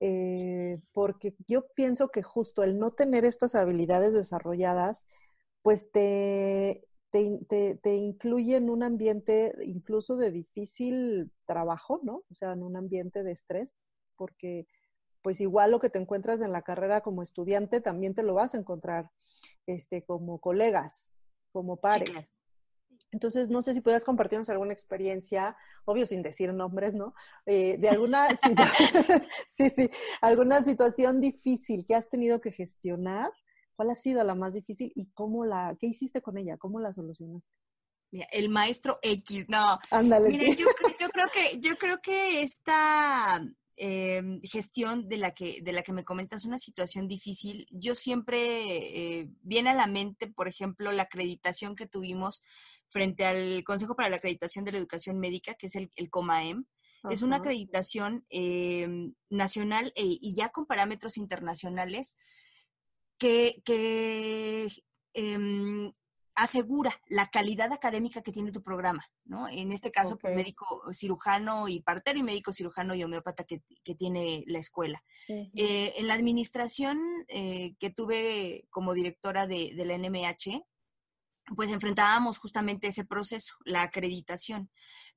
Eh, 0.00 0.78
porque 0.92 1.34
yo 1.46 1.66
pienso 1.74 2.08
que 2.08 2.22
justo 2.22 2.62
el 2.62 2.78
no 2.78 2.92
tener 2.92 3.24
estas 3.24 3.54
habilidades 3.54 4.12
desarrolladas, 4.12 5.06
pues 5.62 5.90
te, 5.92 6.84
te, 7.10 7.76
te, 7.76 7.94
incluye 7.94 8.56
en 8.56 8.70
un 8.70 8.82
ambiente 8.82 9.54
incluso 9.64 10.16
de 10.16 10.30
difícil 10.30 11.30
trabajo, 11.46 12.00
¿no? 12.02 12.24
O 12.30 12.34
sea, 12.34 12.52
en 12.52 12.62
un 12.62 12.76
ambiente 12.76 13.22
de 13.22 13.32
estrés, 13.32 13.76
porque 14.16 14.66
pues 15.22 15.40
igual 15.40 15.70
lo 15.70 15.80
que 15.80 15.88
te 15.88 15.98
encuentras 15.98 16.42
en 16.42 16.52
la 16.52 16.62
carrera 16.62 17.00
como 17.00 17.22
estudiante 17.22 17.80
también 17.80 18.14
te 18.14 18.22
lo 18.22 18.34
vas 18.34 18.54
a 18.54 18.58
encontrar 18.58 19.10
este, 19.66 20.04
como 20.04 20.38
colegas, 20.38 21.10
como 21.50 21.76
pares. 21.78 22.34
Entonces, 23.14 23.48
no 23.48 23.62
sé 23.62 23.74
si 23.74 23.80
puedas 23.80 24.04
compartirnos 24.04 24.50
alguna 24.50 24.72
experiencia, 24.72 25.56
obvio 25.84 26.04
sin 26.04 26.20
decir 26.20 26.52
nombres, 26.52 26.96
¿no? 26.96 27.14
Eh, 27.46 27.78
de 27.78 27.88
alguna, 27.88 28.26
sí, 29.56 29.70
sí, 29.70 29.88
alguna 30.20 30.64
situación 30.64 31.20
difícil 31.20 31.86
que 31.86 31.94
has 31.94 32.10
tenido 32.10 32.40
que 32.40 32.50
gestionar. 32.50 33.30
¿Cuál 33.76 33.90
ha 33.90 33.94
sido 33.94 34.22
la 34.24 34.34
más 34.34 34.52
difícil 34.52 34.92
y 34.96 35.06
cómo 35.12 35.44
la, 35.46 35.76
qué 35.80 35.86
hiciste 35.86 36.20
con 36.22 36.38
ella? 36.38 36.56
¿Cómo 36.58 36.80
la 36.80 36.92
solucionaste? 36.92 37.50
Mira, 38.10 38.26
el 38.32 38.48
maestro 38.48 38.98
X, 39.00 39.46
no. 39.48 39.78
Ándale. 39.92 40.30
Mira, 40.30 40.46
yo, 40.54 40.66
yo, 41.00 41.08
creo 41.08 41.28
que, 41.32 41.60
yo 41.60 41.76
creo 41.76 42.00
que 42.00 42.42
esta 42.42 43.44
em, 43.76 44.40
gestión 44.42 45.08
de 45.08 45.18
la 45.18 45.32
que 45.32 45.60
de 45.62 45.72
la 45.72 45.82
que 45.82 45.92
me 45.92 46.04
comentas 46.04 46.44
una 46.44 46.58
situación 46.58 47.08
difícil 47.08 47.66
yo 47.70 47.96
siempre 47.96 49.18
eh, 49.18 49.28
viene 49.42 49.70
a 49.70 49.74
la 49.74 49.88
mente 49.88 50.28
por 50.28 50.46
ejemplo 50.46 50.92
la 50.92 51.02
acreditación 51.04 51.74
que 51.74 51.88
tuvimos 51.88 52.44
frente 52.94 53.26
al 53.26 53.64
Consejo 53.64 53.96
para 53.96 54.08
la 54.08 54.16
Acreditación 54.16 54.64
de 54.64 54.70
la 54.70 54.78
Educación 54.78 55.18
Médica, 55.18 55.54
que 55.54 55.66
es 55.66 55.74
el, 55.74 55.90
el 55.96 56.10
COMAEM. 56.10 56.64
Es 57.10 57.20
una 57.20 57.36
acreditación 57.36 58.24
eh, 58.30 59.12
nacional 59.28 59.92
e, 59.94 60.04
y 60.04 60.34
ya 60.34 60.48
con 60.48 60.64
parámetros 60.64 61.18
internacionales 61.18 62.16
que, 63.18 63.60
que 63.62 64.68
em, 65.12 65.92
asegura 66.34 66.98
la 67.08 67.28
calidad 67.28 67.72
académica 67.72 68.22
que 68.22 68.32
tiene 68.32 68.52
tu 68.52 68.62
programa, 68.62 69.04
¿no? 69.24 69.48
En 69.48 69.70
este 69.70 69.90
caso, 69.90 70.16
pues, 70.16 70.34
médico 70.34 70.82
cirujano 70.92 71.68
y 71.68 71.80
partero 71.80 72.18
y 72.18 72.22
médico 72.22 72.52
cirujano 72.52 72.94
y 72.94 73.04
homeópata 73.04 73.44
que, 73.44 73.62
que 73.82 73.94
tiene 73.94 74.44
la 74.46 74.60
escuela. 74.60 75.04
Eh, 75.28 75.92
en 75.96 76.06
la 76.06 76.14
administración 76.14 76.98
eh, 77.28 77.74
que 77.78 77.90
tuve 77.90 78.66
como 78.70 78.94
directora 78.94 79.46
de, 79.46 79.74
de 79.76 79.84
la 79.84 79.98
NMH, 79.98 80.64
pues 81.56 81.70
enfrentábamos 81.70 82.38
justamente 82.38 82.88
ese 82.88 83.04
proceso, 83.04 83.54
la 83.64 83.82
acreditación, 83.82 84.70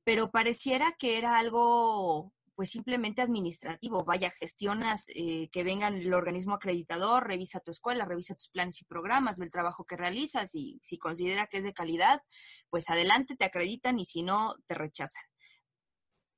pero 0.04 0.32
pareciera 0.32 0.94
que 0.98 1.18
era 1.18 1.38
algo 1.38 2.34
pues 2.56 2.72
simplemente 2.72 3.22
administrativo. 3.22 4.04
Vaya, 4.04 4.32
gestionas 4.32 5.06
eh, 5.14 5.48
que 5.52 5.64
vengan 5.64 5.94
el 5.94 6.12
organismo 6.14 6.56
acreditador, 6.56 7.28
revisa 7.28 7.60
tu 7.60 7.70
escuela, 7.70 8.04
revisa 8.04 8.34
tus 8.34 8.50
planes 8.50 8.82
y 8.82 8.86
programas, 8.86 9.38
ve 9.38 9.46
el 9.46 9.52
trabajo 9.52 9.86
que 9.86 9.96
realizas 9.96 10.56
y 10.56 10.80
si 10.82 10.98
considera 10.98 11.46
que 11.46 11.60
es 11.60 11.64
de 11.64 11.74
calidad, 11.74 12.24
pues 12.72 12.90
adelante, 12.90 13.36
te 13.36 13.46
acreditan 13.46 14.00
y 14.00 14.06
si 14.06 14.24
no, 14.24 14.56
te 14.66 14.74
rechazan 14.74 15.24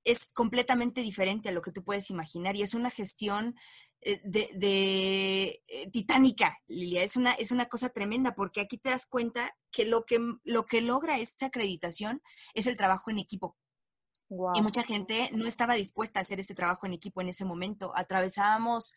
es 0.03 0.31
completamente 0.31 1.01
diferente 1.01 1.49
a 1.49 1.51
lo 1.51 1.61
que 1.61 1.71
tú 1.71 1.83
puedes 1.83 2.09
imaginar 2.09 2.55
y 2.55 2.61
es 2.61 2.73
una 2.73 2.89
gestión 2.89 3.55
eh, 4.01 4.21
de, 4.23 5.61
eh, 5.67 5.89
titánica, 5.91 6.57
Lilia. 6.67 7.03
Es 7.03 7.17
una, 7.17 7.33
es 7.33 7.51
una 7.51 7.67
cosa 7.67 7.89
tremenda 7.89 8.33
porque 8.33 8.61
aquí 8.61 8.77
te 8.77 8.89
das 8.89 9.05
cuenta 9.05 9.55
que 9.71 9.85
lo 9.85 10.05
que, 10.05 10.19
lo 10.43 10.65
que 10.65 10.81
logra 10.81 11.19
esta 11.19 11.47
acreditación 11.47 12.21
es 12.53 12.67
el 12.67 12.77
trabajo 12.77 13.11
en 13.11 13.19
equipo. 13.19 13.57
Y 14.53 14.61
mucha 14.61 14.83
gente 14.83 15.31
no 15.33 15.47
estaba 15.47 15.73
dispuesta 15.73 16.19
a 16.19 16.21
hacer 16.21 16.39
ese 16.39 16.53
trabajo 16.53 16.85
en 16.85 16.93
equipo 16.93 17.19
en 17.19 17.29
ese 17.29 17.45
momento. 17.45 17.91
Atravesábamos 17.95 18.93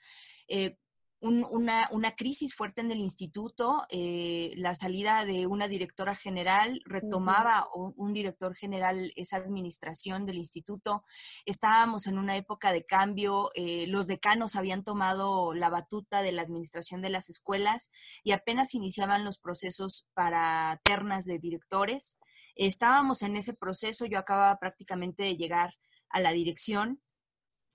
eh, 0.47 0.77
una, 1.23 1.89
una, 1.93 2.17
crisis 2.17 2.53
fuerte 2.53 2.81
en 2.81 2.91
el 2.91 2.99
instituto, 2.99 3.87
eh, 3.91 4.53
la 4.57 4.75
salida 4.75 5.25
de 5.25 5.47
una 5.47 5.69
directora 5.69 6.17
general, 6.17 6.83
retomaba 6.85 7.69
un, 7.75 8.13
director 8.13 8.57
general 8.57 9.13
esa 9.15 9.37
administración 9.37 10.27
del 10.27 10.39
instituto, 10.39 11.05
estábamos 11.47 12.09
en 12.09 12.19
una 12.19 12.37
época 12.37 12.73
de 12.73 12.85
cambio, 12.85 13.51
eh, 13.55 13.87
los 13.87 14.09
decanos 14.09 14.57
habían 14.57 14.83
tomado 14.83 15.55
la 15.55 15.71
batuta 15.71 16.23
de 16.23 16.33
la 16.33 16.43
administración 16.43 17.03
de 17.03 17.11
las 17.11 17.31
escuelas 17.31 17.93
y 18.25 18.33
apenas 18.33 18.75
iniciaban 18.75 19.25
los 19.25 19.39
procesos 19.39 20.09
para 20.15 20.81
ternas 20.85 21.25
de 21.25 21.39
directores. 21.39 22.19
Estábamos 22.57 23.23
en 23.23 23.37
ese 23.37 23.55
proceso, 23.55 24.07
yo 24.07 24.19
acababa 24.19 24.59
prácticamente 24.59 25.23
de 25.23 25.37
llegar 25.37 25.75
a 26.09 26.21
la 26.21 26.33
dirección 26.33 27.01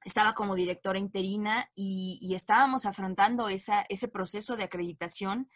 estaba 0.08 0.34
como 0.34 0.56
directora 0.56 1.00
interina 1.00 1.70
y, 1.76 2.34
estábamos 2.34 2.86
afrontando 2.86 3.50
esa, 3.50 3.86
ese 3.90 4.08
proceso 4.08 4.56
de 4.56 4.64
acreditación. 4.64 5.50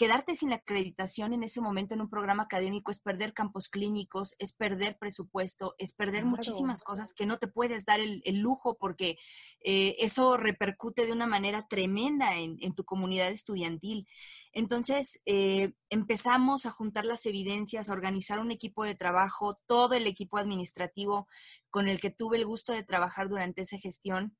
Quedarte 0.00 0.34
sin 0.34 0.54
acreditación 0.54 1.34
en 1.34 1.42
ese 1.42 1.60
momento 1.60 1.92
en 1.92 2.00
un 2.00 2.08
programa 2.08 2.44
académico 2.44 2.90
es 2.90 3.00
perder 3.00 3.34
campos 3.34 3.68
clínicos, 3.68 4.34
es 4.38 4.54
perder 4.54 4.96
presupuesto, 4.96 5.74
es 5.76 5.92
perder 5.92 6.24
muchísimas 6.24 6.82
cosas 6.82 7.12
que 7.12 7.26
no 7.26 7.38
te 7.38 7.48
puedes 7.48 7.84
dar 7.84 8.00
el, 8.00 8.22
lujo 8.38 8.78
porque 8.78 9.18
eh, 9.62 9.96
eso 9.98 10.38
repercute 10.38 11.04
de 11.04 11.12
una 11.12 11.26
manera 11.26 11.66
tremenda 11.68 12.38
en, 12.38 12.56
en 12.62 12.74
tu 12.74 12.84
comunidad 12.84 13.28
estudiantil. 13.28 14.08
Entonces, 14.54 15.20
eh, 15.26 15.74
empezamos 15.90 16.64
a 16.64 16.70
juntar 16.70 17.04
las 17.04 17.26
evidencias, 17.26 17.90
a 17.90 17.92
organizar 17.92 18.38
un 18.38 18.52
equipo 18.52 18.84
de 18.84 18.94
trabajo, 18.94 19.60
todo 19.66 19.92
el 19.92 20.06
equipo 20.06 20.38
administrativo 20.38 21.28
con 21.68 21.88
el 21.88 22.00
que 22.00 22.08
tuve 22.08 22.38
el 22.38 22.46
gusto 22.46 22.72
de 22.72 22.84
trabajar 22.84 23.28
durante 23.28 23.60
esa 23.60 23.76
gestión, 23.76 24.34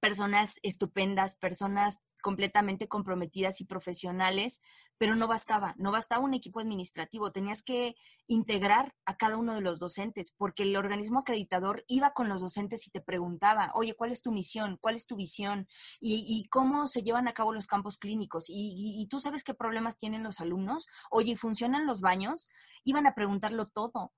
personas 0.00 0.58
estupendas, 0.62 1.34
personas 1.36 2.02
completamente 2.22 2.88
comprometidas 2.88 3.60
y 3.60 3.64
profesionales, 3.64 4.62
pero 4.98 5.14
no 5.14 5.28
bastaba, 5.28 5.74
no 5.78 5.92
bastaba 5.92 6.24
un 6.24 6.34
equipo 6.34 6.60
administrativo, 6.60 7.30
tenías 7.30 7.62
que 7.62 7.94
integrar 8.26 8.94
a 9.04 9.16
cada 9.16 9.36
uno 9.36 9.54
de 9.54 9.60
los 9.60 9.78
docentes, 9.78 10.34
porque 10.36 10.64
el 10.64 10.76
organismo 10.76 11.20
acreditador 11.20 11.84
iba 11.86 12.12
con 12.12 12.28
los 12.28 12.40
docentes 12.40 12.86
y 12.86 12.90
te 12.90 13.00
preguntaba, 13.00 13.70
oye, 13.74 13.94
¿cuál 13.94 14.10
es 14.10 14.22
tu 14.22 14.32
misión? 14.32 14.76
¿Cuál 14.80 14.96
es 14.96 15.06
tu 15.06 15.16
visión? 15.16 15.68
¿Y, 16.00 16.46
cómo 16.50 16.88
se 16.88 17.02
llevan 17.02 17.28
a 17.28 17.32
cabo 17.32 17.54
los 17.54 17.66
campos 17.66 17.96
clínicos? 17.96 18.46
¿Y, 18.48 19.06
tú 19.08 19.20
sabes 19.20 19.44
qué 19.44 19.54
problemas 19.54 19.96
tienen 19.96 20.22
los 20.22 20.40
alumnos? 20.40 20.86
Oye, 21.10 21.36
¿funcionan 21.36 21.86
los 21.86 22.00
baños? 22.00 22.48
Iban 22.84 23.06
a 23.06 23.14
preguntarlo 23.14 23.68
todo. 23.68 24.12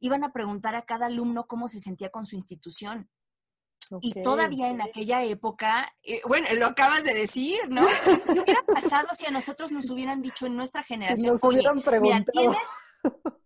Iban 0.00 0.24
a 0.24 0.32
preguntar 0.32 0.74
a 0.74 0.84
cada 0.84 1.06
alumno 1.06 1.46
cómo 1.46 1.68
se 1.68 1.78
sentía 1.78 2.10
con 2.10 2.26
su 2.26 2.36
institución. 2.36 3.08
Y 4.00 4.22
todavía 4.22 4.70
en 4.70 4.80
aquella 4.80 5.24
época, 5.24 5.94
eh, 6.02 6.20
bueno, 6.26 6.46
lo 6.54 6.66
acabas 6.66 7.04
de 7.04 7.14
decir, 7.14 7.58
¿no? 7.68 7.86
¿Qué 8.04 8.40
hubiera 8.40 8.62
pasado 8.62 9.08
si 9.12 9.26
a 9.26 9.30
nosotros 9.30 9.72
nos 9.72 9.90
hubieran 9.90 10.22
dicho 10.22 10.46
en 10.46 10.56
nuestra 10.56 10.82
generación, 10.84 11.38
oye, 11.42 11.62
mira, 12.00 12.24
tienes, 12.32 12.68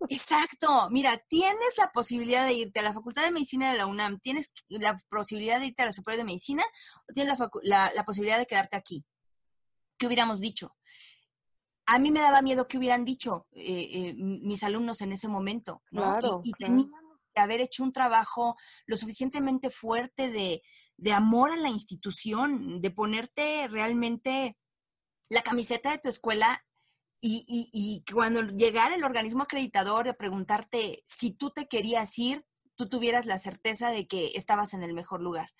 exacto, 0.08 0.88
mira, 0.90 1.18
tienes 1.28 1.76
la 1.76 1.90
posibilidad 1.92 2.46
de 2.46 2.54
irte 2.54 2.80
a 2.80 2.82
la 2.82 2.94
Facultad 2.94 3.24
de 3.24 3.32
Medicina 3.32 3.70
de 3.70 3.78
la 3.78 3.86
UNAM, 3.86 4.20
tienes 4.20 4.52
la 4.68 4.98
posibilidad 5.08 5.58
de 5.58 5.66
irte 5.66 5.82
a 5.82 5.86
la 5.86 5.92
Superior 5.92 6.18
de 6.18 6.26
Medicina, 6.26 6.64
o 7.08 7.12
tienes 7.12 7.38
la, 7.62 7.90
la, 7.94 8.04
posibilidad 8.04 8.38
de 8.38 8.46
quedarte 8.46 8.76
aquí. 8.76 9.04
¿Qué 9.96 10.06
hubiéramos 10.06 10.40
dicho? 10.40 10.76
A 11.86 11.98
mí 11.98 12.10
me 12.10 12.20
daba 12.20 12.42
miedo 12.42 12.68
que 12.68 12.78
hubieran 12.78 13.04
dicho 13.04 13.46
eh, 13.52 13.88
eh, 13.92 14.14
mis 14.16 14.62
alumnos 14.62 15.00
en 15.00 15.12
ese 15.12 15.26
momento, 15.26 15.82
¿no? 15.90 16.02
Claro, 16.02 16.42
y, 16.44 16.52
haber 17.38 17.60
hecho 17.60 17.82
un 17.82 17.92
trabajo 17.92 18.56
lo 18.86 18.96
suficientemente 18.96 19.70
fuerte 19.70 20.30
de, 20.30 20.62
amor 21.12 21.52
a 21.52 21.56
la 21.56 21.68
institución, 21.68 22.80
de 22.80 22.90
ponerte 22.90 23.68
realmente 23.68 24.56
la 25.28 25.42
camiseta 25.42 25.92
de 25.92 25.98
tu 25.98 26.08
escuela 26.08 26.64
y, 27.20 27.44
y, 27.72 28.04
cuando 28.12 28.42
llegara 28.42 28.94
el 28.94 29.04
organismo 29.04 29.42
acreditador 29.42 30.08
a 30.08 30.14
preguntarte 30.14 31.02
si 31.04 31.32
tú 31.32 31.50
te 31.50 31.66
querías 31.66 32.16
ir, 32.18 32.46
tú 32.76 32.88
tuvieras 32.88 33.26
la 33.26 33.38
certeza 33.38 33.90
de 33.90 34.06
que 34.06 34.32
estabas 34.34 34.72
en 34.74 34.82
el 34.84 34.94
mejor 34.94 35.20
lugar 35.20 35.50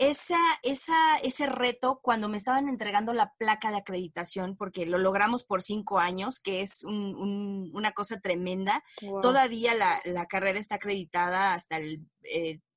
esa, 0.00 0.38
esa, 0.62 1.18
ese 1.18 1.44
reto 1.44 2.00
cuando 2.02 2.30
me 2.30 2.38
estaban 2.38 2.70
entregando 2.70 3.12
la 3.12 3.34
placa 3.34 3.70
de 3.70 3.76
acreditación, 3.76 4.56
porque 4.56 4.86
lo 4.86 4.96
logramos 4.96 5.44
por 5.44 5.62
cinco 5.62 5.98
años, 5.98 6.40
que 6.40 6.62
es 6.62 6.84
una 6.84 7.92
cosa 7.92 8.18
tremenda. 8.18 8.82
Todavía 9.20 9.74
la, 9.74 10.26
carrera 10.26 10.58
está 10.58 10.76
acreditada 10.76 11.52
hasta 11.52 11.76
el 11.76 12.06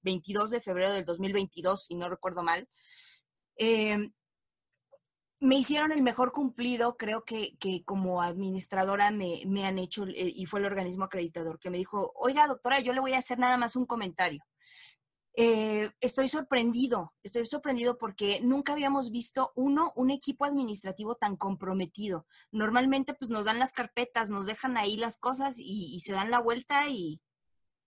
22 0.01 0.51
eh, 0.51 0.55
de 0.55 0.61
febrero 0.61 0.91
del 0.91 1.05
2022, 1.05 1.85
si 1.85 1.95
no 1.95 2.09
recuerdo 2.09 2.43
mal. 2.43 2.67
Em, 3.55 4.11
me 5.39 5.55
hicieron 5.55 5.93
el 5.93 6.01
mejor 6.01 6.33
cumplido, 6.33 6.97
creo 6.97 7.23
que, 7.23 7.55
como 7.85 8.21
administradora 8.21 9.11
me, 9.11 9.43
me, 9.45 9.65
han 9.65 9.79
hecho, 9.79 10.03
eh, 10.07 10.33
y 10.35 10.45
fue 10.45 10.59
el 10.59 10.65
organismo 10.65 11.05
acreditador, 11.05 11.57
que 11.57 11.69
me 11.69 11.77
dijo, 11.77 12.11
oiga, 12.15 12.47
doctora, 12.47 12.81
yo 12.81 12.91
le 12.91 12.99
voy 12.99 13.13
a 13.13 13.19
hacer 13.19 13.39
nada 13.39 13.55
más 13.55 13.77
un 13.77 13.85
comentario. 13.85 14.43
Eh, 15.35 15.89
estoy 15.99 16.29
sorprendido, 16.29 17.13
estoy 17.23 17.45
sorprendido 17.47 17.97
porque 17.97 18.39
nunca 18.41 18.73
habíamos 18.73 19.09
visto, 19.09 19.51
uno, 19.55 19.91
un 19.95 20.11
equipo 20.11 20.45
administrativo 20.45 21.15
tan 21.15 21.37
comprometido. 21.37 22.27
Normalmente 22.51 23.13
pues 23.15 23.29
nos 23.31 23.45
dan 23.45 23.59
las 23.59 23.73
carpetas, 23.73 24.29
nos 24.29 24.45
dejan 24.45 24.77
ahí 24.77 24.95
las 24.97 25.17
cosas 25.17 25.55
y 25.57 25.99
se 26.01 26.13
dan 26.13 26.29
la 26.29 26.39
vuelta 26.39 26.87
y, 26.89 27.19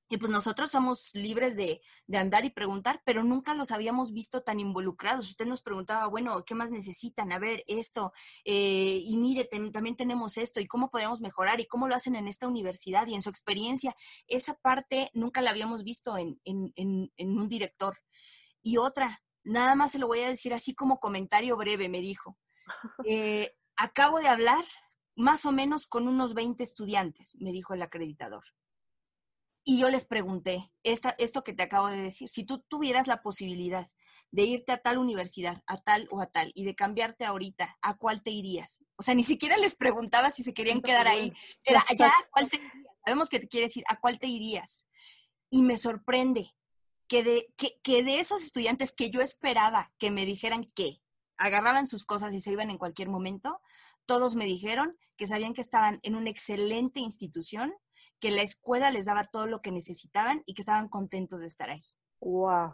y 0.08 0.18
pues 0.18 0.30
nosotros 0.30 0.70
somos 0.70 1.10
libres 1.14 1.56
de, 1.56 1.80
andar 2.14 2.44
y 2.44 2.50
preguntar, 2.50 3.02
pero 3.04 3.24
nunca 3.24 3.54
los 3.54 3.72
habíamos 3.72 4.12
visto 4.12 4.42
tan 4.42 4.60
involucrados. 4.60 5.28
Usted 5.30 5.46
nos 5.46 5.62
preguntaba, 5.62 6.06
bueno, 6.06 6.44
¿qué 6.44 6.54
más 6.54 6.70
necesitan? 6.70 7.32
A 7.32 7.38
ver, 7.38 7.64
esto, 7.66 8.12
eh, 8.44 9.00
y 9.02 9.16
mire, 9.16 9.44
también 9.44 9.96
tenemos 9.96 10.36
esto, 10.38 10.60
y 10.60 10.66
cómo 10.66 10.90
podemos 10.90 11.20
mejorar, 11.20 11.60
y 11.60 11.66
cómo 11.66 11.88
lo 11.88 11.96
hacen 11.96 12.14
en 12.14 12.28
esta 12.28 12.46
universidad 12.46 13.06
y 13.08 13.14
en 13.14 13.22
su 13.22 13.30
experiencia. 13.30 13.96
Esa 14.28 14.54
parte 14.54 15.10
nunca 15.12 15.40
la 15.40 15.50
habíamos 15.50 15.82
visto 15.82 16.16
en, 16.16 16.38
un 16.46 17.48
director. 17.48 17.98
Y 18.62 18.76
otra, 18.76 19.22
nada 19.42 19.74
más 19.74 19.92
se 19.92 19.98
lo 19.98 20.06
voy 20.06 20.20
a 20.20 20.28
decir 20.28 20.54
así 20.54 20.74
como 20.74 21.00
comentario 21.00 21.56
breve, 21.56 21.88
me 21.88 22.00
dijo. 22.00 22.38
Eh, 23.04 23.56
acabo 23.76 24.20
de 24.20 24.28
hablar 24.28 24.64
más 25.16 25.46
o 25.46 25.52
menos 25.52 25.86
con 25.86 26.06
unos 26.06 26.34
20 26.34 26.62
estudiantes, 26.62 27.36
me 27.40 27.50
dijo 27.50 27.74
el 27.74 27.82
acreditador 27.82 28.44
y 29.68 29.80
yo 29.80 29.90
les 29.90 30.04
pregunté, 30.04 30.72
esta, 30.84 31.16
esto 31.18 31.42
que 31.42 31.52
te 31.52 31.64
acabo 31.64 31.88
de 31.88 32.00
decir, 32.00 32.28
si 32.28 32.44
tú 32.44 32.64
tuvieras 32.68 33.08
la 33.08 33.20
posibilidad 33.20 33.90
de 34.30 34.44
irte 34.44 34.70
a 34.70 34.78
tal 34.78 34.96
universidad, 34.96 35.60
a 35.66 35.76
tal 35.76 36.06
o 36.12 36.20
a 36.20 36.26
tal, 36.26 36.52
y 36.54 36.64
de 36.64 36.76
cambiarte 36.76 37.24
ahorita, 37.24 37.76
¿a 37.82 37.96
cuál 37.96 38.22
te 38.22 38.30
irías? 38.30 38.78
O 38.94 39.02
sea, 39.02 39.14
ni 39.14 39.24
siquiera 39.24 39.56
les 39.56 39.74
preguntaba 39.74 40.30
si 40.30 40.44
se 40.44 40.54
querían 40.54 40.82
quedar 40.82 41.08
ahí. 41.08 41.32
Era, 41.64 41.84
¿ya 41.98 42.06
a 42.06 42.28
cuál 42.30 42.48
te 42.48 42.58
irías? 42.58 42.94
Sabemos 43.04 43.28
que 43.28 43.40
te 43.40 43.48
quiere 43.48 43.66
decir, 43.66 43.82
¿a 43.88 43.98
cuál 43.98 44.20
te 44.20 44.28
irías? 44.28 44.86
Y 45.50 45.62
me 45.62 45.76
sorprende 45.78 46.54
que 47.08 47.24
de, 47.24 47.52
que, 47.56 47.80
que 47.82 48.04
de 48.04 48.20
esos 48.20 48.44
estudiantes 48.44 48.92
que 48.92 49.10
yo 49.10 49.20
esperaba 49.20 49.92
que 49.98 50.12
me 50.12 50.26
dijeran 50.26 50.70
que 50.76 51.02
agarraban 51.38 51.88
sus 51.88 52.04
cosas 52.04 52.32
y 52.34 52.40
se 52.40 52.52
iban 52.52 52.70
en 52.70 52.78
cualquier 52.78 53.08
momento, 53.08 53.60
todos 54.06 54.36
me 54.36 54.46
dijeron 54.46 54.96
que 55.16 55.26
sabían 55.26 55.54
que 55.54 55.60
estaban 55.60 55.98
en 56.02 56.14
una 56.14 56.30
excelente 56.30 57.00
institución, 57.00 57.74
que 58.20 58.30
la 58.30 58.42
escuela 58.42 58.90
les 58.90 59.06
daba 59.06 59.24
todo 59.24 59.46
lo 59.46 59.60
que 59.60 59.72
necesitaban 59.72 60.42
y 60.46 60.54
que 60.54 60.62
estaban 60.62 60.88
contentos 60.88 61.40
de 61.40 61.46
estar 61.46 61.70
ahí. 61.70 61.82
Wow. 62.20 62.72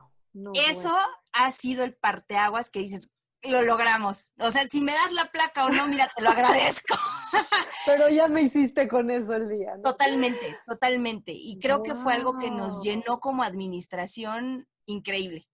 Eso 0.55 0.95
ha 1.33 1.51
sido 1.51 1.85
el 1.85 1.95
parteaguas 1.95 2.71
que 2.71 2.81
dices, 2.81 3.13
lo 3.43 3.63
logramos. 3.63 4.33
O 4.39 4.51
sea, 4.51 4.67
si 4.69 4.81
me 4.81 4.93
das 4.93 5.13
la 5.13 5.27
placa 5.27 5.65
o 5.65 5.71
no, 5.71 5.87
mira, 5.87 6.11
te 6.15 6.23
lo 6.23 6.31
agradezco. 6.31 6.95
Pero 7.87 8.09
ya 8.09 8.29
me 8.29 8.43
hiciste 8.43 8.89
con 8.89 9.11
eso 9.11 9.35
el 9.35 9.49
día. 9.49 9.79
Totalmente, 9.83 10.57
totalmente. 10.67 11.33
Y 11.33 11.59
creo 11.59 11.83
que 11.83 11.95
fue 11.95 12.15
algo 12.15 12.39
que 12.39 12.51
nos 12.51 12.83
llenó 12.83 13.19
como 13.19 13.43
administración 13.43 14.69
increíble. 14.87 15.49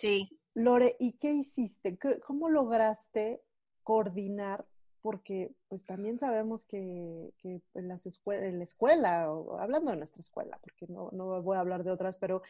Sí. 0.00 0.38
Lore, 0.54 0.96
¿y 0.98 1.16
qué 1.18 1.32
hiciste? 1.32 1.98
¿Cómo 2.26 2.50
lograste 2.50 3.42
coordinar 3.82 4.66
porque 5.02 5.52
pues 5.68 5.84
también 5.84 6.18
sabemos 6.18 6.64
que, 6.64 7.32
en, 7.42 7.88
las 7.88 8.06
en 8.26 8.58
la 8.58 8.64
escuela, 8.64 9.24
hablando 9.58 9.90
de 9.90 9.96
nuestra 9.96 10.20
escuela, 10.20 10.58
porque 10.62 10.86
no, 10.88 11.10
no 11.12 11.42
voy 11.42 11.56
a 11.56 11.60
hablar 11.60 11.84
de 11.84 11.90
otras, 11.90 12.16
pero 12.18 12.42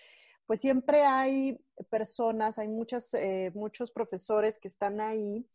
pues 0.46 0.60
siempre 0.60 1.02
hay 1.02 1.60
personas, 1.90 2.58
hay 2.58 2.68
muchas, 2.68 3.14
eh, 3.14 3.52
muchos 3.54 3.90
profesores 3.90 4.58
que 4.58 4.68
están 4.68 5.00
ahí 5.00 5.46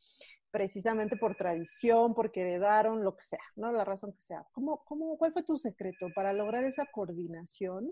precisamente 0.51 1.17
por 1.17 1.35
tradición, 1.35 2.13
porque 2.13 2.39
heredaron 2.41 3.03
lo 3.03 3.13
que 3.17 3.25
sea, 3.25 3.43
¿no? 3.57 3.73
La 3.73 3.83
razón 3.83 4.13
que 4.13 4.21
sea. 4.21 4.47
¿Cómo, 4.53 4.85
cómo, 4.85 5.17
¿Cuál 5.17 5.33
fue 5.33 5.43
tu 5.43 5.57
secreto 5.57 6.07
para 6.15 6.31
lograr 6.31 6.63
esa 6.63 6.85
coordinación 6.85 7.91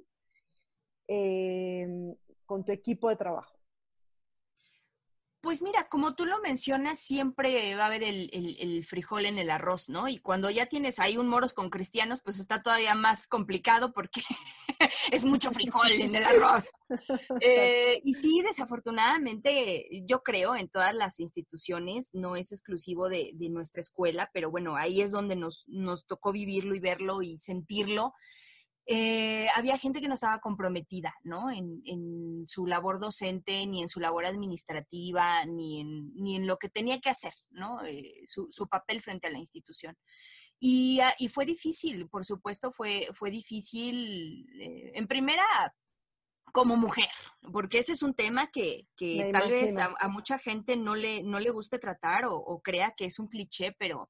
eh, 1.10 2.16
con 2.45 2.64
tu 2.64 2.72
equipo 2.72 3.10
de 3.10 3.18
trabajo? 3.18 3.54
Pues 5.43 5.61
mira, 5.61 5.89
como 5.89 6.15
tú 6.15 6.25
lo 6.25 6.39
mencionas, 6.39 6.99
siempre 6.99 7.75
va 7.75 7.83
a 7.83 7.87
haber 7.87 8.01
el, 8.01 8.85
frijol 8.85 9.25
en 9.25 9.37
el 9.37 9.49
arroz, 9.49 9.89
¿no? 9.89 10.07
Y 10.07 10.19
cuando 10.19 10.49
ya 10.49 10.67
tienes 10.67 10.99
ahí 10.99 11.17
un 11.17 11.27
moros 11.27 11.51
con 11.51 11.69
cristianos, 11.69 12.21
pues 12.23 12.39
está 12.39 12.61
todavía 12.61 12.95
más 12.95 13.27
complicado 13.27 13.91
porque 13.91 14.21
es 15.11 15.25
mucho 15.25 15.51
frijol 15.51 15.91
en 15.91 16.15
el 16.15 16.23
arroz. 16.23 16.63
Eh, 17.41 17.99
y 18.03 18.13
sí, 18.13 18.41
desafortunadamente, 18.41 19.89
yo 20.07 20.21
creo 20.21 20.55
en 20.55 20.69
todas 20.69 20.93
las 20.93 21.19
instituciones, 21.19 22.11
no 22.13 22.35
es 22.35 22.51
exclusivo 22.51 23.09
de, 23.09 23.31
de 23.33 23.49
nuestra 23.49 23.81
escuela, 23.81 24.29
pero 24.31 24.51
bueno, 24.51 24.77
ahí 24.77 25.01
es 25.01 25.11
donde 25.11 25.35
nos, 25.35 25.65
nos 25.67 26.05
tocó 26.05 26.31
vivirlo 26.31 26.75
y 26.75 26.79
verlo 26.79 27.21
y 27.21 27.37
sentirlo. 27.39 28.13
Eh, 28.86 29.47
había 29.55 29.77
gente 29.77 30.01
que 30.01 30.09
no 30.09 30.15
estaba 30.15 30.39
comprometida, 30.39 31.15
¿no? 31.23 31.49
En, 31.49 32.43
su 32.45 32.67
labor 32.67 32.99
docente, 32.99 33.65
ni 33.65 33.81
en 33.81 33.88
su 33.88 34.01
labor 34.01 34.25
administrativa, 34.25 35.45
ni 35.45 35.79
en, 35.79 36.13
ni 36.15 36.36
en 36.36 36.45
lo 36.45 36.57
que 36.57 36.67
tenía 36.67 36.99
que 36.99 37.09
hacer, 37.09 37.34
¿no? 37.51 37.81
Eh, 37.86 38.21
su, 38.25 38.67
papel 38.67 39.01
frente 39.01 39.27
a 39.27 39.31
la 39.31 39.39
institución. 39.39 39.97
Y, 40.59 40.99
ah, 40.99 41.13
y, 41.19 41.29
fue 41.29 41.45
difícil, 41.45 42.09
por 42.09 42.25
supuesto, 42.25 42.71
fue, 42.71 43.07
fue 43.13 43.31
difícil, 43.31 44.45
eh, 44.59 44.91
en 44.95 45.07
primera, 45.07 45.45
como 46.51 46.75
mujer, 46.75 47.09
porque 47.53 47.79
ese 47.79 47.93
es 47.93 48.03
un 48.03 48.13
tema 48.13 48.51
que, 48.51 48.88
que 48.97 49.29
tal 49.31 49.49
vez 49.49 49.77
a, 49.77 50.07
mucha 50.09 50.38
gente 50.38 50.75
no 50.75 50.95
le, 50.95 51.23
no 51.23 51.39
le 51.39 51.49
guste 51.49 51.79
tratar 51.79 52.25
o, 52.25 52.36
o 52.36 52.61
crea 52.61 52.93
que 52.95 53.05
es 53.05 53.19
un 53.19 53.27
cliché, 53.27 53.71
pero 53.79 54.09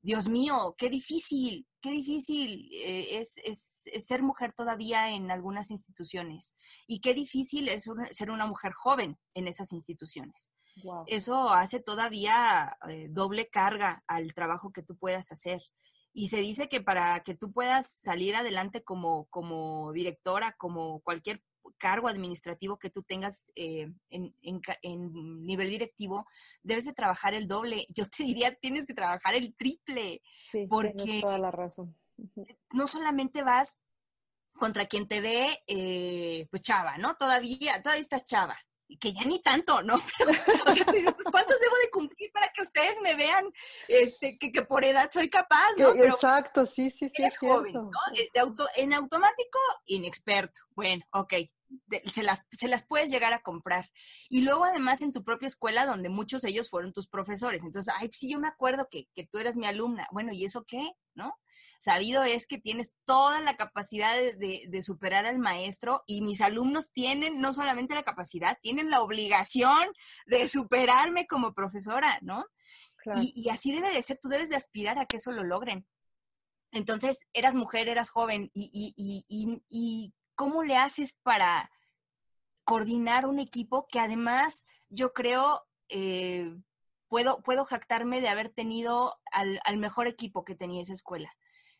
Dios 0.00 0.28
mío, 0.28 0.74
qué 0.78 0.88
difícil, 0.88 1.66
qué 1.82 1.90
difícil 1.90 2.70
eh, 2.72 3.20
es, 3.20 4.06
ser 4.06 4.22
mujer 4.22 4.52
todavía 4.54 5.10
en 5.10 5.30
algunas 5.30 5.70
instituciones 5.70 6.56
y 6.86 7.00
qué 7.00 7.12
difícil 7.12 7.68
es 7.68 7.90
ser 8.10 8.30
una 8.30 8.46
mujer 8.46 8.72
joven 8.72 9.18
en 9.34 9.48
esas 9.48 9.72
instituciones. 9.72 10.50
Eso 11.06 11.50
hace 11.50 11.80
todavía 11.80 12.78
eh, 12.88 13.08
doble 13.10 13.48
carga 13.48 14.02
al 14.06 14.32
trabajo 14.32 14.72
que 14.72 14.82
tú 14.82 14.96
puedas 14.96 15.30
hacer. 15.30 15.60
Y 16.14 16.28
se 16.28 16.38
dice 16.38 16.68
que 16.68 16.80
para 16.80 17.20
que 17.20 17.34
tú 17.34 17.52
puedas 17.52 17.90
salir 17.90 18.36
adelante 18.36 18.82
como, 18.82 19.26
como 19.26 19.92
directora, 19.92 20.54
como 20.58 21.00
cualquier 21.00 21.42
cargo 21.78 22.08
administrativo 22.08 22.78
que 22.78 22.90
tú 22.90 23.02
tengas 23.02 23.50
eh, 23.54 23.92
en, 24.10 25.44
nivel 25.44 25.70
directivo, 25.70 26.26
debes 26.62 26.84
de 26.84 26.92
trabajar 26.92 27.34
el 27.34 27.46
doble. 27.46 27.86
Yo 27.94 28.04
te 28.08 28.24
diría, 28.24 28.54
tienes 28.54 28.86
que 28.86 28.94
trabajar 28.94 29.34
el 29.34 29.54
triple. 29.54 30.22
Sí, 30.32 30.66
porque 30.68 31.20
toda 31.22 31.38
la 31.38 31.50
razón. 31.50 31.96
No 32.72 32.86
solamente 32.86 33.42
vas 33.42 33.78
contra 34.52 34.86
quien 34.86 35.08
te 35.08 35.20
ve, 35.20 35.48
eh, 35.66 36.46
pues 36.50 36.62
chava, 36.62 36.98
¿no? 36.98 37.16
Todavía, 37.16 37.82
todavía 37.82 38.02
estás 38.02 38.24
chava 38.24 38.56
que 38.98 39.12
ya 39.12 39.24
ni 39.24 39.40
tanto, 39.40 39.82
¿no? 39.82 39.94
o 40.66 40.72
sea, 40.72 40.84
pues, 40.86 41.26
¿cuántos 41.30 41.60
debo 41.60 41.76
de 41.82 41.90
cumplir 41.90 42.30
para 42.32 42.50
que 42.52 42.62
ustedes 42.62 42.96
me 43.02 43.14
vean 43.14 43.52
este, 43.88 44.38
que, 44.38 44.52
que 44.52 44.62
por 44.62 44.84
edad 44.84 45.10
soy 45.12 45.28
capaz, 45.28 45.70
¿no? 45.76 45.94
Exacto, 45.94 46.66
sí, 46.66 46.90
sí, 46.90 47.08
sí. 47.08 47.22
es 47.22 47.38
joven, 47.38 47.74
¿no? 47.74 47.90
auto, 48.40 48.66
en 48.76 48.92
automático, 48.92 49.58
inexperto. 49.86 50.60
Bueno, 50.74 51.02
ok, 51.12 51.34
se 52.06 52.22
las, 52.22 52.46
se 52.50 52.68
las 52.68 52.86
puedes 52.86 53.10
llegar 53.10 53.32
a 53.32 53.42
comprar. 53.42 53.90
Y 54.28 54.42
luego 54.42 54.64
además 54.64 55.02
en 55.02 55.12
tu 55.12 55.24
propia 55.24 55.48
escuela, 55.48 55.86
donde 55.86 56.08
muchos 56.08 56.42
de 56.42 56.50
ellos 56.50 56.70
fueron 56.70 56.92
tus 56.92 57.08
profesores. 57.08 57.62
Entonces, 57.64 57.92
ay, 57.98 58.10
sí, 58.12 58.30
yo 58.30 58.38
me 58.38 58.48
acuerdo 58.48 58.88
que, 58.90 59.08
que 59.14 59.26
tú 59.26 59.38
eras 59.38 59.56
mi 59.56 59.66
alumna. 59.66 60.08
Bueno, 60.12 60.32
¿y 60.32 60.44
eso 60.44 60.64
qué? 60.66 60.92
¿No? 61.14 61.34
Sabido 61.82 62.22
es 62.22 62.46
que 62.46 62.58
tienes 62.58 62.94
toda 63.04 63.40
la 63.40 63.56
capacidad 63.56 64.14
de, 64.14 64.66
de, 64.68 64.82
superar 64.82 65.26
al 65.26 65.40
maestro 65.40 66.04
y 66.06 66.20
mis 66.20 66.40
alumnos 66.40 66.92
tienen 66.92 67.40
no 67.40 67.52
solamente 67.52 67.96
la 67.96 68.04
capacidad, 68.04 68.56
tienen 68.62 68.88
la 68.88 69.02
obligación 69.02 69.88
de 70.26 70.46
superarme 70.46 71.26
como 71.26 71.54
profesora, 71.54 72.20
¿no? 72.22 72.46
Y, 73.16 73.32
y, 73.34 73.48
así 73.48 73.72
debe 73.72 73.90
de 73.90 74.00
ser, 74.00 74.20
tú 74.22 74.28
debes 74.28 74.48
de 74.48 74.54
aspirar 74.54 75.00
a 75.00 75.06
que 75.06 75.16
eso 75.16 75.32
lo 75.32 75.42
logren. 75.42 75.84
Entonces, 76.70 77.18
eras 77.32 77.56
mujer, 77.56 77.88
eras 77.88 78.10
joven 78.10 78.52
y, 78.54 78.94
y, 78.96 79.62
y 79.68 80.14
¿cómo 80.36 80.62
le 80.62 80.76
haces 80.76 81.18
para 81.24 81.68
coordinar 82.62 83.26
un 83.26 83.40
equipo 83.40 83.88
que 83.88 83.98
además 83.98 84.66
yo 84.88 85.12
creo 85.12 85.64
eh, 85.88 86.54
puedo, 87.08 87.42
puedo 87.42 87.64
jactarme 87.64 88.20
de 88.20 88.28
haber 88.28 88.50
tenido 88.50 89.20
al, 89.32 89.60
mejor 89.78 90.06
equipo 90.06 90.44
que 90.44 90.54
tenía 90.54 90.82
esa 90.82 90.94
escuela? 90.94 91.34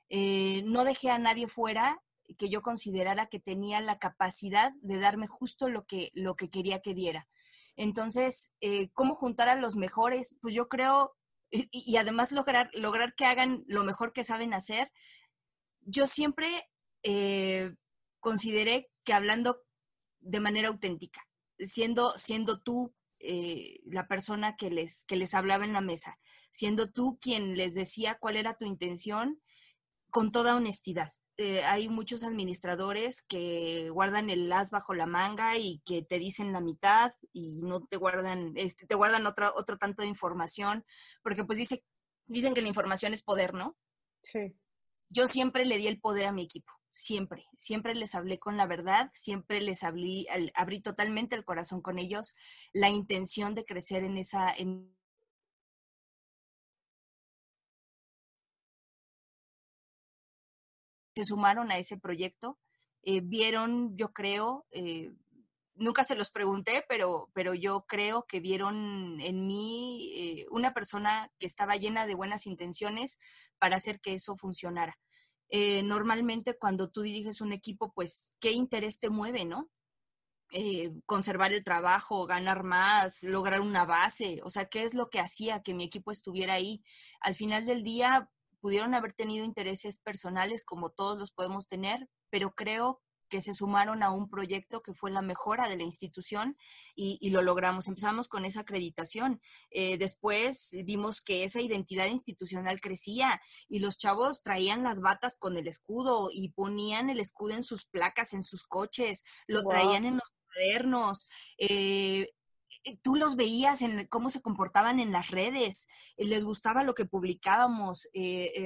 Eh, 0.09 0.63
no 0.67 0.85
dejé 0.85 1.11
a 1.11 1.19
nadie 1.19 1.47
fuera 1.47 2.03
que 2.39 2.49
yo 2.49 2.63
considerara 2.63 3.27
que 3.27 3.41
tenía 3.41 3.81
la 3.81 3.99
capacidad 3.99 4.73
de 4.81 4.99
darme 4.99 5.27
justo 5.27 5.69
lo 5.69 5.87
que, 5.87 6.11
lo 6.15 6.37
que 6.37 6.51
quería 6.51 6.81
que 6.81 6.95
diera. 6.95 7.29
Entonces, 7.77 8.53
eh, 8.61 8.91
¿cómo 8.93 9.15
juntar 9.15 9.49
a 9.49 9.57
los 9.57 9.77
mejores? 9.77 10.37
Pues 10.41 10.55
yo 10.55 10.69
creo, 10.69 11.17
y, 11.51 11.97
además 11.97 12.33
lograr, 12.33 12.71
lograr 12.75 13.15
que 13.15 13.25
hagan 13.25 13.65
lo 13.67 13.85
mejor 13.85 14.13
que 14.13 14.25
saben 14.25 14.55
hacer. 14.55 14.93
Yo 15.81 16.07
siempre 16.07 16.47
consideré 18.21 18.91
que 19.05 19.13
hablando 19.13 19.63
de 20.21 20.41
manera 20.41 20.69
auténtica, 20.69 21.27
siendo, 21.59 22.17
siendo 22.17 22.61
tú 22.61 22.95
eh, 23.19 23.81
la 23.85 24.09
persona 24.09 24.57
que 24.57 24.71
les, 24.71 25.05
que 25.05 25.17
les 25.17 25.35
hablaba 25.35 25.65
en 25.65 25.73
la 25.73 25.81
mesa, 25.81 26.19
siendo 26.51 26.91
tú 26.91 27.19
quien 27.21 27.57
les 27.57 27.75
decía 27.75 28.17
cuál 28.19 28.37
era 28.37 28.57
tu 28.57 28.65
intención 28.65 29.41
con 30.13 30.31
toda 30.31 30.55
honestidad. 30.55 31.11
Eh, 31.39 31.65
hay 31.65 31.89
muchos 31.89 32.23
administradores 32.23 33.23
que 33.23 33.91
guardan 33.91 34.31
el 34.31 34.53
as 34.53 34.71
bajo 34.71 34.95
la 34.95 35.07
manga 35.07 35.59
y 35.59 35.83
que 35.85 36.03
te 36.03 36.21
dicen 36.21 36.53
la 36.53 36.61
mitad 36.61 37.15
y 37.33 37.63
no 37.63 37.85
te 37.85 37.97
guardan, 37.97 38.53
este, 38.55 38.87
te 38.87 38.95
guardan 38.95 39.27
otro, 39.27 39.53
otro 39.57 39.79
tanto 39.79 40.03
de 40.03 40.09
información, 40.09 40.85
porque 41.23 41.45
pues 41.45 41.59
dice, 41.59 41.83
dicen 42.27 42.55
que 42.55 42.63
la 42.63 42.69
información 42.69 43.15
es 43.15 43.25
poder, 43.25 43.55
¿no? 43.55 43.77
Sí. 44.23 44.55
Yo 45.09 45.27
siempre 45.27 45.65
le 45.65 45.79
di 45.79 45.89
el 45.89 46.01
poder 46.01 46.27
a 46.27 46.33
mi 46.33 46.45
equipo 46.45 46.73
siempre, 46.93 47.47
siempre 47.57 47.95
les 47.95 48.15
hablé 48.15 48.39
con 48.39 48.57
la 48.57 48.67
verdad, 48.67 49.11
siempre 49.15 49.61
les 49.61 49.83
abrí, 49.83 50.27
abrí 50.55 50.81
totalmente 50.81 51.35
el 51.35 51.45
corazón 51.45 51.81
con 51.81 51.99
ellos, 51.99 52.37
la 52.73 52.91
intención 52.91 53.55
de 53.55 53.65
crecer 53.65 54.05
en 54.05 54.19
esa... 54.19 54.53
se 61.15 61.25
sumaron 61.25 61.71
a 61.71 61.79
ese 61.79 61.99
proyecto, 61.99 62.59
eh, 63.03 63.21
vieron, 63.21 63.97
yo 63.97 64.13
creo, 64.13 64.67
eh, 64.71 65.13
nunca 65.75 66.05
se 66.05 66.15
los 66.15 66.31
pregunté, 66.31 66.85
pero, 66.89 67.31
pero 67.35 67.55
yo 67.55 67.85
creo 67.87 68.27
que 68.27 68.41
vieron 68.41 69.21
en 69.21 69.47
mí 69.47 70.13
eh, 70.15 70.47
una 70.51 70.73
persona 70.73 71.31
que 71.39 71.47
estaba 71.47 71.77
llena 71.77 72.07
de 72.07 72.15
buenas 72.15 72.47
intenciones 72.47 73.19
para 73.59 73.77
hacer 73.77 74.01
que 74.01 74.15
eso 74.15 74.37
funcionara. 74.37 74.99
Eh, 75.49 75.83
normalmente 75.83 76.57
cuando 76.57 76.91
tú 76.91 77.03
diriges 77.03 77.41
un 77.41 77.53
equipo, 77.53 77.93
pues, 77.93 78.35
¿qué 78.41 78.53
interés 78.53 78.99
te 78.99 79.11
mueve, 79.11 79.45
no? 79.45 79.71
Conservar 81.07 81.55
el 81.55 81.65
trabajo, 81.65 82.27
ganar 82.27 82.63
más, 82.63 83.23
lograr 83.23 83.63
una 83.63 83.87
base, 83.87 84.41
o 84.45 84.51
sea, 84.51 84.67
¿qué 84.67 84.83
es 84.83 84.93
lo 84.93 85.09
que 85.09 85.19
hacía 85.19 85.63
que 85.63 85.73
mi 85.73 85.85
equipo 85.85 86.13
estuviera 86.13 86.53
ahí? 86.53 86.85
Al 87.21 87.35
final 87.35 87.65
del 87.65 87.83
día 87.83 88.31
pudieron 88.63 88.95
haber 88.95 89.13
tenido 89.13 89.45
intereses 89.45 89.99
personales 89.99 90.65
como 90.65 90.89
todos 90.89 91.19
los 91.19 91.33
podemos 91.33 91.67
tener, 91.67 92.09
pero 92.31 92.55
creo 92.55 93.03
que 93.29 93.41
se 93.41 93.55
sumaron 93.55 94.03
a 94.03 94.11
un 94.11 94.29
proyecto 94.29 94.83
que 94.83 94.93
fue 94.93 95.11
la 95.11 95.23
mejora 95.23 95.67
de 95.67 95.79
la 95.79 95.85
institución 95.85 96.59
y, 96.95 97.31
lo 97.31 97.41
logramos. 97.41 97.89
Empezamos 97.89 98.29
con 98.29 98.45
esa 98.45 98.61
acreditación. 98.61 99.41
Eh, 99.71 99.97
después 99.97 100.77
vimos 100.85 101.23
que 101.23 101.43
esa 101.45 101.63
identidad 101.63 102.09
institucional 102.09 102.79
crecía 102.83 103.41
y 103.71 103.79
los 103.79 103.97
chavos 103.97 104.43
traían 104.43 104.83
las 104.83 105.01
batas 105.01 105.37
con 105.39 105.57
el 105.57 105.67
escudo 105.67 106.29
y 106.31 106.51
ponían 106.51 107.09
el 107.09 107.21
escudo 107.21 107.55
en 107.55 107.65
sus 107.65 107.87
placas, 107.87 108.35
en 108.35 108.43
sus 108.43 108.65
coches, 108.65 109.25
lo 109.47 109.63
traían 109.63 110.05
en 110.05 110.17
los 110.17 110.31
cuadernos. 110.47 111.27
Eh, 111.57 112.29
tú 113.03 113.17
los 113.17 113.37
veías 113.37 113.83
en 113.83 114.07
cómo 114.07 114.31
se 114.31 114.43
comportaban 114.43 115.01
en 115.01 115.13
las 115.13 115.31
redes, 115.31 115.89
les 116.17 116.45
gustaba 116.45 116.85
lo 116.85 116.95
que 116.95 117.05
publicábamos, 117.05 118.09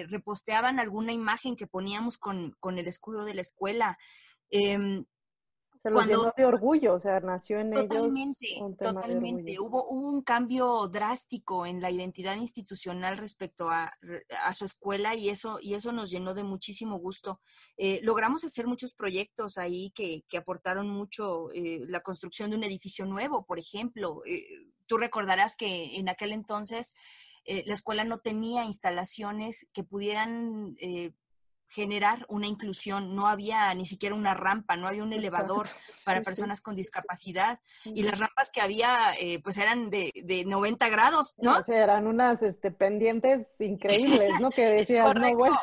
reposteaban 0.08 0.78
alguna 0.78 1.12
imagen 1.12 1.56
que 1.56 1.66
poníamos 1.66 2.18
con, 2.18 2.56
con, 2.60 2.78
el 2.78 2.88
escudo 2.88 3.24
de 3.24 3.34
la 3.34 3.40
escuela. 3.40 3.98
Em, 4.50 5.04
Se 5.86 5.90
los 5.92 6.06
llenó 6.06 6.32
de 6.36 6.44
orgullo, 6.44 6.94
o 6.94 6.98
sea, 6.98 7.20
nació 7.20 7.60
en 7.60 7.72
ellos 7.72 8.12
un 8.60 8.76
tema 8.76 9.00
totalmente. 9.00 9.52
de 9.52 9.60
Hubo, 9.60 9.86
hubo, 9.88 10.08
un 10.08 10.22
cambio 10.22 10.88
drástico 10.88 11.64
en 11.64 11.80
la 11.80 11.92
identidad 11.92 12.34
institucional 12.34 13.16
respecto 13.16 13.70
a, 13.70 13.92
a, 14.44 14.52
su 14.52 14.64
escuela 14.64 15.14
y 15.14 15.28
eso, 15.28 15.60
y 15.62 15.74
eso 15.74 15.92
nos 15.92 16.10
llenó 16.10 16.34
de 16.34 16.42
muchísimo 16.42 16.98
gusto. 16.98 17.40
Eh, 17.76 18.00
logramos 18.02 18.42
hacer 18.42 18.66
muchos 18.66 18.94
proyectos 18.94 19.58
ahí 19.58 19.92
que, 19.94 20.24
que 20.28 20.38
aportaron 20.38 20.88
mucho, 20.88 21.52
eh, 21.52 21.84
la 21.86 22.00
construcción 22.00 22.50
de 22.50 22.56
un 22.56 22.64
edificio 22.64 23.06
nuevo, 23.06 23.44
por 23.44 23.60
ejemplo. 23.60 24.22
Eh, 24.26 24.44
tú 24.86 24.98
recordarás 24.98 25.54
que 25.54 25.98
en 25.98 26.08
aquel 26.08 26.32
entonces 26.32 26.94
la 27.64 27.74
escuela 27.74 28.02
no 28.02 28.18
tenía 28.18 28.64
instalaciones 28.64 29.68
que 29.72 29.84
pudieran 29.84 30.74
generar 31.68 32.24
una 32.28 32.46
inclusión. 32.46 33.14
No 33.14 33.26
había 33.26 33.72
ni 33.74 33.86
siquiera 33.86 34.14
una 34.14 34.34
rampa, 34.34 34.76
no 34.76 34.86
había 34.86 35.02
un 35.02 35.12
elevador 35.12 35.68
para 36.04 36.22
personas 36.22 36.60
con 36.60 36.76
discapacidad. 36.76 37.60
Y 37.84 38.02
las 38.02 38.18
rampas 38.18 38.50
que 38.50 38.60
había, 38.60 39.14
eh, 39.18 39.40
pues 39.42 39.58
eran 39.58 39.90
de, 39.90 40.12
de, 40.24 40.44
90 40.44 40.88
grados, 40.88 41.34
¿no? 41.38 41.58
O 41.58 41.64
sea, 41.64 41.82
eran 41.82 42.06
unas 42.06 42.42
este, 42.42 42.70
pendientes 42.70 43.48
increíbles, 43.58 44.40
¿no? 44.40 44.50
Que 44.50 44.66
decías, 44.66 45.14
no, 45.14 45.34
bueno. 45.36 45.58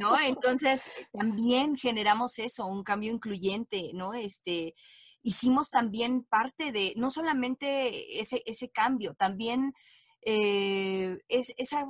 ¿No? 0.00 0.18
Entonces, 0.18 0.82
también 1.12 1.76
generamos 1.76 2.40
eso, 2.40 2.66
un 2.66 2.82
cambio 2.82 3.12
incluyente, 3.12 3.92
¿no? 3.94 4.14
Este, 4.14 4.74
hicimos 5.22 5.70
también 5.70 6.24
parte 6.24 6.72
de, 6.72 6.92
no 6.96 7.10
solamente 7.10 8.20
ese, 8.20 8.42
ese 8.46 8.70
cambio, 8.70 9.14
también 9.14 9.74
eh, 10.22 11.18
es, 11.28 11.52
esa 11.56 11.86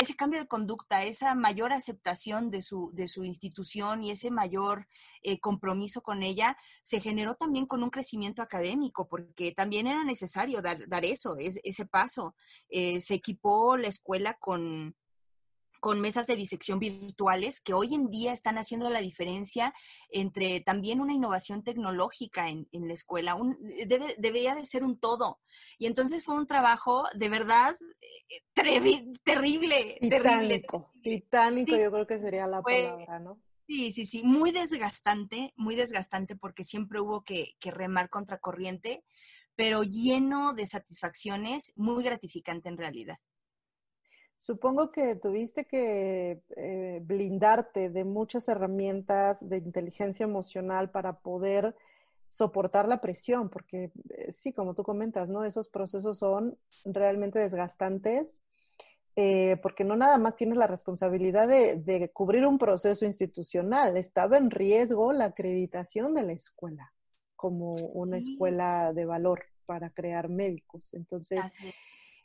ese 0.00 0.16
cambio 0.16 0.40
de 0.40 0.46
conducta, 0.46 1.04
esa 1.04 1.34
mayor 1.34 1.72
aceptación 1.72 2.50
de 2.50 2.62
su, 2.62 2.90
de 2.94 3.06
su 3.06 3.24
institución 3.24 4.02
y 4.02 4.10
ese 4.10 4.30
mayor 4.30 4.86
eh, 5.22 5.38
compromiso 5.40 6.02
con 6.02 6.22
ella, 6.22 6.56
se 6.82 7.00
generó 7.00 7.34
también 7.34 7.66
con 7.66 7.82
un 7.82 7.90
crecimiento 7.90 8.42
académico, 8.42 9.08
porque 9.08 9.52
también 9.52 9.86
era 9.86 10.04
necesario 10.04 10.62
dar, 10.62 10.88
dar 10.88 11.04
eso, 11.04 11.36
ese 11.38 11.86
paso. 11.86 12.34
Eh, 12.68 13.00
se 13.00 13.14
equipó 13.14 13.76
la 13.76 13.88
escuela 13.88 14.34
con, 14.34 14.94
con 15.80 16.00
mesas 16.00 16.26
de 16.26 16.36
disección 16.36 16.78
virtuales 16.78 17.60
que 17.60 17.74
hoy 17.74 17.94
en 17.94 18.10
día 18.10 18.32
están 18.32 18.58
haciendo 18.58 18.90
la 18.90 19.00
diferencia 19.00 19.74
entre 20.10 20.60
también 20.60 21.00
una 21.00 21.14
innovación 21.14 21.64
tecnológica 21.64 22.48
en, 22.48 22.68
la 22.72 22.94
escuela. 22.94 23.36
debe, 23.86 24.14
debería 24.18 24.54
de 24.54 24.64
ser 24.66 24.84
un 24.84 24.98
todo. 24.98 25.40
Y 25.78 25.86
entonces 25.86 26.24
fue 26.24 26.36
un 26.36 26.46
trabajo 26.46 27.04
de 27.14 27.28
verdad 27.28 27.76
eh, 28.00 28.42
terrible, 29.24 29.98
titánico, 30.00 30.92
Titánico, 31.02 31.76
yo 31.76 31.90
creo 31.90 32.06
que 32.06 32.18
sería 32.18 32.46
la 32.46 32.62
palabra, 32.62 33.18
¿no? 33.18 33.40
Sí, 33.66 33.92
sí, 33.92 34.04
sí, 34.04 34.22
muy 34.24 34.50
desgastante, 34.50 35.54
muy 35.56 35.76
desgastante 35.76 36.36
porque 36.36 36.64
siempre 36.64 37.00
hubo 37.00 37.22
que, 37.22 37.54
que 37.60 37.70
remar 37.70 38.10
contra 38.10 38.38
corriente, 38.38 39.04
pero 39.54 39.84
lleno 39.84 40.54
de 40.54 40.66
satisfacciones, 40.66 41.72
muy 41.76 42.02
gratificante 42.02 42.68
en 42.68 42.76
realidad. 42.76 43.18
Supongo 44.40 44.90
que 44.90 45.16
tuviste 45.16 45.66
que 45.66 46.40
eh, 46.56 47.00
blindarte 47.04 47.90
de 47.90 48.04
muchas 48.04 48.48
herramientas 48.48 49.36
de 49.46 49.58
inteligencia 49.58 50.24
emocional 50.24 50.90
para 50.90 51.18
poder 51.18 51.76
soportar 52.26 52.88
la 52.88 53.02
presión, 53.02 53.50
porque 53.50 53.92
eh, 54.08 54.32
sí, 54.32 54.54
como 54.54 54.72
tú 54.72 54.82
comentas, 54.82 55.28
¿no? 55.28 55.44
Esos 55.44 55.68
procesos 55.68 56.16
son 56.16 56.56
realmente 56.86 57.38
desgastantes, 57.38 58.40
eh, 59.14 59.58
porque 59.62 59.84
no 59.84 59.94
nada 59.94 60.16
más 60.16 60.36
tienes 60.36 60.56
la 60.56 60.66
responsabilidad 60.66 61.46
de, 61.46 61.76
de, 61.76 62.10
cubrir 62.10 62.46
un 62.46 62.56
proceso 62.56 63.04
institucional, 63.04 63.98
estaba 63.98 64.38
en 64.38 64.50
riesgo 64.50 65.12
la 65.12 65.26
acreditación 65.26 66.14
de 66.14 66.22
la 66.22 66.32
escuela 66.32 66.94
como 67.36 67.72
una 67.72 68.16
escuela 68.16 68.94
de 68.94 69.04
valor 69.04 69.44
para 69.66 69.90
crear 69.90 70.28
médicos. 70.28 70.94
Entonces, 70.94 71.40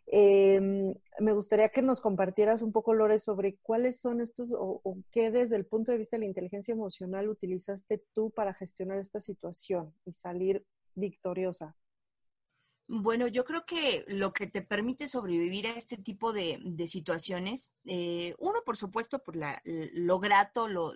Em, 0.08 0.94
me 1.20 1.34
gustaría 1.34 1.70
que 1.70 1.82
nos 1.82 2.00
compartieras 2.00 2.62
un 2.62 2.72
poco, 2.72 2.94
Lore, 2.94 3.20
sobre 3.20 3.58
cuáles 3.58 4.00
son 4.00 4.22
estos 4.22 4.54
o, 4.56 4.82
qué 5.12 5.32
desde 5.32 5.56
el 5.56 5.66
punto 5.66 5.92
de 5.92 5.98
vista 5.98 6.16
de 6.16 6.22
la 6.22 6.28
inteligencia 6.28 6.74
emocional 6.74 7.28
utilizaste 7.30 8.04
tú 8.14 8.32
para 8.32 8.54
gestionar 8.54 9.00
esta 9.00 9.20
situación 9.20 9.94
y 10.06 10.14
salir 10.14 10.66
victoriosa. 10.94 11.76
Bueno, 12.88 13.28
yo 13.28 13.46
creo 13.46 13.66
que 13.66 14.06
lo 14.08 14.32
que 14.32 14.46
te 14.46 14.62
permite 14.62 15.08
sobrevivir 15.08 15.66
a 15.66 15.72
este 15.72 15.98
tipo 15.98 16.34
de, 16.34 16.60
situaciones, 16.86 17.72
eh, 17.86 18.36
uno, 18.38 18.60
por 18.64 18.78
supuesto, 18.78 19.24
por 19.24 19.36
la, 19.36 19.60
lo 19.66 20.20
grato, 20.20 20.68
lo, 20.68 20.94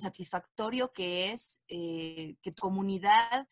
satisfactorio 0.00 0.92
que 0.92 1.30
es 1.30 1.62
eh, 1.68 2.34
que 2.42 2.50
tu 2.50 2.62
comunidad 2.62 3.46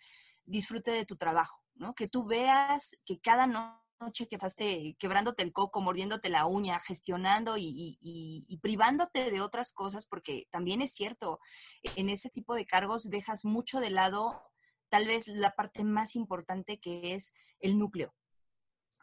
disfrute 0.47 0.91
de 0.91 1.07
tu 1.07 1.15
trabajo, 1.15 1.63
¿no? 1.77 1.95
Que 1.95 2.09
tú 2.09 2.27
veas 2.27 2.99
que 3.05 3.21
cada 3.21 3.47
noche 3.47 3.86
noche 4.01 4.29
que 4.29 4.37
estás 4.37 4.55
quebrándote 4.99 5.43
el 5.43 5.53
coco, 5.53 5.81
mordiéndote 5.81 6.29
la 6.29 6.47
uña, 6.47 6.81
gestionando 6.81 7.57
y, 7.59 8.59
privándote 8.63 9.31
de 9.31 9.41
otras 9.41 9.73
cosas, 9.73 10.07
porque 10.07 10.47
también 10.51 10.83
es 10.83 10.93
cierto, 10.95 11.41
en 11.83 12.09
ese 12.09 12.31
tipo 12.31 12.55
de 12.55 12.67
cargos 12.67 13.11
dejas 13.11 13.45
mucho 13.45 13.81
de 13.81 13.91
lado 13.91 14.43
tal 14.89 15.07
vez 15.07 15.27
la 15.27 15.53
parte 15.53 15.85
más 15.85 16.15
importante 16.17 16.79
que 16.79 17.15
es 17.15 17.35
el 17.61 17.79
núcleo, 17.79 18.15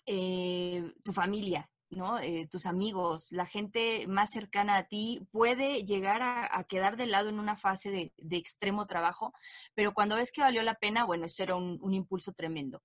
eh, 0.06 0.94
tu 1.04 1.12
familia, 1.14 1.70
¿no? 1.90 2.20
Eh, 2.20 2.48
tus 2.50 2.66
amigos, 2.66 3.32
la 3.32 3.46
gente 3.46 4.08
más 4.08 4.32
cercana 4.32 4.78
a 4.78 4.88
ti 4.88 5.28
puede 5.32 5.86
llegar 5.86 6.22
a, 6.22 6.64
quedar 6.66 6.98
de 6.98 7.08
lado 7.08 7.30
en 7.30 7.40
una 7.40 7.58
fase 7.58 7.92
de, 7.92 8.38
extremo 8.38 8.88
trabajo, 8.88 9.34
pero 9.76 9.94
cuando 9.94 10.16
ves 10.16 10.32
que 10.32 10.42
valió 10.42 10.64
la 10.64 10.76
pena, 10.76 11.06
bueno, 11.06 11.26
eso 11.26 11.44
era 11.44 11.56
un 11.56 11.94
impulso 11.94 12.34
tremendo 12.34 12.82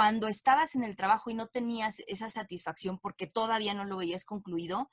cuando 0.00 0.28
estabas 0.28 0.76
en 0.76 0.82
el 0.82 0.96
trabajo 0.96 1.28
y 1.28 1.34
no 1.34 1.48
tenías 1.48 2.00
esa 2.06 2.30
satisfacción 2.30 2.98
porque 2.98 3.26
todavía 3.26 3.74
no 3.74 3.84
lo 3.84 3.98
veías 3.98 4.24
concluido, 4.24 4.90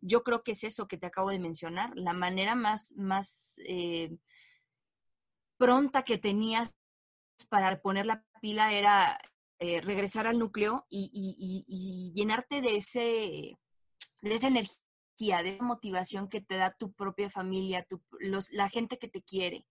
yo 0.00 0.24
creo 0.24 0.42
que 0.42 0.50
es 0.50 0.64
eso 0.64 0.88
que 0.88 0.98
te 0.98 1.06
acabo 1.06 1.30
de 1.30 1.38
mencionar, 1.38 1.92
la 1.94 2.12
manera 2.12 2.56
más, 2.56 2.92
más 2.96 3.60
eh, 3.66 4.16
pronta 5.58 6.02
que 6.02 6.18
tenías 6.18 6.74
para 7.48 7.80
poner 7.80 8.06
la 8.06 8.24
pila 8.40 8.72
era 8.72 9.20
eh, 9.60 9.80
regresar 9.80 10.26
al 10.26 10.40
núcleo 10.40 10.86
y, 10.90 12.12
llenarte 12.16 12.60
de, 12.60 12.78
ese, 12.78 13.56
de 14.22 14.34
esa 14.34 14.48
energía, 14.48 15.44
de 15.44 15.56
motivación 15.60 16.28
que 16.28 16.40
te 16.40 16.56
da 16.56 16.74
tu 16.76 16.92
propia 16.94 17.30
familia, 17.30 17.86
la 18.50 18.68
gente 18.68 18.98
que 18.98 19.06
te 19.06 19.22
quiere. 19.22 19.68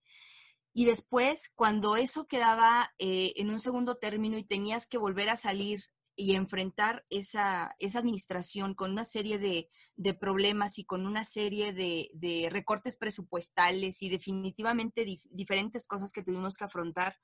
Y 0.78 0.86
después, 0.86 1.50
cuando 1.56 1.96
eso 1.96 2.28
quedaba 2.28 2.94
eh, 3.00 3.34
en 3.38 3.50
un 3.50 3.60
segundo 3.60 3.96
término 3.96 4.38
y 4.38 4.44
tenías 4.44 4.86
que 4.86 5.00
volver 5.00 5.28
a 5.30 5.36
salir 5.36 5.86
y 6.16 6.36
enfrentar 6.36 7.04
esa, 7.10 7.76
esa 7.80 7.98
administración 7.98 8.76
con 8.76 8.92
una 8.92 9.04
serie 9.04 9.40
de, 9.40 9.72
problemas 10.20 10.78
y 10.78 10.86
con 10.86 11.08
una 11.08 11.24
serie 11.24 11.74
de, 11.74 12.48
recortes 12.52 12.96
presupuestales 12.96 14.04
y 14.04 14.10
definitivamente 14.10 15.04
diferentes 15.32 15.88
cosas 15.88 16.12
que 16.12 16.22
tuvimos 16.22 16.58
que 16.58 16.66
afrontar, 16.66 17.18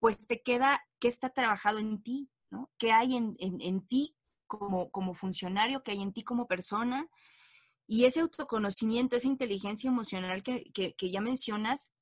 pues 0.00 0.26
te 0.26 0.42
queda 0.42 0.84
qué 0.98 1.06
está 1.06 1.30
trabajado 1.30 1.78
en 1.78 2.02
ti, 2.02 2.28
¿no? 2.50 2.68
¿Qué 2.78 2.90
hay 2.90 3.14
en, 3.14 3.86
ti 3.86 4.16
como, 4.48 4.90
como 4.90 5.14
funcionario, 5.14 5.84
qué 5.84 5.92
hay 5.92 6.02
en 6.02 6.12
ti 6.12 6.24
como 6.24 6.48
persona? 6.48 7.08
Y 7.86 8.06
ese 8.06 8.18
autoconocimiento, 8.18 9.14
esa 9.14 9.28
inteligencia 9.28 9.86
emocional 9.86 10.42
que, 10.42 10.72
que 10.72 11.10
ya 11.12 11.20
mencionas, 11.20 11.92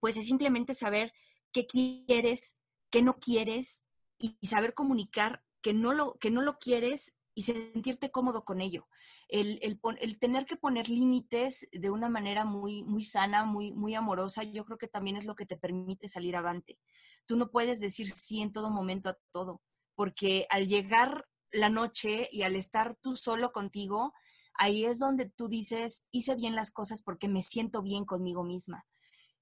pues 0.00 0.16
es 0.16 0.26
simplemente 0.26 0.74
saber 0.74 1.12
qué 1.52 1.66
quieres, 1.66 2.58
qué 2.90 3.02
no 3.02 3.18
quieres 3.18 3.84
y 4.18 4.36
saber 4.46 4.74
comunicar 4.74 5.42
que 5.62 5.72
no 5.74 5.92
lo, 5.92 6.14
que 6.18 6.30
no 6.30 6.42
lo 6.42 6.58
quieres 6.58 7.16
y 7.34 7.42
sentirte 7.42 8.10
cómodo 8.10 8.44
con 8.44 8.60
ello. 8.60 8.88
El, 9.28 9.60
el, 9.62 10.18
tener 10.18 10.46
que 10.46 10.56
poner 10.56 10.88
límites 10.88 11.68
de 11.70 11.90
una 11.90 12.08
manera 12.08 12.44
muy, 12.44 12.82
muy 12.82 13.04
sana, 13.04 13.44
muy, 13.44 13.72
muy 13.72 13.94
amorosa, 13.94 14.42
yo 14.42 14.64
creo 14.64 14.78
que 14.78 14.88
también 14.88 15.16
es 15.16 15.24
lo 15.24 15.36
que 15.36 15.46
te 15.46 15.56
permite 15.56 16.08
salir 16.08 16.34
avante. 16.34 16.78
Tú 17.26 17.36
no 17.36 17.50
puedes 17.50 17.78
decir 17.78 18.08
sí 18.08 18.40
en 18.40 18.52
todo 18.52 18.70
momento 18.70 19.10
a 19.10 19.18
todo, 19.30 19.60
porque 19.94 20.46
al 20.50 20.66
llegar 20.66 21.28
la 21.52 21.68
noche 21.68 22.28
y 22.32 22.42
al 22.42 22.56
estar 22.56 22.96
tú 22.96 23.16
solo 23.16 23.52
contigo, 23.52 24.14
ahí 24.54 24.84
es 24.84 24.98
donde 24.98 25.30
tú 25.30 25.48
dices, 25.48 26.04
hice 26.10 26.34
bien 26.34 26.54
las 26.54 26.70
cosas 26.70 27.02
porque 27.02 27.28
me 27.28 27.42
siento 27.42 27.82
bien 27.82 28.04
conmigo 28.04 28.44
misma. 28.44 28.86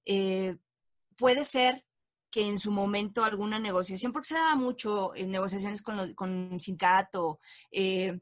Eh, 0.07 0.57
puede 1.17 1.45
ser 1.45 1.85
que 2.31 2.47
en 2.47 2.59
su 2.59 2.71
momento 2.71 3.25
alguna 3.25 3.59
negociación, 3.59 4.13
porque 4.13 4.29
se 4.29 4.35
daba 4.35 4.57
mucho 4.57 5.15
en 5.15 5.31
negociaciones 5.31 5.83
con, 5.83 6.15
con 6.15 6.59
sindicato, 6.61 7.41
eh, 7.71 8.19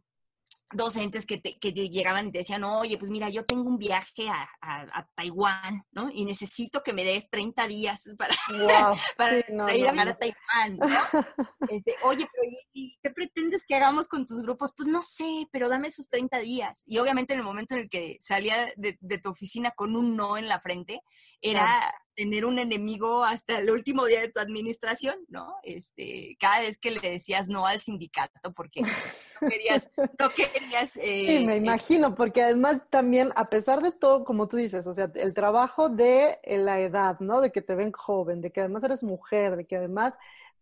docentes 0.75 1.25
que, 1.27 1.41
que, 1.41 1.73
llegaban 1.73 2.27
y 2.27 2.33
te 2.33 2.39
decían, 2.39 2.65
oye, 2.65 2.99
pues 2.99 3.11
mira, 3.11 3.29
yo 3.29 3.45
tengo 3.45 3.69
un 3.69 3.79
viaje 3.79 4.29
a, 4.29 4.49
a, 4.61 5.07
Taiwán, 5.15 5.85
¿no? 5.93 6.11
Y 6.13 6.25
necesito 6.25 6.83
que 6.83 6.93
me 6.93 7.05
des 7.05 7.31
30 7.31 7.67
días 7.69 8.03
para, 8.19 8.35
para, 9.17 9.39
ir 9.75 9.89
a 9.89 10.17
Taiwán, 10.17 10.77
¿no? 10.79 10.87
Este, 11.71 11.95
oye, 12.03 12.27
pero 12.33 12.53
¿y, 12.73 12.99
qué 13.03 13.11
pretendes 13.11 13.65
que 13.67 13.75
hagamos 13.75 14.09
con 14.09 14.27
tus 14.27 14.43
grupos? 14.43 14.73
Pues 14.77 14.89
no 14.89 15.01
sé, 15.03 15.49
pero 15.51 15.69
dame 15.69 15.89
esos 15.89 16.09
30 16.09 16.39
días. 16.41 16.83
Y 16.87 16.99
obviamente 16.99 17.35
en 17.35 17.41
el 17.41 17.45
momento 17.45 17.75
en 17.75 17.83
el 17.83 17.89
que 17.89 18.19
salía 18.21 18.57
de, 18.77 18.99
de 19.01 19.19
tu 19.19 19.31
oficina 19.31 19.71
con 19.71 19.97
un 19.97 20.17
no 20.17 20.37
en 20.37 20.49
la 20.49 20.61
frente, 20.61 21.01
era 21.45 21.95
tener 22.15 22.45
un 22.45 22.59
enemigo 22.59 23.25
hasta 23.25 23.59
el 23.59 23.71
último 23.71 24.07
día 24.07 24.21
de 24.21 24.29
tu 24.29 24.41
administración, 24.41 25.17
¿no? 25.29 25.57
Este, 25.63 26.37
cada 26.39 26.61
vez 26.61 26.79
que 26.79 26.93
le 26.93 27.01
decías 27.01 27.49
no 27.49 27.67
al 27.67 27.81
sindicato, 27.81 28.53
porque 28.53 28.83
no 28.83 29.49
querías, 29.49 29.91
no 29.97 30.31
querías. 30.31 30.91
sí, 30.93 31.45
me 31.45 31.55
eh, 31.55 31.59
imagino, 31.59 32.15
porque 32.15 32.43
además 32.43 32.81
también, 32.91 33.33
a 33.37 33.51
pesar 33.51 33.83
de 33.83 33.93
todo, 33.93 34.25
como 34.25 34.49
tú 34.49 34.57
dices, 34.57 34.87
o 34.87 34.95
sea, 34.95 35.11
el 35.15 35.35
trabajo 35.35 35.89
de 35.89 36.39
la 36.45 36.81
edad, 36.81 37.19
¿no? 37.21 37.41
De 37.41 37.53
que 37.53 37.63
te 37.63 37.75
ven 37.75 37.93
joven, 37.93 38.41
de 38.41 38.53
que 38.53 38.61
además 38.61 38.85
eres 38.85 39.03
mujer, 39.03 39.57
de 39.57 39.67
que 39.67 39.77
además 39.77 40.15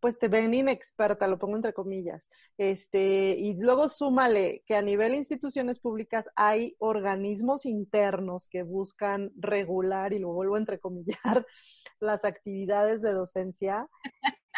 pues 0.03 0.19
te 0.19 0.27
ven 0.27 0.53
inexperta, 0.53 1.29
lo 1.29 1.39
pongo 1.39 1.55
entre 1.55 1.73
comillas. 1.73 2.29
Este, 2.59 3.37
y 3.39 3.55
luego 3.55 3.89
súmale 3.89 4.65
que 4.67 4.75
a 4.75 4.83
nivel 4.83 5.15
instituciones 5.15 5.79
públicas 5.79 6.29
hay 6.35 6.75
organismos 6.81 7.67
internos 7.67 8.49
que 8.49 8.65
buscan 8.65 9.31
regular, 9.37 10.13
y 10.13 10.19
lo 10.19 10.33
vuelvo 10.33 10.57
a 10.57 10.59
entrecomillar, 10.59 11.47
las 12.01 12.25
actividades 12.25 13.01
de 13.01 13.13
docencia 13.13 13.89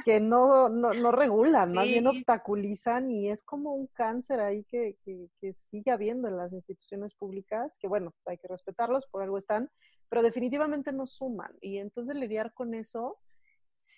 que 0.07 0.19
no, 0.19 0.71
no, 0.71 1.13
regulan, 1.13 1.73
más 1.73 1.89
bien 1.89 2.07
obstaculizan 2.07 3.11
y 3.11 3.29
es 3.29 3.43
como 3.43 3.75
un 3.75 3.87
cáncer 3.89 4.41
ahí 4.41 4.65
que, 4.65 4.97
que, 5.05 5.29
que 5.41 5.55
sigue 5.71 5.91
habiendo 5.91 6.27
en 6.27 6.39
las 6.39 6.55
instituciones 6.55 7.15
públicas, 7.15 7.77
que 7.79 7.87
bueno, 7.87 8.15
hay 8.25 8.39
que 8.39 8.49
respetarlos, 8.49 9.07
por 9.07 9.23
algo 9.23 9.37
están, 9.37 9.71
pero 10.09 10.23
definitivamente 10.23 10.91
no 10.91 11.05
suman. 11.07 11.53
Y 11.61 11.79
entonces 11.79 12.17
lidiar 12.17 12.55
con 12.55 12.73
eso, 12.73 13.19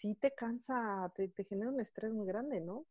sí 0.01 0.15
te 0.15 0.35
cansa, 0.35 1.11
te, 1.15 1.31
genera 1.45 1.71
un 1.71 1.81
estrés 1.81 2.13
muy 2.13 2.27
grande, 2.27 2.61
¿no? 2.61 2.87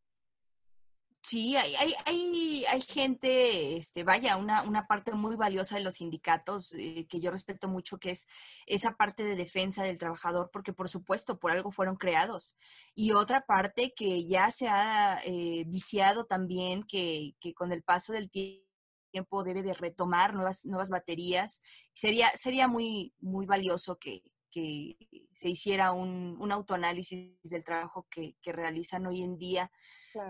Sí, 1.22 1.56
hay, 1.58 1.74
hay, 1.76 1.94
hay, 2.06 2.66
hay 2.70 2.82
gente, 2.82 3.78
este, 3.78 4.04
vaya, 4.04 4.38
una, 4.38 4.62
una, 4.62 4.86
parte 4.86 5.12
muy 5.14 5.36
valiosa 5.36 5.76
de 5.76 5.84
los 5.84 5.96
sindicatos 5.96 6.74
eh, 6.76 7.08
que 7.10 7.20
yo 7.20 7.32
respeto 7.32 7.68
mucho, 7.68 7.98
que 7.98 8.12
es 8.12 8.28
esa 8.68 8.96
parte 8.96 9.24
de 9.24 9.36
defensa 9.36 9.84
del 9.84 9.98
trabajador, 9.98 10.52
porque 10.54 10.72
por 10.72 10.88
supuesto, 10.88 11.40
por 11.40 11.50
algo 11.50 11.72
fueron 11.72 11.96
creados. 11.96 12.56
Y 12.94 13.14
otra 13.14 13.42
parte 13.48 13.94
que 13.96 14.26
ya 14.26 14.52
se 14.52 14.68
ha 14.68 15.20
eh, 15.26 15.64
viciado 15.66 16.26
también, 16.28 16.84
que, 16.84 17.36
que, 17.40 17.56
con 17.56 17.72
el 17.72 17.82
paso 17.82 18.14
del 18.14 18.30
tiempo 18.30 19.44
debe 19.44 19.64
de 19.64 19.74
retomar 19.74 20.36
nuevas, 20.36 20.66
nuevas 20.68 20.92
baterías. 20.92 21.64
Sería, 21.94 22.30
sería 22.36 22.68
muy, 22.68 23.16
muy 23.20 23.48
valioso 23.48 23.98
que, 23.98 24.22
que 24.56 24.96
se 25.34 25.50
hiciera 25.50 25.92
un, 25.92 26.38
un 26.40 26.52
autoanálisis 26.54 27.38
del 27.44 27.66
trabajo 27.66 28.08
que, 28.10 28.38
que, 28.42 28.54
realizan 28.54 29.06
hoy 29.06 29.22
en 29.22 29.38
día, 29.38 29.70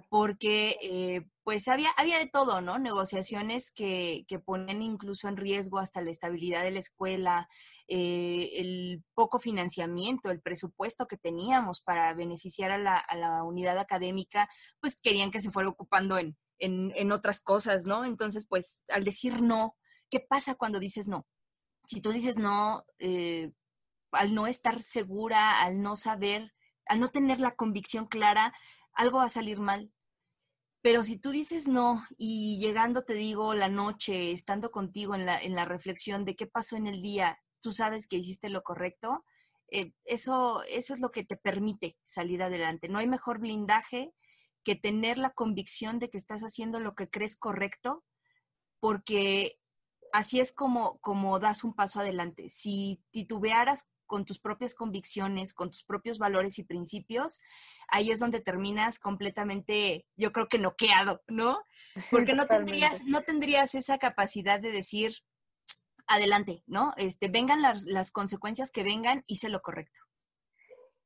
porque 0.09 0.77
eh, 0.81 1.27
pues 1.43 1.67
había, 1.67 1.91
había 1.91 2.17
de 2.17 2.25
todo, 2.25 2.59
¿no? 2.59 2.79
Negociaciones 2.79 3.69
que, 3.69 4.25
que 4.27 4.39
ponen 4.39 4.81
incluso 4.81 5.27
en 5.27 5.37
riesgo 5.37 5.77
hasta 5.77 6.01
la 6.01 6.09
estabilidad 6.09 6.63
de 6.63 6.71
la 6.71 6.79
escuela, 6.79 7.47
eh, 7.87 8.49
el 8.55 9.03
poco 9.13 9.37
financiamiento, 9.37 10.31
el 10.31 10.41
presupuesto 10.41 11.05
que 11.05 11.17
teníamos 11.17 11.81
para 11.81 12.11
beneficiar 12.15 12.71
a 12.71 12.79
la, 12.79 12.97
a 12.97 13.15
la 13.15 13.43
unidad 13.43 13.77
académica, 13.77 14.49
pues 14.79 14.99
querían 14.99 15.29
que 15.29 15.41
se 15.41 15.51
fuera 15.51 15.69
ocupando 15.69 16.17
en, 16.17 16.35
en, 16.57 16.91
en 16.95 17.11
otras 17.11 17.41
cosas, 17.41 17.85
¿no? 17.85 18.05
Entonces, 18.05 18.47
pues 18.49 18.81
al 18.87 19.03
decir 19.03 19.43
no, 19.43 19.75
¿qué 20.09 20.19
pasa 20.19 20.55
cuando 20.55 20.79
dices 20.79 21.07
no? 21.07 21.27
Si 21.85 22.01
tú 22.01 22.11
dices 22.11 22.37
no, 22.37 22.83
eh, 22.97 23.51
al 24.15 24.33
no 24.33 24.47
estar 24.47 24.81
segura, 24.81 25.61
al 25.61 25.81
no 25.81 25.95
saber, 25.95 26.53
al 26.87 26.99
no 26.99 27.09
tener 27.09 27.39
la 27.39 27.55
convicción 27.55 28.07
clara, 28.07 28.53
algo 28.93 29.19
va 29.19 29.25
a 29.25 29.29
salir 29.29 29.59
mal. 29.59 29.91
Pero 30.81 31.03
si 31.03 31.17
tú 31.17 31.31
dices 31.31 31.67
no 31.67 32.05
y 32.17 32.59
llegando 32.59 33.03
te 33.03 33.15
digo 33.15 33.55
la 33.55 33.69
noche, 33.69 34.31
estando 34.31 34.71
contigo 34.71 35.15
en 35.15 35.25
la, 35.25 35.39
en 35.39 35.55
la 35.55 35.65
reflexión 35.65 36.25
de 36.25 36.35
qué 36.35 36.45
pasó 36.45 36.75
en 36.75 36.87
el 36.87 37.01
día, 37.01 37.39
tú 37.59 37.71
sabes 37.71 38.07
que 38.07 38.17
hiciste 38.17 38.49
lo 38.49 38.61
correcto, 38.61 39.25
eh, 39.71 39.93
eso, 40.03 40.61
eso 40.69 40.93
es 40.93 40.99
lo 40.99 41.11
que 41.11 41.23
te 41.23 41.37
permite 41.37 41.97
salir 42.03 42.43
adelante. 42.43 42.87
No 42.87 42.99
hay 42.99 43.07
mejor 43.07 43.39
blindaje 43.39 44.13
que 44.63 44.75
tener 44.75 45.17
la 45.17 45.31
convicción 45.31 45.99
de 45.99 46.09
que 46.09 46.17
estás 46.17 46.41
haciendo 46.41 46.79
lo 46.79 46.93
que 46.95 47.09
crees 47.09 47.35
correcto, 47.37 48.03
porque 48.79 49.57
así 50.13 50.39
es 50.39 50.51
como, 50.53 50.99
como 50.99 51.39
das 51.39 51.63
un 51.63 51.73
paso 51.73 51.99
adelante. 51.99 52.49
Si 52.49 53.01
titubearas 53.11 53.87
con 54.05 54.25
tus 54.25 54.39
propias 54.39 54.75
convicciones, 54.75 55.53
con 55.53 55.69
tus 55.69 55.83
propios 55.83 56.17
valores 56.17 56.59
y 56.59 56.63
principios, 56.63 57.41
ahí 57.87 58.11
es 58.11 58.19
donde 58.19 58.39
terminas 58.39 58.99
completamente, 58.99 60.05
yo 60.15 60.31
creo 60.31 60.47
que 60.47 60.59
noqueado, 60.59 61.21
¿no? 61.27 61.63
Porque 62.11 62.33
no 62.33 62.47
tendrías, 62.47 63.05
no 63.05 63.21
tendrías 63.21 63.75
esa 63.75 63.97
capacidad 63.97 64.59
de 64.59 64.71
decir, 64.71 65.13
adelante, 66.07 66.63
¿no? 66.67 66.93
Este, 66.97 67.29
vengan 67.29 67.61
las, 67.61 67.83
las 67.83 68.11
consecuencias 68.11 68.71
que 68.71 68.83
vengan, 68.83 69.23
hice 69.27 69.49
lo 69.49 69.61
correcto. 69.61 70.01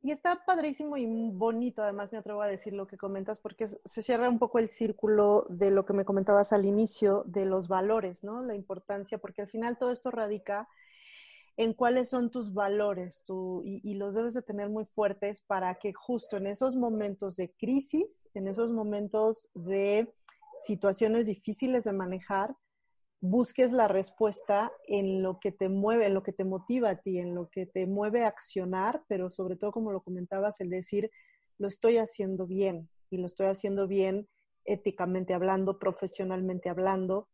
Y 0.02 0.12
está 0.12 0.46
padrísimo 0.46 0.96
y 0.96 1.06
bonito, 1.06 1.84
además 1.84 2.14
me 2.14 2.20
atrevo 2.20 2.42
a 2.42 2.48
decir 2.48 2.72
lo 2.72 2.88
que 2.88 2.98
comentas, 2.98 3.42
porque 3.42 3.68
se 3.84 4.02
cierra 4.02 4.30
un 4.30 4.40
poco 4.40 4.58
el 4.58 4.70
círculo 4.70 5.46
de 5.50 5.72
lo 5.72 5.86
que 5.86 5.92
me 5.92 6.06
comentabas 6.06 6.54
al 6.54 6.66
inicio, 6.66 7.24
de 7.26 7.46
los 7.46 7.68
valores, 7.68 8.24
¿no? 8.24 8.42
La 8.42 8.56
importancia, 8.56 9.18
porque 9.18 9.42
al 9.42 9.50
final 9.50 9.78
todo 9.78 9.92
esto 9.92 10.10
radica 10.10 10.70
en 11.60 11.74
cuáles 11.74 12.08
son 12.08 12.32
tus 12.32 12.54
valores 12.54 13.24
tú, 13.26 13.62
y, 13.66 13.94
los 13.96 14.14
debes 14.14 14.34
de 14.34 14.42
tener 14.42 14.70
muy 14.70 14.86
fuertes 14.86 15.42
para 15.42 15.76
que 15.76 15.92
justo 15.92 16.38
en 16.38 16.48
esos 16.48 16.78
momentos 16.78 17.36
de 17.36 17.52
crisis, 17.52 18.30
en 18.34 18.48
esos 18.48 18.72
momentos 18.72 19.50
de 19.54 20.10
situaciones 20.66 21.26
difíciles 21.26 21.84
de 21.84 21.92
manejar, 21.92 22.56
busques 23.20 23.74
la 23.74 23.90
respuesta 23.90 24.72
en 24.88 25.22
lo 25.22 25.42
que 25.42 25.52
te 25.52 25.68
mueve, 25.68 26.06
en 26.06 26.14
lo 26.14 26.24
que 26.24 26.32
te 26.32 26.46
motiva 26.46 26.92
a 26.92 27.02
ti, 27.02 27.20
en 27.20 27.36
lo 27.36 27.50
que 27.50 27.66
te 27.66 27.86
mueve 27.88 28.24
a 28.24 28.30
accionar, 28.30 29.04
pero 29.10 29.30
sobre 29.30 29.58
todo, 29.58 29.74
como 29.74 29.92
lo 29.92 30.02
comentabas, 30.02 30.62
el 30.62 30.70
decir, 30.70 31.12
lo 31.58 31.68
estoy 31.68 31.98
haciendo 31.98 32.48
bien 32.48 32.90
y 33.10 33.18
lo 33.18 33.26
estoy 33.26 33.48
haciendo 33.48 33.86
bien 33.86 34.30
éticamente 34.64 35.34
hablando, 35.34 35.78
profesionalmente 35.78 36.70
hablando, 36.70 37.28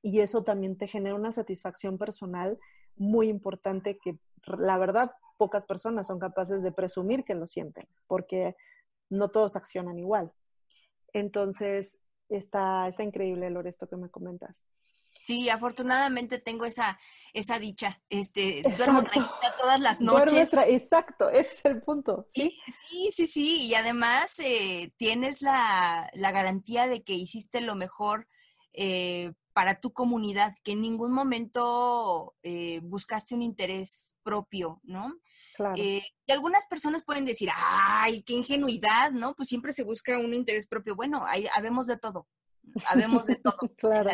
y 0.00 0.20
eso 0.20 0.44
también 0.44 0.78
te 0.78 0.88
genera 0.88 1.14
una 1.14 1.32
satisfacción 1.32 1.98
personal 1.98 2.58
muy 2.96 3.28
importante 3.28 3.98
que 3.98 4.18
la 4.46 4.78
verdad 4.78 5.12
pocas 5.36 5.66
personas 5.66 6.06
son 6.06 6.18
capaces 6.18 6.62
de 6.62 6.72
presumir 6.72 7.24
que 7.24 7.34
lo 7.34 7.46
sienten, 7.46 7.86
porque 8.06 8.56
no 9.10 9.28
todos 9.30 9.56
accionan 9.56 9.98
igual. 9.98 10.32
Entonces, 11.12 11.98
está, 12.28 12.88
está 12.88 13.02
increíble, 13.02 13.50
Lore, 13.50 13.70
esto 13.70 13.88
que 13.88 13.96
me 13.96 14.10
comentas. 14.10 14.64
Sí, 15.24 15.48
afortunadamente 15.48 16.38
tengo 16.38 16.66
esa, 16.66 16.98
esa 17.32 17.58
dicha. 17.58 18.02
Este, 18.10 18.62
duermo 18.76 19.02
tranquila 19.02 19.54
todas 19.58 19.80
las 19.80 20.00
noches. 20.00 20.50
exacto, 20.66 21.30
ese 21.30 21.54
es 21.54 21.64
el 21.64 21.82
punto. 21.82 22.26
¿sí? 22.34 22.58
Sí, 22.86 23.10
sí, 23.10 23.26
sí. 23.26 23.62
Y 23.62 23.74
además 23.74 24.38
eh, 24.40 24.92
tienes 24.98 25.40
la, 25.40 26.10
la, 26.12 26.30
garantía 26.30 26.86
de 26.86 27.02
que 27.02 27.14
hiciste 27.14 27.62
lo 27.62 27.74
mejor 27.74 28.28
eh, 28.74 29.32
para 29.54 29.78
tu 29.78 29.92
comunidad, 29.92 30.52
que 30.64 30.72
en 30.72 30.82
ningún 30.82 31.12
momento 31.12 32.34
eh, 32.42 32.80
buscaste 32.82 33.34
un 33.34 33.42
interés 33.42 34.16
propio, 34.24 34.80
¿no? 34.82 35.14
Claro. 35.56 35.74
Eh, 35.78 36.02
y 36.26 36.32
algunas 36.32 36.66
personas 36.66 37.04
pueden 37.04 37.24
decir, 37.24 37.48
ay, 37.54 38.24
qué 38.24 38.34
ingenuidad, 38.34 39.12
¿no? 39.12 39.34
Pues 39.36 39.48
siempre 39.48 39.72
se 39.72 39.84
busca 39.84 40.18
un 40.18 40.34
interés 40.34 40.66
propio. 40.66 40.96
Bueno, 40.96 41.24
hay, 41.26 41.46
habemos 41.56 41.86
de 41.86 41.96
todo, 41.96 42.26
habemos 42.88 43.26
de 43.26 43.36
todo. 43.36 43.56
claro. 43.76 44.10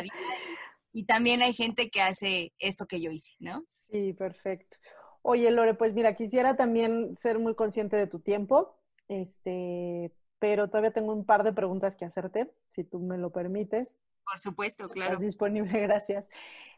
y, 0.92 1.06
también 1.06 1.40
hay 1.40 1.54
gente 1.54 1.88
que 1.88 2.02
hace 2.02 2.52
esto 2.58 2.86
que 2.86 3.00
yo 3.00 3.10
hice, 3.10 3.32
¿no? 3.38 3.64
Sí, 3.90 4.12
perfecto. 4.12 4.76
Oye, 5.22 5.50
Lore, 5.50 5.74
pues 5.74 5.94
mira, 5.94 6.14
quisiera 6.14 6.56
también 6.56 7.16
ser 7.16 7.38
muy 7.38 7.54
consciente 7.54 7.96
de 7.96 8.06
tu 8.06 8.20
tiempo, 8.20 8.78
este, 9.08 10.14
pero 10.38 10.68
todavía 10.68 10.90
tengo 10.90 11.14
un 11.14 11.24
par 11.24 11.44
de 11.44 11.54
preguntas 11.54 11.96
que 11.96 12.04
hacerte, 12.04 12.52
si 12.68 12.84
tú 12.84 13.00
me 13.00 13.16
lo 13.16 13.32
permites. 13.32 13.88
Por 14.30 14.38
supuesto, 14.38 14.88
claro. 14.88 15.14
Estás 15.14 15.26
disponible, 15.26 15.72
gracias. 15.80 16.28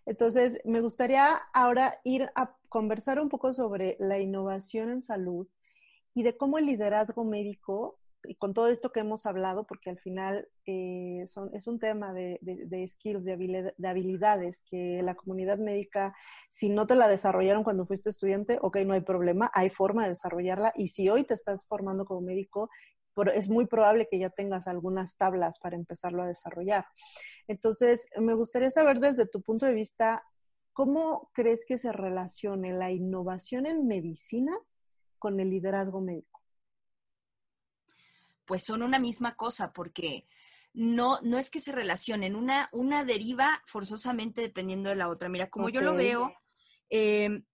Entonces, 0.06 0.58
me 0.64 0.80
gustaría 0.80 1.36
ahora 1.52 2.00
ir 2.02 2.30
a 2.34 2.56
conversar 2.70 3.20
un 3.20 3.28
poco 3.28 3.52
sobre 3.52 3.96
la 4.00 4.18
innovación 4.18 4.90
en 4.90 5.02
salud 5.02 5.46
y 6.14 6.22
de 6.22 6.36
cómo 6.36 6.56
el 6.56 6.64
liderazgo 6.66 7.24
médico, 7.24 7.98
y 8.24 8.36
con 8.36 8.54
todo 8.54 8.68
esto 8.68 8.90
que 8.90 9.00
hemos 9.00 9.26
hablado, 9.26 9.66
porque 9.66 9.90
al 9.90 9.98
final 9.98 10.48
eh, 10.64 11.24
son, 11.26 11.50
es 11.54 11.66
un 11.66 11.78
tema 11.78 12.14
de, 12.14 12.38
de, 12.40 12.88
skills, 12.88 13.24
de, 13.24 13.74
de, 13.76 13.88
habilidades 13.88 14.62
que 14.62 15.02
la 15.02 15.14
comunidad 15.14 15.58
médica, 15.58 16.14
si 16.48 16.68
no 16.68 16.86
te 16.86 16.94
la 16.94 17.08
desarrollaron 17.08 17.64
cuando 17.64 17.84
fuiste 17.84 18.10
estudiante, 18.10 18.58
ok, 18.62 18.78
no 18.86 18.94
hay 18.94 19.00
problema, 19.00 19.50
hay 19.54 19.70
forma 19.70 20.04
de 20.04 20.10
desarrollarla. 20.10 20.72
Y 20.76 20.88
si 20.88 21.08
hoy 21.10 21.24
te 21.24 21.34
estás 21.34 21.66
formando 21.66 22.04
como 22.04 22.20
médico, 22.20 22.70
es 23.34 23.48
muy 23.48 23.66
probable 23.66 24.08
que 24.10 24.18
ya 24.18 24.30
tengas 24.30 24.66
algunas 24.66 25.16
tablas 25.16 25.58
para 25.58 25.76
empezarlo 25.76 26.22
a 26.22 26.26
desarrollar. 26.26 26.86
Entonces, 27.46 28.06
me 28.18 28.34
gustaría 28.34 28.70
saber 28.70 28.98
desde 28.98 29.26
tu 29.26 29.42
punto 29.42 29.66
de 29.66 29.74
vista, 29.74 30.24
¿cómo 30.72 31.30
crees 31.32 31.64
que 31.66 31.78
se 31.78 31.92
relacione 31.92 32.72
la 32.72 32.90
innovación 32.90 33.66
en 33.66 33.86
medicina 33.86 34.56
con 35.18 35.40
el 35.40 35.50
liderazgo 35.50 36.00
médico? 36.00 36.42
Pues 38.44 38.64
son 38.64 38.82
una 38.82 38.98
misma 38.98 39.36
cosa, 39.36 39.72
porque 39.72 40.26
no, 40.74 41.20
no 41.22 41.38
es 41.38 41.50
que 41.50 41.60
se 41.60 41.72
relacionen, 41.72 42.34
una, 42.34 42.68
una 42.72 43.04
deriva 43.04 43.62
forzosamente 43.66 44.40
dependiendo 44.40 44.90
de 44.90 44.96
la 44.96 45.08
otra. 45.08 45.28
Mira, 45.28 45.48
como 45.50 45.68
yo 45.68 45.80
lo 45.80 45.94
veo, 45.94 46.34
em, 46.88 47.44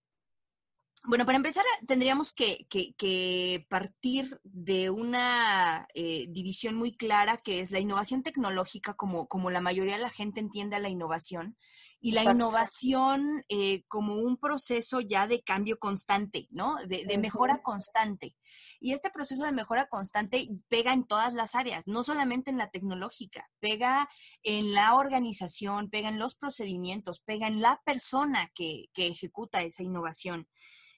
Bueno, 1.05 1.25
para 1.27 1.37
empezar, 1.37 1.65
tendríamos 1.87 2.33
que, 2.33 3.67
partir 3.69 4.41
de 4.45 4.91
una 4.91 5.87
eh, 5.95 6.27
división 6.29 6.75
muy 6.75 6.97
clara 6.97 7.39
que 7.39 7.61
es 7.61 7.71
la 7.71 7.81
innovación 7.81 8.23
tecnológica, 8.23 8.95
como, 8.95 9.29
como 9.29 9.51
la 9.51 9.61
mayoría 9.61 9.97
de 9.97 10.03
la 10.03 10.11
gente 10.11 10.41
entiende 10.41 10.79
la 10.79 10.89
innovación, 10.89 11.57
y 12.01 12.13
la 12.13 12.23
innovación 12.23 13.45
eh, 13.49 13.83
como 13.89 14.15
un 14.15 14.37
proceso 14.37 15.01
ya 15.01 15.27
de 15.27 15.43
cambio 15.43 15.79
constante, 15.79 16.47
¿no? 16.51 16.77
De, 16.87 17.19
mejora 17.19 17.61
constante. 17.63 18.37
Y 18.81 18.93
este 18.93 19.11
proceso 19.11 19.45
de 19.45 19.53
mejora 19.53 19.89
constante 19.89 20.49
pega 20.69 20.93
en 20.93 21.05
todas 21.05 21.35
las 21.35 21.57
áreas, 21.57 21.89
no 21.89 22.05
solamente 22.05 22.51
en 22.51 22.59
la 22.59 22.71
tecnológica, 22.71 23.51
pega 23.59 24.09
en 24.45 24.73
la 24.73 24.95
organización, 24.95 25.91
pega 25.91 26.09
en 26.09 26.21
los 26.21 26.37
procedimientos, 26.37 27.21
pega 27.21 27.49
en 27.49 27.61
la 27.61 27.83
persona 27.85 28.51
que, 28.55 28.91
ejecuta 28.95 29.63
esa 29.63 29.83
innovación. 29.83 30.49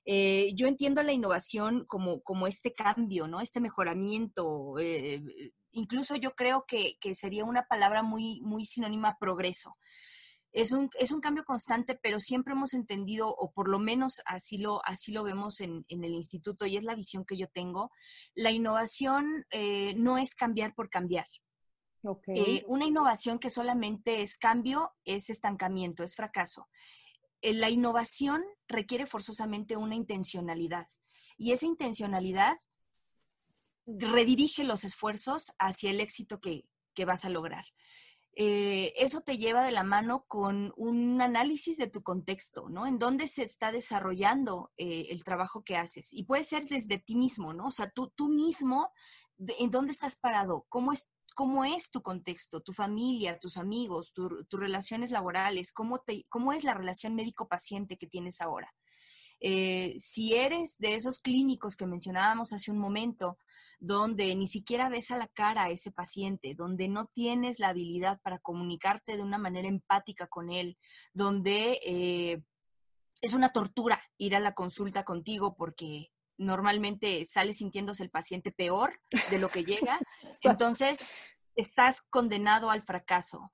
Eh, 0.05 0.53
yo 0.55 0.66
entiendo 0.66 1.03
la 1.03 1.12
innovación 1.12 1.84
como, 1.86 2.20
como 2.22 2.46
este 2.46 2.72
cambio, 2.72 3.28
¿no? 3.28 3.40
Este 3.40 3.61
mejoramiento. 3.61 4.78
Eh, 4.78 5.22
incluso 5.72 6.16
yo 6.16 6.32
creo 6.34 6.64
que, 6.66 6.96
que, 7.01 7.14
sería 7.14 7.44
una 7.44 7.66
palabra 7.66 8.03
muy, 8.03 8.40
muy 8.42 8.66
sinónima 8.66 9.11
a 9.11 9.18
progreso 9.18 9.76
es 10.53 10.72
un, 10.72 10.90
es 10.98 11.12
un 11.12 11.20
cambio 11.20 11.44
constante, 11.44 11.98
pero 12.01 12.18
siempre 12.18 12.53
hemos 12.53 12.74
entendido, 12.74 13.28
o 13.28 13.53
por 13.53 13.68
lo 13.68 13.78
menos 13.78 14.20
así 14.26 14.59
lo, 14.59 14.84
así 14.84 15.12
lo 15.12 15.22
vemos 15.22 15.61
en, 15.61 15.84
en 15.88 16.05
el 16.05 16.12
instituto 16.12 16.66
y 16.66 16.76
es 16.76 16.84
la 16.84 16.94
visión 16.94 17.24
que 17.24 17.36
yo 17.36 17.48
tengo, 17.48 17.90
la 18.34 18.51
innovación 18.51 19.46
eh, 19.51 19.94
no 19.96 20.18
es 20.18 20.34
cambiar 20.34 20.74
por 20.74 20.90
cambiar. 20.90 21.26
Eh, 22.28 22.64
una 22.66 22.86
innovación 22.86 23.38
que 23.38 23.51
solamente 23.51 24.22
es 24.22 24.38
cambio 24.38 24.92
es 25.05 25.28
estancamiento, 25.28 26.03
es 26.03 26.16
fracaso. 26.16 26.68
Eh, 27.43 27.55
la 27.55 27.70
innovación 27.70 28.45
requiere 28.68 29.07
forzosamente 29.07 29.76
una 29.76 29.95
intencionalidad 29.95 30.86
y 31.36 31.53
esa 31.53 31.66
intencionalidad 31.66 32.59
redirige 33.86 34.64
los 34.64 34.84
esfuerzos 34.84 35.53
hacia 35.59 35.91
el 35.91 36.01
éxito 36.01 36.41
que, 36.41 36.64
que 36.95 37.05
vas 37.05 37.24
a 37.24 37.30
lograr. 37.30 37.64
Eh, 38.36 38.95
eso 38.97 39.20
te 39.20 39.38
lleva 39.38 39.64
de 39.64 39.72
la 39.72 39.82
mano 39.82 40.24
con 40.28 40.72
un 40.76 41.20
análisis 41.20 41.76
de 41.76 41.88
tu 41.88 42.03
contexto, 42.03 42.68
¿no? 42.68 42.86
En 42.86 42.99
dónde 42.99 43.26
se 43.26 43.43
está 43.43 43.72
desarrollando 43.72 44.72
eh, 44.76 45.09
el 45.11 45.24
trabajo 45.24 45.64
que 45.64 45.76
haces. 45.76 46.12
Y 46.12 46.24
puede 46.24 46.45
ser 46.45 46.66
desde 46.66 46.99
ti 46.99 47.16
mismo, 47.16 47.53
¿no? 47.53 47.66
O 47.66 47.72
sea, 47.72 47.91
tú, 47.91 48.12
tú 48.14 48.28
mismo, 48.28 48.93
¿en 49.38 49.70
dónde 49.70 49.93
estás 49.93 50.16
parado? 50.16 50.64
¿Cómo 50.68 50.93
es, 50.93 51.11
cómo 51.35 51.64
es 51.64 51.91
tu 51.91 52.03
contexto, 52.03 52.61
tu 52.61 52.72
familia, 52.72 53.39
tus 53.39 53.57
amigos, 53.57 54.12
tus 54.12 54.61
relaciones 54.61 55.11
laborales? 55.11 55.72
¿Cómo, 55.72 56.01
te, 56.01 56.24
¿Cómo 56.28 56.53
es 56.53 56.64
la 56.64 56.74
relación 56.74 57.14
médico-paciente 57.14 57.97
que 57.97 58.07
tienes 58.07 58.41
ahora? 58.41 58.74
Eh, 59.41 59.95
si 59.99 60.35
eres 60.35 60.76
de 60.78 60.95
esos 60.95 61.18
clínicos 61.18 61.74
que 61.74 61.87
mencionábamos 61.87 62.53
hace 62.53 62.70
un 62.70 62.78
momento, 62.78 63.39
donde 63.78 64.35
ni 64.37 64.47
siquiera 64.47 64.91
ves 64.91 65.11
a 65.11 65.16
la 65.16 65.26
cara 65.26 65.64
a 65.64 65.70
ese 65.70 65.91
paciente, 65.91 66.55
donde 66.55 66.89
no 66.89 67.07
tienes 67.07 67.59
la 67.59 67.68
habilidad 67.68 68.20
para 68.20 68.39
comunicarte 68.39 69.16
de 69.16 69.22
una 69.22 69.39
manera 69.39 69.68
empática 69.68 70.26
con 70.26 70.51
él, 70.51 70.76
donde 71.14 71.81
eh, 71.87 72.43
es 73.22 73.33
una 73.33 73.53
tortura 73.53 74.03
ir 74.18 74.37
a 74.37 74.41
la 74.41 74.55
consulta 74.55 75.05
contigo 75.05 75.57
porque 75.57 76.11
normalmente 76.41 77.26
sale 77.26 77.53
sintiéndose 77.53 78.03
el 78.03 78.11
paciente 78.11 78.51
peor 78.51 78.99
de 79.30 79.38
lo 79.38 79.51
que 79.51 79.62
llega, 79.62 79.99
entonces 80.43 81.07
estás 81.55 82.01
condenado 82.01 82.70
al 82.70 82.82
fracaso 82.82 83.53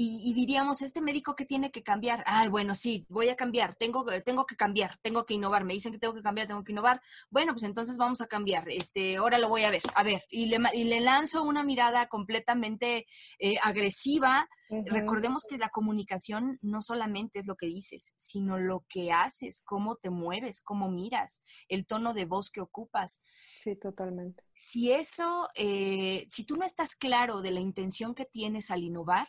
y, 0.00 0.32
diríamos, 0.32 0.80
este 0.82 1.00
médico 1.00 1.34
que 1.34 1.44
tiene 1.44 1.72
que 1.72 1.82
cambiar, 1.82 2.22
ah, 2.24 2.48
bueno, 2.48 2.76
sí, 2.76 3.04
voy 3.08 3.30
a 3.30 3.34
cambiar, 3.34 3.74
tengo, 3.74 4.04
tengo 4.24 4.46
que 4.46 4.54
cambiar, 4.54 4.96
tengo 5.02 5.26
que 5.26 5.34
innovar, 5.34 5.64
me 5.64 5.74
dicen 5.74 5.90
que 5.90 5.98
tengo 5.98 6.14
que 6.14 6.22
cambiar, 6.22 6.46
tengo 6.46 6.62
que 6.62 6.70
innovar, 6.70 7.02
bueno, 7.30 7.52
pues 7.52 7.64
entonces 7.64 7.96
vamos 7.98 8.20
a 8.20 8.28
cambiar, 8.28 8.68
este, 8.68 9.16
ahora 9.16 9.38
lo 9.38 9.48
voy 9.48 9.64
a 9.64 9.70
ver, 9.70 9.82
a 9.96 10.04
ver, 10.04 10.24
y 10.30 10.46
le, 10.46 10.60
y 10.72 10.84
le 10.84 11.00
lanzo 11.00 11.42
una 11.42 11.64
mirada 11.64 12.06
completamente 12.06 13.08
eh, 13.40 13.56
agresiva. 13.60 14.48
Recordemos 14.70 15.44
que 15.48 15.56
la 15.56 15.70
comunicación 15.70 16.58
no 16.60 16.82
solamente 16.82 17.38
es 17.38 17.46
lo 17.46 17.56
que 17.56 17.66
dices, 17.66 18.14
sino 18.18 18.58
lo 18.58 18.84
que 18.86 19.10
haces, 19.12 19.62
cómo 19.64 19.96
te 19.96 20.10
mueves, 20.10 20.60
cómo 20.60 20.90
miras, 20.90 21.42
el 21.68 21.86
tono 21.86 22.12
de 22.12 22.26
voz 22.26 22.50
que 22.50 22.60
ocupas. 22.60 23.22
Sí, 23.56 23.76
totalmente. 23.76 24.44
Si 24.52 24.92
eso, 24.92 25.48
eh, 25.56 26.26
si 26.28 26.44
tú 26.44 26.56
no 26.56 26.66
estás 26.66 26.96
claro 26.96 27.40
de 27.40 27.50
la 27.50 27.60
intención 27.60 28.14
que 28.14 28.26
tienes 28.26 28.70
al 28.70 28.82
innovar, 28.82 29.26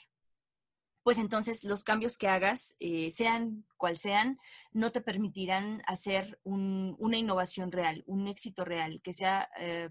pues 1.04 1.18
entonces 1.18 1.64
los 1.64 1.84
cambios 1.84 2.18
que 2.18 2.28
hagas, 2.28 2.76
eh, 2.80 3.12
sean 3.12 3.66
cual 3.78 3.98
sean, 3.98 4.40
no 4.74 4.92
te 4.92 5.02
permitirán 5.02 5.82
hacer 5.86 6.40
una 6.44 7.18
innovación 7.18 7.72
real, 7.72 8.04
un 8.06 8.28
éxito 8.28 8.66
real, 8.66 9.02
que 9.02 9.14
sea 9.14 9.50
eh, 9.60 9.90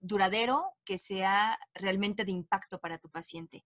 duradero, 0.00 0.74
que 0.84 0.98
sea 0.98 1.58
realmente 1.74 2.24
de 2.24 2.32
impacto 2.32 2.78
para 2.78 2.98
tu 2.98 3.08
paciente. 3.08 3.64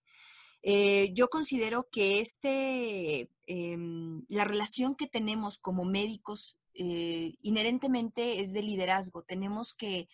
Eh, 0.62 1.12
yo 1.14 1.28
considero 1.28 1.88
que 1.90 2.20
este, 2.20 3.30
em, 3.46 4.24
la 4.28 4.44
relación 4.44 4.94
que 4.94 5.08
tenemos 5.08 5.58
como 5.58 5.84
médicos 5.84 6.56
inherentemente 6.72 8.40
es 8.40 8.54
de 8.54 8.62
liderazgo. 8.62 9.22
Tenemos 9.22 9.74
que 9.74 10.08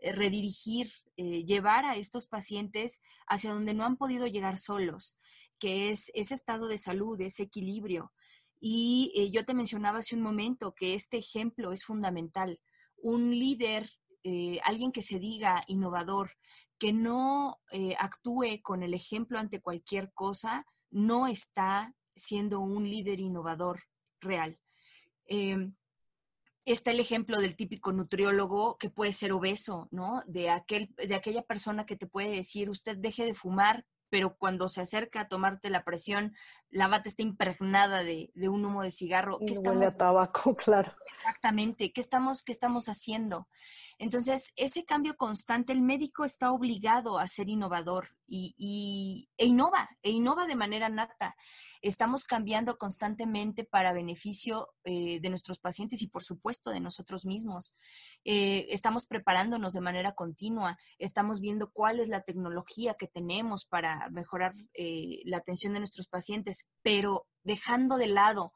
redirigir, 0.00 0.90
llevar 1.16 1.86
a 1.86 1.96
estos 1.96 2.26
pacientes 2.26 3.00
hacia 3.26 3.54
donde 3.54 3.72
no 3.72 3.86
han 3.86 3.96
podido 3.96 4.26
llegar 4.26 4.58
solos 4.58 5.16
que 5.60 5.90
es 5.90 6.10
ese 6.14 6.34
estado 6.34 6.66
de 6.66 6.78
salud, 6.78 7.20
ese 7.20 7.44
equilibrio. 7.44 8.12
Y 8.58 9.12
eh, 9.14 9.30
yo 9.30 9.44
te 9.44 9.54
mencionaba 9.54 10.00
hace 10.00 10.16
un 10.16 10.22
momento 10.22 10.74
que 10.74 10.94
este 10.94 11.18
ejemplo 11.18 11.72
es 11.72 11.84
fundamental. 11.84 12.60
Un 12.96 13.30
líder, 13.30 13.90
eh, 14.24 14.58
alguien 14.64 14.90
que 14.90 15.02
se 15.02 15.20
diga 15.20 15.62
innovador, 15.68 16.32
que 16.78 16.92
no 16.92 17.60
eh, 17.70 17.94
actúe 17.98 18.60
con 18.62 18.82
el 18.82 18.94
ejemplo 18.94 19.38
ante 19.38 19.60
cualquier 19.60 20.12
cosa, 20.12 20.66
no 20.90 21.28
está 21.28 21.94
siendo 22.16 22.60
un 22.60 22.88
líder 22.88 23.20
innovador 23.20 23.84
real. 24.20 24.58
Em, 25.26 25.74
está 26.64 26.90
el 26.90 27.00
ejemplo 27.00 27.38
del 27.38 27.56
típico 27.56 27.92
nutriólogo 27.92 28.76
que 28.78 28.90
puede 28.90 29.12
ser 29.12 29.32
obeso, 29.32 29.88
¿no? 29.90 30.22
De, 30.26 30.50
aquel, 30.50 30.94
de 30.96 31.14
aquella 31.14 31.42
persona 31.42 31.86
que 31.86 31.96
te 31.96 32.06
puede 32.06 32.30
decir, 32.30 32.70
usted 32.70 32.96
deje 32.98 33.24
de 33.24 33.34
fumar 33.34 33.86
pero 34.10 34.36
cuando 34.36 34.68
se 34.68 34.80
acerca 34.82 35.22
a 35.22 35.28
tomarte 35.28 35.70
la 35.70 35.84
presión, 35.84 36.34
la 36.70 36.88
bata 36.88 37.08
está 37.08 37.22
impregnada 37.22 38.04
de, 38.04 38.30
un 38.48 38.64
humo 38.64 38.82
de 38.82 38.92
cigarro. 38.92 39.38
¿Qué 39.38 39.52
estamos, 39.52 39.78
huele 39.78 39.86
a 39.86 39.96
tabaco, 39.96 40.54
claro. 40.56 40.94
Exactamente. 41.18 41.92
¿Qué 41.92 42.00
estamos, 42.00 42.42
¿Qué 42.42 42.52
estamos 42.52 42.86
haciendo? 42.86 43.48
Entonces, 44.00 44.54
ese 44.56 44.86
cambio 44.86 45.14
constante, 45.16 45.74
el 45.74 45.82
médico 45.82 46.24
está 46.24 46.52
obligado 46.52 47.18
a 47.18 47.28
ser 47.28 47.50
innovador 47.50 48.08
y, 48.26 49.28
e 49.36 49.46
innova, 49.46 49.90
e 50.02 50.10
innova 50.10 50.46
de 50.46 50.56
manera 50.56 50.88
nata. 50.88 51.36
Estamos 51.82 52.24
cambiando 52.24 52.78
constantemente 52.78 53.64
para 53.64 53.92
beneficio 53.92 54.68
eh, 54.84 55.20
de 55.20 55.28
nuestros 55.28 55.58
pacientes 55.58 56.00
y, 56.00 56.06
por 56.08 56.24
supuesto, 56.24 56.70
de 56.70 56.80
nosotros 56.80 57.26
mismos. 57.26 57.74
Eh, 58.24 58.68
estamos 58.70 59.06
preparándonos 59.06 59.74
de 59.74 59.80
manera 59.82 60.14
continua, 60.14 60.78
estamos 60.98 61.40
viendo 61.40 61.70
cuál 61.70 62.00
es 62.00 62.08
la 62.08 62.22
tecnología 62.22 62.94
que 62.94 63.06
tenemos 63.06 63.66
para 63.66 64.08
mejorar 64.10 64.54
eh, 64.72 65.20
la 65.24 65.38
atención 65.38 65.74
de 65.74 65.80
nuestros 65.80 66.08
pacientes, 66.08 66.59
pero 66.82 67.26
dejando 67.42 67.96
de 67.96 68.08
lado 68.08 68.52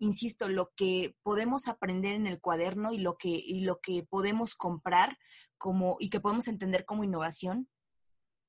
insisto, 0.00 0.48
lo 0.48 0.72
que 0.74 1.14
podemos 1.22 1.68
aprender 1.68 2.14
en 2.14 2.26
el 2.26 2.40
cuaderno 2.40 2.92
y 2.92 2.98
lo 2.98 3.16
que, 3.16 3.28
y 3.28 3.60
lo 3.60 3.80
que 3.80 4.02
podemos 4.02 4.54
comprar 4.54 5.18
como, 5.58 5.96
y 6.00 6.08
que 6.08 6.20
podemos 6.20 6.48
entender 6.48 6.84
como 6.86 7.04
innovación, 7.04 7.68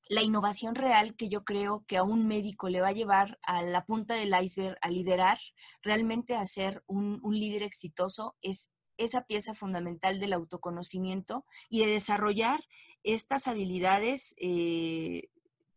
la 0.10 0.24
innovación 0.24 0.76
real 0.76 1.16
que 1.16 1.30
yo 1.30 1.44
creo 1.44 1.84
que 1.88 1.98
a 1.98 2.04
un 2.04 2.26
médico 2.26 2.70
le 2.70 2.82
va 2.82 2.90
a 2.90 2.94
llevar 2.94 3.38
a 3.44 3.62
la 3.64 3.86
punta 3.86 4.16
del 4.16 4.34
iceberg 4.42 4.78
a 4.82 4.90
liderar, 4.90 5.40
realmente 5.82 6.36
a 6.36 6.46
ser 6.46 6.84
un, 6.88 7.22
líder 7.24 7.64
exitoso, 7.64 8.36
es 8.42 8.72
esa 8.98 9.26
pieza 9.26 9.54
fundamental 9.54 10.20
del 10.20 10.34
autoconocimiento 10.34 11.46
y 11.70 11.80
de 11.80 11.92
desarrollar 11.92 12.62
estas 13.04 13.48
habilidades 13.48 14.36
eh, 14.38 15.31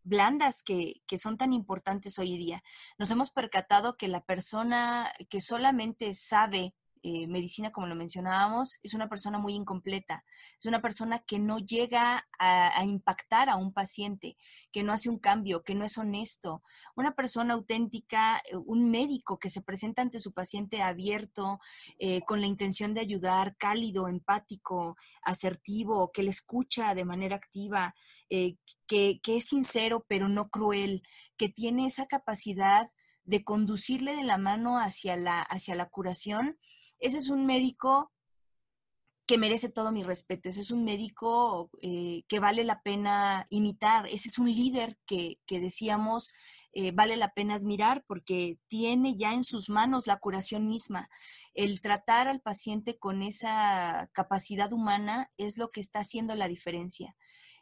blandas 0.05 0.63
que, 0.63 1.03
que, 1.07 1.19
son 1.19 1.37
tan 1.37 1.53
importantes 1.53 2.19
hoy 2.19 2.37
día. 2.37 2.63
Nos 2.99 3.11
hemos 3.11 3.31
percatado 3.33 3.97
que 3.97 4.09
la 4.09 4.21
persona 4.21 5.13
que 5.29 5.41
solamente 5.41 6.15
sabe 6.15 6.75
eh, 7.07 7.27
medicina, 7.27 7.71
como 7.71 7.87
lo 7.87 7.95
mencionábamos, 7.95 8.79
es 8.83 8.95
una 8.95 9.11
persona 9.11 9.39
muy 9.39 9.53
incompleta, 9.53 10.25
es 10.59 10.65
una 10.65 10.81
persona 10.81 11.19
que 11.19 11.39
no 11.39 11.59
llega 11.59 12.27
a, 12.39 12.83
impactar 12.83 13.51
a 13.51 13.57
un 13.57 13.75
paciente, 13.75 14.39
que 14.73 14.83
no 14.83 14.91
hace 14.91 15.11
un 15.11 15.19
cambio, 15.19 15.63
que 15.65 15.75
no 15.75 15.85
es 15.85 15.99
honesto, 15.99 16.63
una 16.97 17.15
persona 17.15 17.53
auténtica, 17.53 18.39
eh, 18.51 18.57
un 18.57 18.91
médico 18.91 19.39
que 19.39 19.51
se 19.51 19.61
presenta 19.61 20.01
ante 20.01 20.19
su 20.19 20.33
paciente 20.33 20.81
abierto, 20.81 21.59
eh, 21.99 22.23
con 22.23 22.41
la 22.41 22.47
intención 22.47 22.95
de 22.95 23.03
ayudar, 23.03 23.55
cálido, 23.59 24.09
empático, 24.09 24.97
asertivo, 25.23 26.11
que 26.11 26.23
le 26.23 26.31
escucha 26.31 26.95
de 26.95 27.05
manera 27.05 27.37
activa, 27.37 27.95
que, 28.31 29.21
que 29.23 29.37
es 29.37 29.45
sincero 29.45 30.07
pero 30.09 30.29
no 30.31 30.49
cruel, 30.49 31.03
que 31.37 31.51
tiene 31.51 31.85
esa 31.85 32.07
capacidad 32.07 32.87
de 33.25 33.45
conducirle 33.45 34.17
de 34.17 34.25
la 34.25 34.39
mano 34.39 34.79
hacia 34.79 35.17
la, 35.17 35.43
hacia 35.43 35.75
la 35.75 35.91
curación 35.91 36.59
ese 36.99 37.18
es 37.18 37.28
un 37.28 37.47
médico 37.47 38.12
que 39.26 39.38
merece 39.38 39.70
todo 39.70 39.92
mi 39.92 40.03
respeto. 40.03 40.49
Ese 40.49 40.61
es 40.61 40.70
un 40.70 40.84
médico 40.84 41.70
eh, 41.80 42.24
que 42.28 42.40
vale 42.40 42.64
la 42.64 42.82
pena 42.82 43.47
imitar. 43.49 44.07
Ese 44.07 44.28
es 44.28 44.38
un 44.38 44.47
líder 44.47 44.99
que, 45.07 45.38
decíamos 45.49 46.32
eh, 46.72 46.90
vale 46.92 47.16
la 47.16 47.32
pena 47.32 47.55
admirar 47.55 48.05
porque 48.07 48.59
tiene 48.68 49.16
ya 49.16 49.32
en 49.32 49.45
sus 49.45 49.70
manos 49.70 50.07
la 50.07 50.18
curación 50.18 50.68
misma. 50.68 51.09
El 51.55 51.80
tratar 51.80 52.28
al 52.28 52.40
paciente 52.40 52.99
con 52.99 53.22
esa 53.22 54.11
capacidad 54.12 54.72
humana 54.72 55.30
es 55.38 55.57
lo 55.57 55.70
que 55.70 55.80
está 55.80 56.01
haciendo 56.01 56.34
la 56.34 56.49
diferencia. 56.49 57.16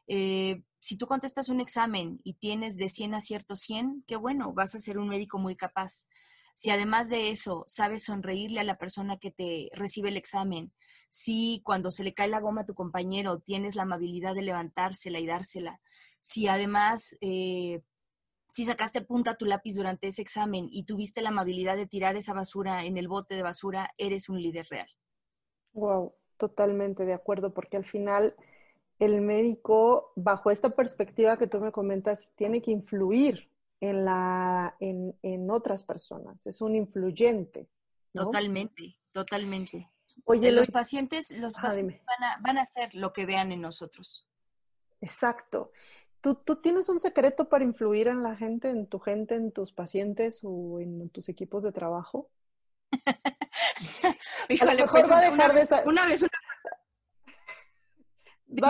Eh, 0.08 0.64
si 0.80 0.96
tú 0.96 1.06
contestas 1.06 1.48
un 1.48 1.60
examen 1.60 2.18
y 2.24 2.34
tienes 2.34 2.76
de 2.76 2.88
100 2.88 3.14
aciertos 3.14 3.60
100, 3.60 4.04
qué 4.06 4.16
bueno, 4.16 4.52
vas 4.52 4.74
a 4.74 4.80
ser 4.80 4.98
un 4.98 5.08
médico 5.08 5.38
muy 5.38 5.54
capaz. 5.54 6.06
Si 6.54 6.70
además 6.70 7.08
de 7.08 7.30
eso 7.30 7.64
sabes 7.66 8.04
sonreírle 8.04 8.60
a 8.60 8.64
la 8.64 8.78
persona 8.78 9.18
que 9.18 9.30
te 9.30 9.70
recibe 9.72 10.10
el 10.10 10.16
examen, 10.16 10.72
si 11.08 11.60
cuando 11.64 11.90
se 11.90 12.04
le 12.04 12.14
cae 12.14 12.28
la 12.28 12.40
goma 12.40 12.62
a 12.62 12.66
tu 12.66 12.74
compañero 12.74 13.40
tienes 13.40 13.74
la 13.74 13.82
amabilidad 13.82 14.34
de 14.34 14.42
levantársela 14.42 15.18
y 15.18 15.26
dársela, 15.26 15.80
si 16.20 16.48
además 16.48 17.16
eh, 17.20 17.82
si 18.52 18.66
sacaste 18.66 19.00
punta 19.00 19.32
a 19.32 19.36
tu 19.36 19.46
lápiz 19.46 19.74
durante 19.74 20.06
ese 20.06 20.20
examen 20.20 20.68
y 20.70 20.84
tuviste 20.84 21.22
la 21.22 21.30
amabilidad 21.30 21.76
de 21.76 21.86
tirar 21.86 22.16
esa 22.16 22.34
basura 22.34 22.84
en 22.84 22.98
el 22.98 23.08
bote 23.08 23.34
de 23.34 23.42
basura, 23.42 23.90
eres 23.96 24.28
un 24.28 24.40
líder 24.40 24.66
real. 24.70 24.88
Wow, 25.72 26.14
totalmente 26.36 27.06
de 27.06 27.14
acuerdo, 27.14 27.54
porque 27.54 27.78
al 27.78 27.86
final 27.86 28.36
el 28.98 29.22
médico, 29.22 30.12
bajo 30.16 30.50
esta 30.50 30.70
perspectiva 30.70 31.38
que 31.38 31.46
tú 31.46 31.60
me 31.60 31.72
comentas, 31.72 32.30
tiene 32.36 32.60
que 32.60 32.70
influir 32.70 33.50
en, 33.80 34.04
la, 34.04 34.76
otras 35.52 35.82
personas, 35.82 36.46
es 36.46 36.60
un 36.60 36.74
influyente. 36.74 37.68
Totalmente, 38.12 38.98
totalmente. 39.12 39.90
Oye, 40.24 40.52
los 40.52 40.70
pacientes, 40.70 41.30
los 41.38 41.54
pacientes 41.54 42.02
van, 42.04 42.24
a, 42.24 42.38
van 42.40 42.58
a 42.58 42.62
hacer 42.62 42.94
lo 42.94 43.12
que 43.12 43.24
vean 43.24 43.52
en 43.52 43.60
nosotros. 43.60 44.28
Exacto. 45.00 45.72
¿Tú, 46.20 46.34
¿Tú, 46.36 46.56
tienes 46.56 46.88
un 46.88 47.00
secreto 47.00 47.48
para 47.48 47.64
influir 47.64 48.08
en 48.08 48.22
la 48.22 48.36
gente, 48.36 48.68
en 48.68 48.86
tu 48.86 49.00
gente, 49.00 49.34
en 49.34 49.50
tus 49.50 49.72
pacientes 49.72 50.40
o 50.42 50.78
en 50.80 51.08
tus 51.10 51.28
equipos 51.28 51.64
de 51.64 51.72
trabajo? 51.72 52.30
Híjole, 54.48 54.86
pues, 54.86 55.06
una, 55.06 55.48
vez, 55.48 55.70
una 55.84 56.06
vez 56.06 56.22
una 56.22 56.30
va, 58.62 58.68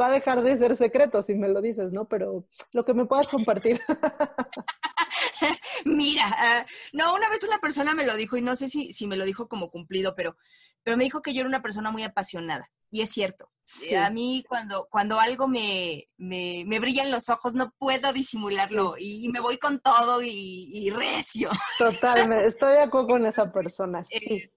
va 0.00 0.06
a 0.06 0.10
dejar 0.10 0.42
de 0.42 0.56
ser 0.56 0.76
secreto 0.76 1.22
si 1.22 1.34
me 1.34 1.48
lo 1.48 1.60
dices, 1.60 1.92
¿no? 1.92 2.06
Pero 2.06 2.46
lo 2.72 2.84
que 2.84 2.94
me 2.94 3.06
puedas 3.06 3.28
compartir. 3.28 3.80
Mira, 5.84 6.24
ah, 6.36 6.66
no, 6.92 7.14
una 7.14 7.28
vez 7.28 7.42
una 7.42 7.58
persona 7.58 7.94
me 7.94 8.06
lo 8.06 8.16
dijo 8.16 8.36
y 8.36 8.42
no 8.42 8.56
sé 8.56 8.68
si, 8.68 8.92
si 8.92 9.06
me 9.06 9.16
lo 9.16 9.24
dijo 9.24 9.48
como 9.48 9.70
cumplido, 9.70 10.14
pero, 10.14 10.36
pero 10.82 10.96
me 10.96 11.04
dijo 11.04 11.22
que 11.22 11.32
yo 11.32 11.40
era 11.40 11.48
una 11.48 11.62
persona 11.62 11.90
muy 11.90 12.02
apasionada. 12.02 12.70
Y 12.90 13.02
es 13.02 13.10
cierto. 13.10 13.50
A 13.98 14.08
mí 14.08 14.44
cuando, 14.48 14.88
cuando 14.90 15.20
algo 15.20 15.46
me, 15.46 16.08
me, 16.16 16.64
me 16.66 16.80
brilla 16.80 17.02
en 17.04 17.10
los 17.10 17.28
ojos 17.28 17.52
no 17.52 17.74
puedo 17.78 18.14
disimularlo 18.14 18.94
y, 18.98 19.28
me 19.28 19.40
voy 19.40 19.58
con 19.58 19.78
todo 19.80 20.20
y, 20.22 20.90
recio. 20.90 21.50
Totalmente, 21.78 22.46
estoy 22.46 22.74
de 22.74 22.82
acuerdo 22.82 23.08
con 23.08 23.26
esa 23.26 23.52
persona. 23.52 24.06
Sí. 24.10 24.16
Eh, 24.16 24.52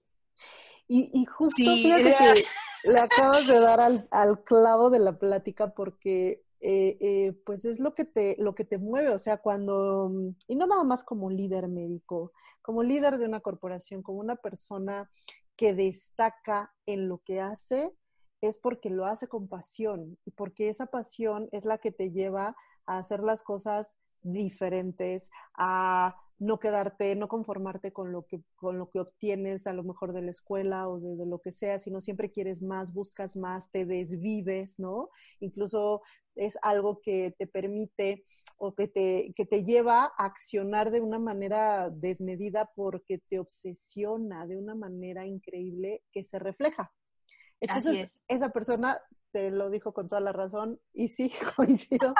y, 0.88 1.10
y 1.12 1.26
justo 1.26 1.62
fíjate 1.62 2.16
que 2.18 2.44
le 2.90 2.98
acabas 2.98 3.46
de 3.46 3.60
dar 3.60 3.80
al, 3.80 4.08
al, 4.10 4.42
clavo 4.44 4.90
de 4.90 4.98
la 4.98 5.18
plática 5.18 5.74
porque 5.74 6.42
eh, 6.64 6.96
eh, 7.00 7.32
pues 7.44 7.64
es 7.64 7.80
lo 7.80 7.92
que, 7.94 8.04
te, 8.04 8.36
lo 8.38 8.54
que 8.54 8.64
te 8.64 8.78
mueve, 8.78 9.08
o 9.08 9.18
sea, 9.18 9.38
cuando, 9.38 10.08
mm, 10.12 10.36
y 10.46 10.54
no 10.54 10.68
nada 10.68 10.84
más 10.84 11.02
como 11.02 11.28
líder 11.28 11.66
médico, 11.66 12.32
como 12.62 12.84
líder 12.84 13.18
de 13.18 13.26
una 13.26 13.40
corporación, 13.40 14.02
como 14.02 14.20
una 14.20 14.36
persona 14.36 15.10
que 15.56 15.74
destaca 15.74 16.72
en 16.86 17.08
lo 17.08 17.18
que 17.18 17.40
hace, 17.40 17.92
es 18.40 18.58
porque 18.58 18.90
lo 18.90 19.06
hace 19.06 19.26
con 19.26 19.48
pasión 19.48 20.18
y 20.24 20.30
porque 20.30 20.68
esa 20.68 20.86
pasión 20.86 21.48
es 21.50 21.64
la 21.64 21.78
que 21.78 21.90
te 21.90 22.12
lleva 22.12 22.56
a 22.86 22.98
hacer 22.98 23.24
las 23.24 23.42
cosas 23.42 23.96
diferentes, 24.22 25.30
a 25.54 26.16
no 26.42 26.58
quedarte, 26.58 27.14
no 27.14 27.28
conformarte 27.28 27.92
con 27.92 28.10
lo 28.10 28.26
que, 28.26 28.42
con 28.56 28.76
lo 28.76 28.90
que 28.90 28.98
obtienes 28.98 29.66
a 29.68 29.72
lo 29.72 29.84
mejor 29.84 30.12
de 30.12 30.22
la 30.22 30.32
escuela 30.32 30.88
o 30.88 30.98
de, 30.98 31.24
lo 31.24 31.40
que 31.40 31.52
sea, 31.52 31.78
sino 31.78 32.00
siempre 32.00 32.32
quieres 32.32 32.62
más, 32.62 32.92
buscas 32.92 33.36
más, 33.36 33.70
te 33.70 33.86
desvives, 33.86 34.78
¿no? 34.78 35.08
Incluso 35.38 36.02
es 36.34 36.58
algo 36.62 37.00
que 37.00 37.34
te 37.38 37.46
permite 37.46 38.24
o 38.56 38.74
que 38.74 38.88
te, 38.88 39.32
que 39.36 39.44
te 39.44 39.62
lleva 39.62 40.12
a 40.18 40.24
accionar 40.24 40.90
de 40.90 41.00
una 41.00 41.20
manera 41.20 41.90
desmedida 41.90 42.70
porque 42.74 43.18
te 43.18 43.38
obsesiona 43.38 44.46
de 44.46 44.56
una 44.56 44.74
manera 44.74 45.26
increíble 45.26 46.02
que 46.12 46.24
se 46.24 46.40
refleja. 46.40 46.92
Entonces, 47.60 48.20
esa 48.26 48.48
persona 48.48 49.00
te 49.30 49.50
lo 49.52 49.70
dijo 49.70 49.94
con 49.94 50.08
toda 50.08 50.20
la 50.20 50.32
razón 50.32 50.80
y 50.92 51.08
sí, 51.08 51.30
coincido 51.56 52.14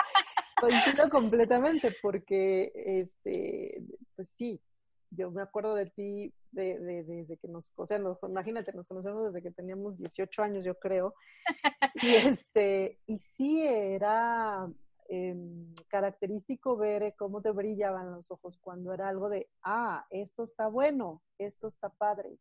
Coincido 0.62 1.10
completamente 1.10 1.92
porque, 2.00 2.70
este, 2.76 3.82
pues 4.14 4.28
sí, 4.28 4.62
yo 5.10 5.32
me 5.32 5.42
acuerdo 5.42 5.74
de 5.74 5.86
ti 5.86 6.32
desde 6.52 7.36
que 7.36 7.48
nos, 7.48 7.72
o 7.74 7.84
sea, 7.84 8.00
imagínate, 8.28 8.72
nos 8.72 8.86
conocemos 8.86 9.24
desde 9.26 9.42
que 9.42 9.50
teníamos 9.50 9.98
18 9.98 10.40
años, 10.40 10.64
yo 10.64 10.78
creo. 10.78 11.14
Y, 11.94 12.14
este, 12.14 13.00
y 13.06 13.18
sí 13.18 13.66
era 13.66 14.66
em, 15.08 15.74
característico 15.88 16.76
ver 16.76 17.14
cómo 17.18 17.42
te 17.42 17.50
brillaban 17.50 18.12
los 18.12 18.30
ojos 18.30 18.56
cuando 18.60 18.94
era 18.94 19.08
algo 19.08 19.28
de, 19.28 19.50
ah, 19.62 20.06
esto 20.10 20.44
está 20.44 20.68
bueno, 20.68 21.22
esto 21.38 21.66
está 21.66 21.88
padre. 21.90 22.38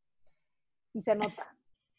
Y 0.94 1.02
se 1.02 1.16
nota, 1.16 1.56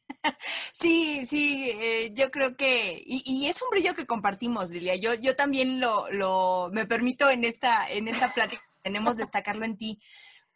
Sí, 0.83 1.26
sí, 1.26 1.70
eh, 1.70 2.12
yo 2.12 2.33
creo 2.33 2.57
que, 2.57 3.01
y, 3.07 3.47
es 3.47 3.62
un 3.62 3.70
brillo 3.70 3.95
que 3.95 4.05
compartimos, 4.05 4.70
Lilia. 4.70 4.97
Yo, 4.97 5.14
yo 5.14 5.37
también 5.37 5.80
lo, 5.80 6.11
lo, 6.11 6.70
me 6.72 6.87
permito 6.87 7.30
en 7.30 7.45
esta, 7.45 7.89
en 7.89 8.09
esta 8.09 8.35
plática, 8.35 8.61
tenemos 8.83 9.16
destacarlo 9.16 9.64
en 9.64 9.76
ti, 9.76 10.01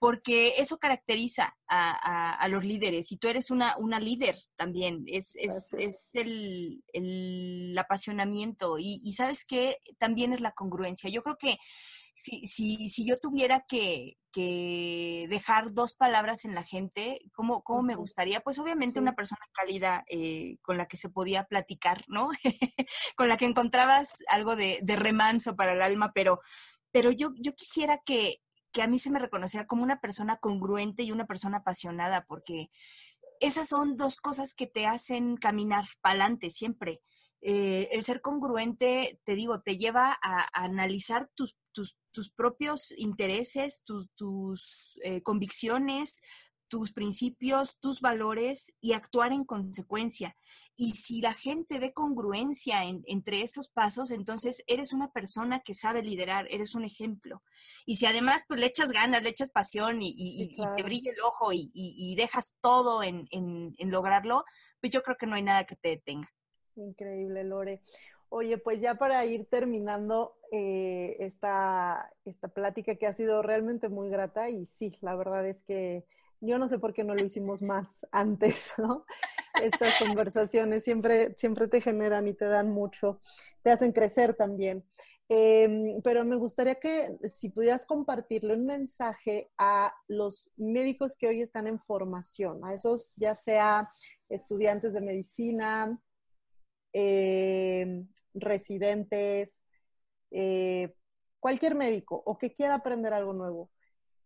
porque 0.01 0.55
eso 0.59 0.79
caracteriza 0.79 1.57
a, 1.68 2.49
los 2.49 2.64
líderes 2.64 3.12
y 3.12 3.18
tú 3.18 3.29
eres 3.29 3.53
una, 3.53 3.77
una 3.79 4.01
líder 4.01 4.37
también, 4.57 5.05
es, 5.07 5.37
es, 5.37 5.72
es 5.79 6.11
el, 6.14 6.83
el, 6.93 7.77
apasionamiento 7.79 8.81
y, 8.81 9.01
y 9.05 9.12
sabes 9.12 9.45
que 9.45 9.77
también 9.99 10.33
es 10.33 10.41
la 10.41 10.51
congruencia. 10.51 11.09
Yo 11.09 11.22
creo 11.22 11.37
que 11.39 11.57
si, 12.17 12.47
si, 12.47 12.89
si 12.89 13.07
yo 13.07 13.19
tuviera 13.19 13.64
que, 13.69 14.17
dejar 15.31 15.73
dos 15.73 15.95
palabras 15.95 16.45
en 16.45 16.55
la 16.55 16.62
gente, 16.62 17.21
¿cómo, 17.33 17.62
cómo 17.62 17.83
me 17.83 17.95
gustaría? 17.95 18.41
Pues 18.41 18.59
obviamente 18.59 19.01
una 19.01 19.14
persona 19.14 19.41
cálida 19.53 20.05
eh, 20.11 20.59
con 20.61 20.77
la 20.77 20.85
que 20.85 20.99
se 20.99 21.09
podía 21.09 21.45
platicar, 21.45 22.05
¿no? 22.07 22.29
con 23.17 23.29
la 23.31 23.39
que 23.39 23.47
encontrabas 23.47 24.19
algo 24.29 24.55
de, 24.55 24.83
remanso 24.87 25.57
para 25.57 25.73
el 25.73 25.81
alma, 25.81 26.12
pero, 26.14 26.41
pero 26.93 27.12
yo, 27.12 27.31
yo 27.39 27.55
quisiera 27.55 28.03
que, 28.05 28.43
que 28.73 28.83
a 28.83 28.87
mí 28.87 28.99
se 28.99 29.11
me 29.11 29.21
reconociera 29.21 29.67
como 29.67 29.83
una 29.83 30.03
persona 30.03 30.37
congruente 30.37 31.03
y 31.03 31.12
una 31.12 31.25
persona 31.25 31.59
apasionada, 31.59 32.27
porque 32.27 32.69
esas 33.41 33.69
son 33.69 33.97
dos 33.97 34.17
cosas 34.17 34.53
que 34.53 34.67
te 34.67 34.87
hacen 34.87 35.39
caminar 35.39 35.87
para 36.03 36.12
adelante 36.12 36.51
siempre. 36.51 37.01
Eh, 37.49 37.91
el 37.93 38.03
ser 38.03 38.23
congruente, 38.23 39.21
te 39.23 39.37
digo, 39.37 39.61
te 39.61 39.79
lleva 39.79 40.19
a, 40.21 40.49
analizar 40.53 41.31
tus, 41.37 41.57
tus, 41.71 41.97
tus, 42.11 42.29
propios 42.29 42.93
intereses, 42.99 43.85
tus, 43.85 44.99
eh, 45.05 45.23
convicciones, 45.23 46.23
tus 46.67 46.93
principios, 46.93 47.79
tus 47.79 48.01
valores 48.01 48.75
y 48.81 48.95
actuar 48.95 49.33
en 49.33 49.45
consecuencia. 49.45 50.37
Y 50.75 50.97
si 50.97 51.21
la 51.21 51.35
gente 51.35 51.79
ve 51.79 51.93
congruencia 51.93 52.83
entre 52.83 53.43
esos 53.43 53.69
pasos, 53.69 54.11
entonces 54.11 54.65
eres 54.67 54.93
una 54.93 55.13
persona 55.13 55.61
que 55.61 55.77
sabe 55.77 56.03
liderar, 56.03 56.49
eres 56.51 56.75
un 56.75 56.83
ejemplo. 56.83 57.45
Y 57.85 57.95
si 57.95 58.07
además 58.07 58.43
pues 58.49 58.59
le 58.59 58.67
echas 58.67 58.89
ganas, 58.89 59.23
le 59.23 59.29
echas 59.29 59.51
pasión 59.51 59.99
y, 60.01 60.57
te 60.77 60.83
brilla 60.83 61.13
el 61.13 61.21
ojo 61.21 61.51
y, 61.53 62.17
dejas 62.17 62.57
todo 62.61 63.05
en, 63.05 63.29
en 63.31 63.91
lograrlo, 63.93 64.45
pues 64.81 64.91
yo 64.91 65.05
creo 65.05 65.17
que 65.17 65.27
no 65.27 65.37
hay 65.37 65.43
nada 65.43 65.65
que 65.65 65.77
te 65.77 65.91
detenga. 65.91 66.36
Increíble, 66.77 67.45
Lore. 67.45 67.83
Oye, 68.29 68.59
pues 68.59 68.81
ya 68.81 68.97
para 68.97 69.24
ir 69.24 69.47
terminando 69.49 70.37
eh, 70.53 71.16
esta, 71.20 72.12
esta 72.24 72.49
plática 72.49 72.97
que 72.97 73.07
ha 73.07 73.14
sido 73.14 73.43
realmente 73.43 73.89
muy 73.89 74.11
grata 74.11 74.51
y 74.51 74.66
sí, 74.66 74.93
la 75.01 75.14
verdad 75.14 75.47
es 75.47 75.62
que 75.62 76.05
yo 76.41 76.59
no 76.59 76.68
sé 76.68 76.79
por 76.79 76.93
qué 76.93 77.03
no 77.05 77.14
lo 77.14 77.24
hicimos 77.24 77.62
más 77.62 78.05
antes, 78.12 78.72
¿no? 78.79 79.07
Estas 79.62 79.99
conversaciones 79.99 80.85
siempre, 80.85 81.35
siempre 81.35 81.66
te 81.68 81.81
generan 81.81 82.29
y 82.29 82.35
te 82.35 82.45
dan 82.45 82.70
mucho, 82.70 83.20
te 83.62 83.70
hacen 83.70 83.93
crecer 83.93 84.35
también. 84.35 84.85
Em, 85.29 86.01
pero 86.03 86.24
me 86.24 86.37
gustaría 86.37 86.77
que 86.77 87.16
si 87.29 87.49
pudieras 87.49 87.85
compartirle 87.87 88.55
un 88.55 88.66
mensaje 88.66 89.51
a 89.59 89.93
los 90.09 90.53
médicos 90.57 91.16
que 91.16 91.27
hoy 91.27 91.41
están 91.41 91.66
en 91.66 91.81
formación, 91.81 92.64
a 92.64 92.74
esos 92.74 93.14
ya 93.16 93.35
sea 93.35 93.91
estudiantes 94.29 94.93
de 94.93 95.01
medicina, 95.01 95.99
eh, 96.99 98.05
residentes, 98.33 99.63
eh, 100.31 100.95
cualquier 101.39 101.75
médico 101.75 102.23
o 102.25 102.39
que 102.39 102.55
quiera 102.55 102.75
aprender 102.77 103.13
algo 103.13 103.35
nuevo, 103.35 103.71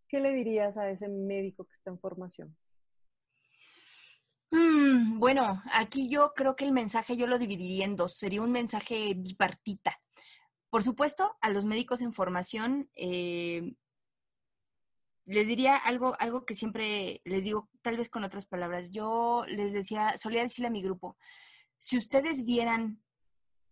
¿qué 0.06 0.20
le 0.20 0.32
dirías 0.32 0.76
a 0.76 0.88
ese 0.88 1.08
médico 1.08 1.64
que 1.64 1.74
está 1.74 1.90
en 1.90 1.98
formación? 1.98 2.56
Mm, 4.52 5.18
bueno, 5.18 5.60
aquí 5.72 6.08
yo 6.08 6.32
creo 6.36 6.54
que 6.54 6.64
el 6.64 6.72
mensaje 6.72 7.16
yo 7.16 7.26
lo 7.26 7.40
dividiría 7.40 7.84
en 7.84 7.96
dos. 7.96 8.16
Sería 8.16 8.40
un 8.40 8.52
mensaje 8.52 9.14
bipartita. 9.16 10.00
Por 10.70 10.84
supuesto, 10.84 11.36
a 11.40 11.50
los 11.50 11.64
médicos 11.64 12.02
en 12.02 12.12
formación 12.12 12.88
eh, 12.94 13.74
les 15.24 15.48
diría 15.48 15.74
algo, 15.74 16.14
algo 16.20 16.44
que 16.44 16.54
siempre 16.54 17.20
les 17.24 17.42
digo, 17.42 17.68
tal 17.82 17.96
vez 17.96 18.10
con 18.10 18.22
otras 18.22 18.46
palabras. 18.46 18.90
Yo 18.92 19.44
les 19.48 19.72
decía, 19.72 20.16
solía 20.16 20.42
decirle 20.42 20.68
a 20.68 20.72
mi 20.72 20.82
grupo, 20.82 21.16
si 21.80 21.96
ustedes 21.98 22.44
vieran 22.44 23.02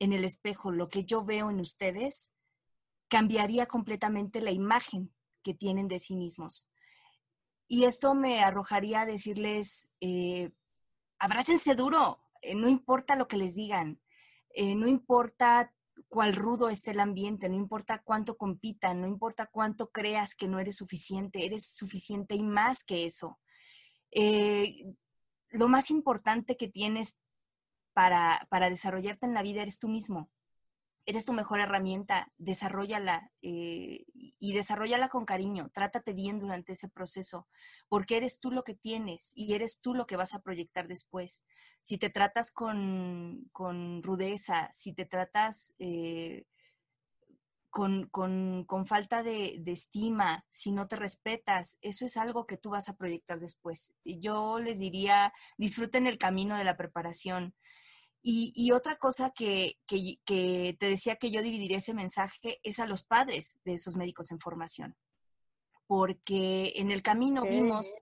en 0.00 0.12
el 0.12 0.24
espejo 0.24 0.72
lo 0.72 0.88
que 0.88 1.04
yo 1.04 1.24
veo 1.24 1.50
en 1.50 1.60
ustedes, 1.60 2.32
cambiaría 3.08 3.66
completamente 3.66 4.40
la 4.40 4.50
imagen 4.50 5.14
que 5.42 5.54
tienen 5.54 5.86
de 5.86 6.00
sí 6.00 6.16
mismos. 6.16 6.68
Y 7.68 7.84
esto 7.84 8.14
me 8.14 8.40
arrojaría 8.40 9.02
a 9.02 9.06
decirles, 9.06 9.90
eh, 10.00 10.50
duro, 11.76 12.18
eh, 12.42 12.54
no 12.54 12.68
importa 12.68 13.14
lo 13.14 13.28
que 13.28 13.36
les 13.36 13.54
digan, 13.54 14.00
eh, 14.50 14.74
no 14.74 14.88
importa 14.88 15.74
cuál 16.08 16.34
rudo 16.34 16.70
esté 16.70 16.92
el 16.92 17.00
ambiente, 17.00 17.48
no 17.48 17.56
importa 17.56 18.02
cuánto 18.02 18.36
compitan, 18.36 19.02
no 19.02 19.06
importa 19.06 19.46
cuánto 19.46 19.90
creas 19.90 20.34
que 20.34 20.48
no 20.48 20.58
eres 20.58 20.76
suficiente, 20.76 21.44
eres 21.44 21.66
suficiente 21.66 22.34
y 22.34 22.42
más 22.42 22.84
que 22.84 23.04
eso. 23.04 23.38
Eh, 24.10 24.94
lo 25.50 25.68
más 25.68 25.90
importante 25.90 26.56
que 26.56 26.68
tienes 26.68 27.18
para, 27.92 28.46
desarrollarte 28.68 29.26
en 29.26 29.34
la 29.34 29.42
vida 29.42 29.62
eres 29.62 29.78
tú 29.78 29.88
mismo 29.88 30.30
eres 31.08 31.24
tu 31.24 31.32
mejor 31.32 31.58
herramienta, 31.58 32.30
desarrollala 32.36 33.32
eh, 33.40 34.04
y 34.12 34.52
desarrollala 34.52 35.08
con 35.08 35.24
cariño, 35.24 35.70
trátate 35.72 36.12
bien 36.12 36.38
durante 36.38 36.74
ese 36.74 36.90
proceso, 36.90 37.48
porque 37.88 38.18
eres 38.18 38.40
tú 38.40 38.50
lo 38.50 38.62
que 38.62 38.74
tienes 38.74 39.32
y 39.34 39.54
eres 39.54 39.80
tú 39.80 39.94
lo 39.94 40.06
que 40.06 40.16
vas 40.16 40.34
a 40.34 40.42
proyectar 40.42 40.86
después. 40.86 41.44
Si 41.80 41.96
te 41.96 42.10
tratas 42.10 42.50
con, 42.50 43.48
rudeza, 44.02 44.68
si 44.70 44.92
te 44.92 45.06
tratas 45.06 45.74
eh, 45.78 46.44
con, 47.70 48.66
falta 48.84 49.22
de, 49.22 49.56
de, 49.60 49.72
estima, 49.72 50.44
si 50.50 50.72
no 50.72 50.88
te 50.88 50.96
respetas, 50.96 51.78
eso 51.80 52.04
es 52.04 52.18
algo 52.18 52.46
que 52.46 52.58
tú 52.58 52.68
vas 52.68 52.90
a 52.90 52.96
proyectar 52.96 53.40
después. 53.40 53.94
Yo 54.04 54.60
les 54.60 54.78
diría, 54.78 55.32
disfruten 55.56 56.06
el 56.06 56.18
camino 56.18 56.58
de 56.58 56.64
la 56.64 56.76
preparación. 56.76 57.54
Y, 58.30 58.72
otra 58.72 58.98
cosa 58.98 59.30
que, 59.30 59.78
te 59.86 60.76
decía 60.78 61.16
que 61.16 61.30
yo 61.30 61.40
dividiría 61.40 61.78
ese 61.78 61.94
mensaje 61.94 62.60
es 62.62 62.78
a 62.78 62.86
los 62.86 63.02
padres 63.02 63.58
de 63.64 63.72
esos 63.72 63.96
médicos 63.96 64.30
en 64.30 64.38
formación, 64.38 64.98
porque 65.86 66.74
en 66.76 66.90
el 66.90 67.00
camino 67.00 67.44
vimos 67.44 67.94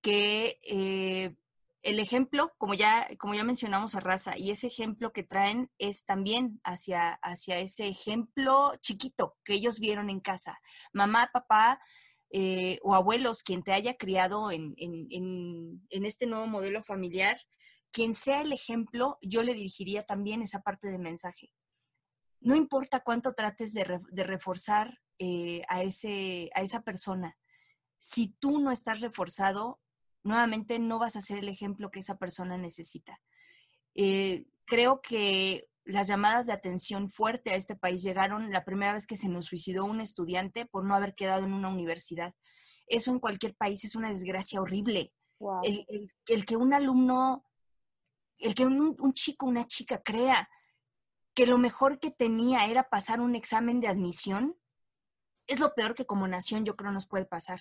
que 0.00 0.58
eh, 0.64 1.36
el 1.82 2.00
ejemplo, 2.00 2.52
como 2.58 2.74
ya, 2.74 3.08
como 3.20 3.34
ya 3.34 3.44
mencionamos 3.44 3.94
a 3.94 4.00
Raza, 4.00 4.36
y 4.36 4.50
ese 4.50 4.66
ejemplo 4.66 5.12
que 5.12 5.22
traen 5.22 5.70
es 5.78 6.04
también 6.04 6.60
hacia, 6.64 7.12
hacia 7.22 7.58
ese 7.58 7.86
ejemplo 7.86 8.72
chiquito 8.80 9.36
que 9.44 9.54
ellos 9.54 9.78
vieron 9.78 10.10
en 10.10 10.18
casa. 10.18 10.60
Mamá, 10.92 11.30
papá, 11.32 11.80
eh, 12.30 12.80
o 12.82 12.96
abuelos, 12.96 13.44
quien 13.44 13.62
te 13.62 13.72
haya 13.72 13.94
criado 13.96 14.50
en, 14.50 14.74
en, 14.76 16.04
este 16.04 16.26
nuevo 16.26 16.48
modelo 16.48 16.82
familiar, 16.82 17.40
quien 17.92 18.14
sea 18.14 18.40
el 18.40 18.52
ejemplo, 18.52 19.18
yo 19.22 19.42
le 19.42 19.54
dirigiría 19.54 20.04
también 20.04 20.42
esa 20.42 20.62
parte 20.62 20.88
del 20.88 21.00
mensaje. 21.00 21.52
No 22.40 22.56
importa 22.56 23.00
cuánto 23.00 23.34
trates 23.34 23.72
de, 23.72 23.84
reforzar 24.24 25.00
eh, 25.18 25.62
a, 25.68 25.82
ese, 25.82 26.50
a 26.54 26.62
esa 26.62 26.82
persona, 26.82 27.38
si 27.98 28.30
tú 28.40 28.60
no 28.60 28.72
estás 28.72 29.00
reforzado, 29.00 29.80
nuevamente 30.24 30.78
no 30.80 30.98
vas 30.98 31.14
a 31.14 31.20
ser 31.20 31.38
el 31.38 31.48
ejemplo 31.48 31.90
que 31.90 32.00
esa 32.00 32.16
persona 32.16 32.58
necesita. 32.58 33.20
Eh, 33.94 34.46
creo 34.64 35.00
que 35.00 35.68
las 35.84 36.08
llamadas 36.08 36.46
de 36.46 36.52
atención 36.52 37.08
fuerte 37.08 37.50
a 37.50 37.56
este 37.56 37.76
país 37.76 38.02
llegaron 38.02 38.50
la 38.50 38.64
primera 38.64 38.92
vez 38.92 39.06
que 39.06 39.16
se 39.16 39.28
nos 39.28 39.46
suicidó 39.46 39.84
un 39.84 40.00
estudiante 40.00 40.66
por 40.66 40.84
no 40.84 40.94
haber 40.94 41.14
quedado 41.14 41.44
en 41.44 41.52
una 41.52 41.68
universidad. 41.68 42.34
Eso 42.86 43.12
en 43.12 43.20
cualquier 43.20 43.54
país 43.54 43.84
es 43.84 43.94
una 43.94 44.10
desgracia 44.10 44.60
horrible. 44.60 45.12
el, 45.62 46.44
que 46.46 46.56
un 46.56 46.72
alumno 46.72 47.44
el 48.42 48.54
que 48.54 48.66
un, 48.66 49.12
chico, 49.14 49.46
una 49.46 49.66
chica 49.66 50.02
crea 50.02 50.50
que 51.34 51.46
lo 51.46 51.58
mejor 51.58 52.00
que 52.00 52.10
tenía 52.10 52.66
era 52.66 52.88
pasar 52.90 53.20
un 53.20 53.34
examen 53.34 53.80
de 53.80 53.88
admisión, 53.88 54.56
es 55.46 55.60
lo 55.60 55.74
peor 55.74 55.94
que 55.94 56.06
como 56.06 56.28
nación 56.28 56.64
yo 56.64 56.76
creo 56.76 56.92
nos 56.92 57.06
puede 57.06 57.24
pasar, 57.24 57.60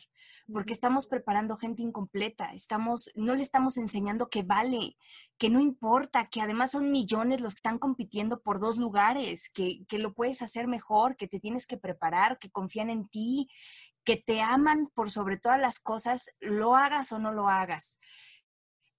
porque 0.52 0.74
estamos 0.74 1.08
preparando 1.08 1.58
gente 1.58 1.82
incompleta, 1.82 2.52
estamos, 2.54 3.12
no 3.16 3.36
le 3.36 3.44
estamos 3.44 3.78
enseñando 3.78 4.30
que 4.30 4.44
vale, 4.44 4.98
que 5.38 5.50
no 5.50 5.60
importa, 5.60 6.28
que 6.30 6.42
además 6.42 6.72
son 6.72 6.92
millones 6.92 7.42
los 7.42 7.54
que 7.54 7.60
están 7.60 7.80
compitiendo 7.80 8.42
por 8.42 8.60
dos 8.60 8.78
lugares, 8.78 9.50
que, 9.54 9.86
que 9.88 10.00
lo 10.00 10.14
puedes 10.14 10.42
hacer 10.42 10.68
mejor, 10.68 11.16
que 11.16 11.28
te 11.28 11.40
tienes 11.40 11.68
que 11.68 11.78
preparar, 11.78 12.40
que 12.40 12.52
confían 12.52 12.90
en 12.90 13.08
ti, 13.08 13.50
que 14.04 14.18
te 14.18 14.42
aman 14.42 14.90
por 14.94 15.12
sobre 15.12 15.38
todas 15.38 15.60
las 15.60 15.80
cosas, 15.80 16.32
lo 16.40 16.76
hagas 16.76 17.12
o 17.12 17.20
no 17.20 17.32
lo 17.32 17.50
hagas 17.50 18.00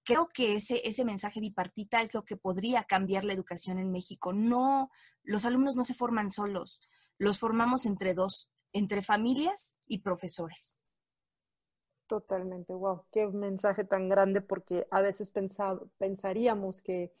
creo 0.03 0.29
que 0.33 0.55
ese, 0.55 0.81
ese 0.87 1.05
mensaje 1.05 1.39
bipartita 1.39 2.01
es 2.01 2.13
lo 2.13 2.23
que 2.23 2.37
podría 2.37 2.83
cambiar 2.83 3.25
la 3.25 3.33
educación 3.33 3.79
en 3.79 3.91
México. 3.91 4.33
No, 4.33 4.89
los 5.23 5.45
alumnos 5.45 5.75
no 5.75 5.83
se 5.83 5.93
forman 5.93 6.29
solos, 6.29 6.81
los 7.17 7.39
formamos 7.39 7.85
entre 7.85 8.13
dos, 8.13 8.49
entre 8.73 9.01
familias 9.01 9.75
y 9.87 9.99
profesores. 9.99 10.79
Totalmente, 12.07 12.73
wow, 12.73 13.05
qué 13.11 13.27
mensaje 13.27 13.85
tan 13.85 14.09
grande 14.09 14.41
porque 14.41 14.87
a 14.91 15.01
veces 15.01 15.31
pensaríamos 15.97 16.81
que, 16.81 17.13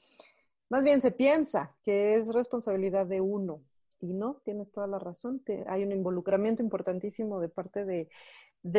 más 0.69 0.83
bien 0.83 1.01
se 1.01 1.11
piensa 1.11 1.75
que 1.83 2.15
es 2.15 2.27
responsabilidad 2.27 3.05
de 3.05 3.21
uno 3.21 3.63
y 4.01 4.13
no, 4.13 4.41
tienes 4.43 4.71
toda 4.71 4.85
la 4.87 4.99
razón, 4.99 5.41
hay 5.67 5.83
un 5.83 5.93
involucramiento 5.93 6.61
importantísimo 6.61 7.39
de 7.39 7.47
parte 7.47 7.85
de, 7.85 8.09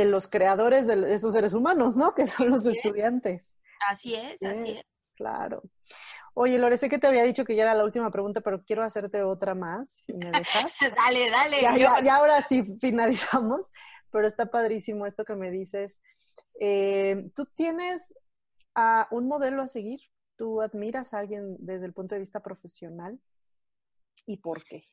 los 0.05 0.29
creadores 0.29 0.87
de 0.87 1.15
esos 1.15 1.33
seres 1.33 1.55
humanos, 1.55 1.97
¿no? 1.97 2.15
Que 2.15 2.27
son 2.27 2.51
los 2.51 2.67
estudiantes. 2.67 3.57
Así 3.89 4.15
es, 4.15 4.43
así 4.43 4.73
es. 4.73 4.85
Claro. 5.17 5.63
Oye, 6.37 6.59
Lore, 6.59 6.79
sé 6.79 6.89
que 6.89 6.99
te 6.99 7.07
había 7.07 7.23
dicho 7.23 7.45
que 7.45 7.55
ya 7.55 7.63
era 7.63 7.75
la 7.75 7.85
última 7.85 8.11
pregunta, 8.11 8.41
pero 8.41 8.65
quiero 8.65 8.83
hacerte 8.83 9.23
otra 9.23 9.55
más, 9.55 10.03
si 10.05 10.15
me 10.15 10.33
dejas. 10.33 10.77
dale, 10.97 11.31
dale. 11.31 11.61
Ya, 11.61 12.17
ahora 12.17 12.43
sí 12.43 12.65
finalizamos, 12.81 13.71
pero 14.11 14.27
está 14.27 14.47
padrísimo 14.47 15.07
esto 15.07 15.25
que 15.25 15.37
me 15.37 15.53
dices. 15.53 16.01
Eh, 16.61 17.31
¿Tú 17.37 17.47
tienes 17.55 18.03
a 18.75 19.07
un 19.13 19.29
modelo 19.29 19.63
a 19.63 19.69
seguir? 19.69 20.01
¿Tú 20.37 20.61
admiras 20.61 21.15
a 21.15 21.21
alguien 21.21 21.57
desde 21.61 21.87
el 21.87 21.93
punto 21.93 22.17
de 22.17 22.21
vista 22.21 22.41
profesional? 22.41 23.21
¿Y 24.27 24.39
por 24.39 24.65
qué? 24.65 24.85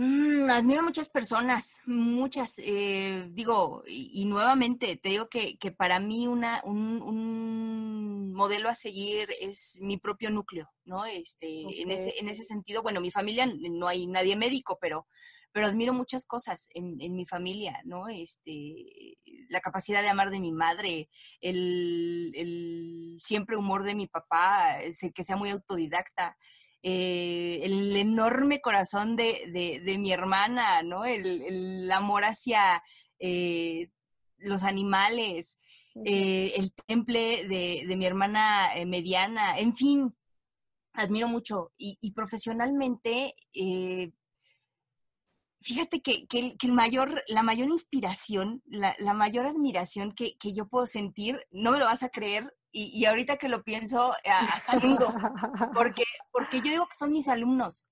Mm, 0.00 0.48
admiro 0.48 0.84
muchas 0.84 1.10
personas, 1.10 1.80
muchas, 1.84 2.60
eh, 2.60 3.26
digo, 3.32 3.82
y, 3.88 4.26
nuevamente 4.26 4.96
te 4.96 5.08
digo 5.08 5.28
que, 5.28 5.58
para 5.76 5.98
mí 5.98 6.28
una, 6.28 6.62
un, 6.62 8.32
modelo 8.32 8.68
a 8.68 8.76
seguir 8.76 9.28
es 9.40 9.80
mi 9.80 9.96
propio 9.96 10.30
núcleo, 10.30 10.70
¿no? 10.84 11.04
Este, 11.04 11.82
en, 11.82 11.90
ese, 11.90 12.14
en 12.20 12.28
ese 12.28 12.44
sentido, 12.44 12.80
bueno, 12.80 13.00
mi 13.00 13.10
familia 13.10 13.46
no 13.52 13.88
hay 13.88 14.06
nadie 14.06 14.36
médico, 14.36 14.78
pero, 14.80 15.08
pero 15.50 15.66
admiro 15.66 15.92
muchas 15.92 16.26
cosas 16.26 16.68
en, 16.74 16.96
mi 17.16 17.26
familia, 17.26 17.80
¿no? 17.84 18.06
Este, 18.06 19.18
la 19.48 19.60
capacidad 19.60 20.00
de 20.00 20.10
amar 20.10 20.30
de 20.30 20.38
mi 20.38 20.52
madre, 20.52 21.08
el, 21.40 22.32
el 22.36 23.16
siempre 23.18 23.56
humor 23.56 23.82
de 23.82 23.96
mi 23.96 24.06
papá, 24.06 24.76
que 25.12 25.24
sea 25.24 25.36
muy 25.36 25.50
autodidacta. 25.50 26.38
Eh, 26.82 27.60
el 27.64 27.96
enorme 27.96 28.60
corazón 28.60 29.16
de, 29.16 29.96
mi 29.98 30.12
hermana, 30.12 30.82
¿no? 30.82 31.04
El, 31.04 31.90
amor 31.90 32.24
hacia 32.24 32.82
eh, 33.18 33.90
los 34.38 34.62
animales, 34.62 35.58
eh, 36.04 36.52
el 36.56 36.72
temple 36.72 37.46
de, 37.48 37.96
mi 37.96 38.06
hermana 38.06 38.68
mediana, 38.86 39.58
en 39.58 39.74
fin, 39.74 40.16
admiro 40.92 41.28
mucho. 41.28 41.72
Y, 41.76 42.12
profesionalmente, 42.12 43.34
fíjate 45.60 46.00
que, 46.00 46.26
el, 46.62 46.72
mayor, 46.72 47.24
la 47.28 47.42
mayor 47.42 47.68
inspiración, 47.68 48.62
la, 48.66 48.94
mayor 49.14 49.46
admiración 49.46 50.12
que, 50.12 50.36
que, 50.38 50.54
yo 50.54 50.68
puedo 50.68 50.86
sentir, 50.86 51.40
no 51.50 51.72
me 51.72 51.78
lo 51.78 51.86
vas 51.86 52.04
a 52.04 52.10
creer, 52.10 52.54
y, 52.70 53.04
ahorita 53.06 53.36
que 53.36 53.48
lo 53.48 53.62
pienso, 53.64 54.12
eh, 54.24 54.30
hasta 54.30 54.76
nudo, 54.76 55.08
porque, 55.74 56.04
porque 56.30 56.58
yo 56.58 56.70
digo 56.70 56.86
que 56.86 56.96
son 56.96 57.12
mis 57.12 57.28
alumnos. 57.28 57.88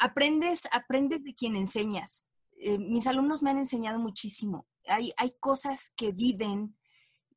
Aprendes, 0.00 0.68
aprendes 0.70 1.24
de 1.24 1.34
quien 1.34 1.56
enseñas. 1.56 2.28
Eh, 2.58 2.78
mis 2.78 3.06
alumnos 3.06 3.42
me 3.42 3.50
han 3.50 3.58
enseñado 3.58 3.98
muchísimo. 3.98 4.66
Hay, 4.86 5.12
hay 5.16 5.32
cosas 5.40 5.92
que 5.96 6.12
viven 6.12 6.76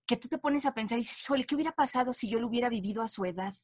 que 0.06 0.18
tú 0.18 0.28
te 0.28 0.38
pones 0.38 0.66
a 0.66 0.74
pensar 0.74 0.98
y 0.98 1.02
dices, 1.02 1.24
híjole, 1.24 1.46
¿qué 1.46 1.56
hubiera 1.56 1.72
pasado 1.72 2.14
si 2.14 2.30
yo 2.30 2.40
lo 2.40 2.48
hubiera 2.48 2.70
vivido 2.70 3.02
a 3.02 3.08
su 3.08 3.26
edad? 3.26 3.56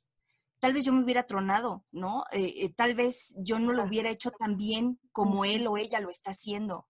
Tal 0.59 0.73
vez 0.73 0.85
yo 0.85 0.93
me 0.93 1.03
hubiera 1.03 1.27
tronado, 1.27 1.85
¿no? 1.91 2.23
Eh, 2.31 2.73
tal 2.73 2.95
vez 2.95 3.35
yo 3.37 3.59
no 3.59 3.73
lo 3.73 3.83
hubiera 3.83 4.09
hecho 4.09 4.31
tan 4.31 4.57
bien 4.57 4.99
como 5.11 5.45
él 5.45 5.67
o 5.67 5.77
ella 5.77 5.99
lo 5.99 6.09
está 6.09 6.31
haciendo 6.31 6.87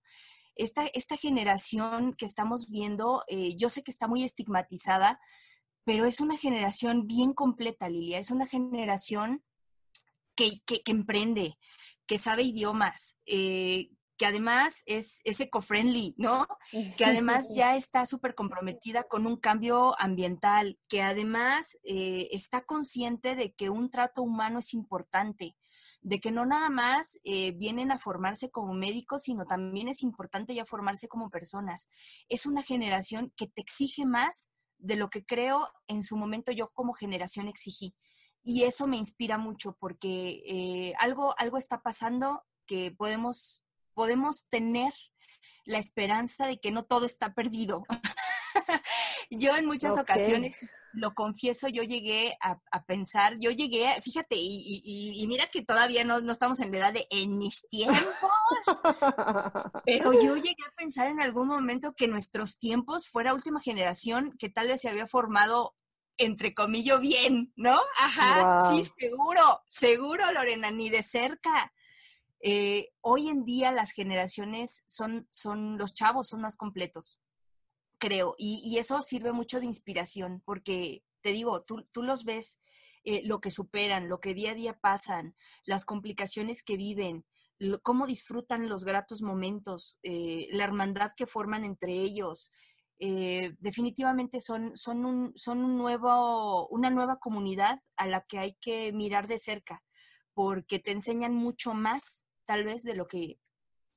esta, 0.56 0.86
esta 0.94 1.18
generación 1.18 2.14
que 2.14 2.26
estamos 2.26 2.70
viendo, 2.70 3.24
eh, 3.28 3.56
yo 3.58 3.70
sé 3.70 3.84
que 3.84 3.92
está 3.92 4.08
muy 4.08 4.24
estigmatizada, 4.24 5.20
pero 5.84 6.06
es 6.06 6.20
una 6.20 6.38
generación 6.38 7.08
bien 7.08 7.34
completa, 7.34 7.90
Lilia, 7.90 8.18
es 8.20 8.32
una 8.32 8.48
generación 8.48 9.44
que, 10.36 10.62
que, 10.66 10.82
emprende, 10.88 11.58
que 12.08 12.18
sabe 12.18 12.44
idiomas, 12.44 13.18
eh, 13.26 13.90
que 14.18 14.26
además 14.26 14.82
es, 14.86 15.22
es 15.26 15.40
eco-friendly, 15.42 16.16
¿no? 16.18 16.48
Que 16.98 17.06
además 17.06 17.50
ya 17.56 17.76
está 17.76 18.06
súper 18.06 18.34
comprometida 18.34 19.04
con 19.04 19.28
un 19.28 19.38
cambio 19.38 20.00
ambiental, 20.00 20.80
que 20.88 21.02
además 21.02 21.78
eh, 21.84 22.30
está 22.32 22.62
consciente 22.62 23.36
de 23.36 23.54
que 23.54 23.70
un 23.70 23.90
trato 23.90 24.22
humano 24.22 24.60
es 24.60 24.74
importante, 24.74 25.56
de 26.06 26.20
que 26.20 26.30
no 26.30 26.46
nada 26.46 26.70
más 26.70 27.20
eh, 27.24 27.52
vienen 27.54 27.92
a 27.92 27.98
formarse 27.98 28.52
como 28.52 28.76
médicos, 28.76 29.24
sino 29.24 29.46
también 29.46 29.88
es 29.88 30.04
importante 30.04 30.54
ya 30.54 30.64
formarse 30.64 31.08
como 31.08 31.32
personas. 31.32 31.90
Es 32.30 32.46
una 32.46 32.62
generación 32.62 33.34
que 33.36 33.48
te 33.48 33.62
exige 33.62 34.06
más 34.06 34.48
de 34.78 34.98
lo 34.98 35.10
que 35.10 35.26
creo 35.26 35.68
en 35.88 36.04
su 36.04 36.16
momento 36.16 36.52
yo 36.52 36.70
como 36.76 36.94
generación 36.94 37.48
exigí. 37.48 37.96
Y 38.44 38.66
eso 38.66 38.86
me 38.86 38.98
inspira 38.98 39.40
mucho 39.40 39.76
porque 39.80 40.44
eh, 40.46 40.94
algo, 41.00 41.34
algo 41.40 41.58
está 41.58 41.82
pasando 41.82 42.44
que 42.68 42.92
podemos 42.92 43.64
podemos 43.96 44.44
tener 44.50 44.94
la 45.64 45.80
esperanza 45.80 46.46
de 46.46 46.60
que 46.60 46.70
no 46.70 46.86
todo 46.86 47.08
está 47.08 47.34
perdido. 47.34 47.84
yo 49.32 49.56
en 49.56 49.66
muchas 49.66 49.98
ocasiones, 49.98 50.56
lo 50.96 51.14
confieso, 51.14 51.68
yo 51.68 51.84
llegué 51.84 52.38
a, 52.42 52.84
pensar, 52.86 53.38
yo 53.40 53.52
llegué, 53.52 53.88
fíjate, 54.02 54.36
y, 54.38 55.24
mira 55.28 55.48
que 55.48 55.64
todavía 55.64 56.04
no, 56.04 56.22
no, 56.22 56.32
estamos 56.32 56.60
en 56.60 56.72
la 56.72 56.78
edad 56.78 56.94
de 56.94 57.06
en 57.10 57.38
mis 57.38 57.68
tiempos, 57.68 58.06
pero 59.86 60.14
yo 60.14 60.36
llegué 60.38 60.64
a 60.68 60.76
pensar 60.76 61.08
en 61.08 61.22
algún 61.22 61.48
momento 61.48 61.94
que 61.94 62.08
nuestros 62.08 62.60
tiempos 62.60 63.08
fuera 63.08 63.34
última 63.34 63.60
generación 63.60 64.36
que 64.38 64.50
tal 64.50 64.68
vez 64.68 64.82
se 64.82 64.90
había 64.90 65.08
formado 65.08 65.76
entre 66.18 66.54
comillas 66.54 67.02
bien, 67.02 67.52
¿no? 67.56 67.78
Ajá, 68.00 68.72
sí, 68.72 68.90
seguro, 68.98 69.64
seguro, 69.68 70.32
Lorena, 70.32 70.72
ni 70.72 70.90
de 70.90 71.04
cerca. 71.04 71.74
Eh, 72.40 72.90
hoy 73.02 73.28
en 73.30 73.44
día 73.44 73.72
las 73.72 73.92
generaciones 73.92 74.84
son, 74.86 75.28
son, 75.32 75.78
los 75.78 75.94
chavos 75.94 76.30
son 76.30 76.42
más 76.42 76.56
completos, 76.56 77.20
creo, 77.98 78.36
y, 78.38 78.78
eso 78.78 79.02
sirve 79.02 79.32
mucho 79.32 79.60
de 79.60 79.66
inspiración, 79.66 80.42
porque 80.46 81.04
te 81.22 81.32
digo, 81.32 81.64
tú, 81.64 81.84
tú 81.92 82.04
los 82.04 82.24
ves, 82.24 82.60
eh, 83.04 83.22
lo 83.26 83.40
que 83.40 83.52
superan, 83.52 84.10
lo 84.10 84.20
que 84.20 84.34
día 84.34 84.52
a 84.52 84.56
día 84.56 84.80
pasan, 84.80 85.36
las 85.66 85.86
complicaciones 85.86 86.64
que 86.64 86.78
viven, 86.78 87.26
cómo 87.84 88.08
disfrutan 88.08 88.68
los 88.70 88.84
gratos 88.84 89.22
momentos, 89.22 89.98
eh, 90.04 90.48
la 90.52 90.64
hermandad 90.64 91.12
que 91.16 91.26
forman 91.26 91.64
entre 91.64 91.94
ellos. 91.94 92.52
definitivamente 92.98 94.40
son, 94.40 94.76
son, 94.78 95.06
un, 95.06 95.34
son 95.36 95.64
un 95.64 95.78
nuevo, 95.78 96.68
una 96.70 96.90
nueva 96.90 97.20
comunidad 97.20 97.82
a 97.98 98.08
la 98.08 98.22
que 98.22 98.40
hay 98.40 98.56
que 98.62 98.94
mirar 98.94 99.28
de 99.28 99.38
cerca, 99.38 99.84
porque 100.34 100.80
te 100.80 100.92
enseñan 100.92 101.34
mucho 101.34 101.74
más 101.74 102.26
tal 102.46 102.64
vez 102.64 102.84
de 102.84 102.96
lo 102.96 103.08
que 103.08 103.40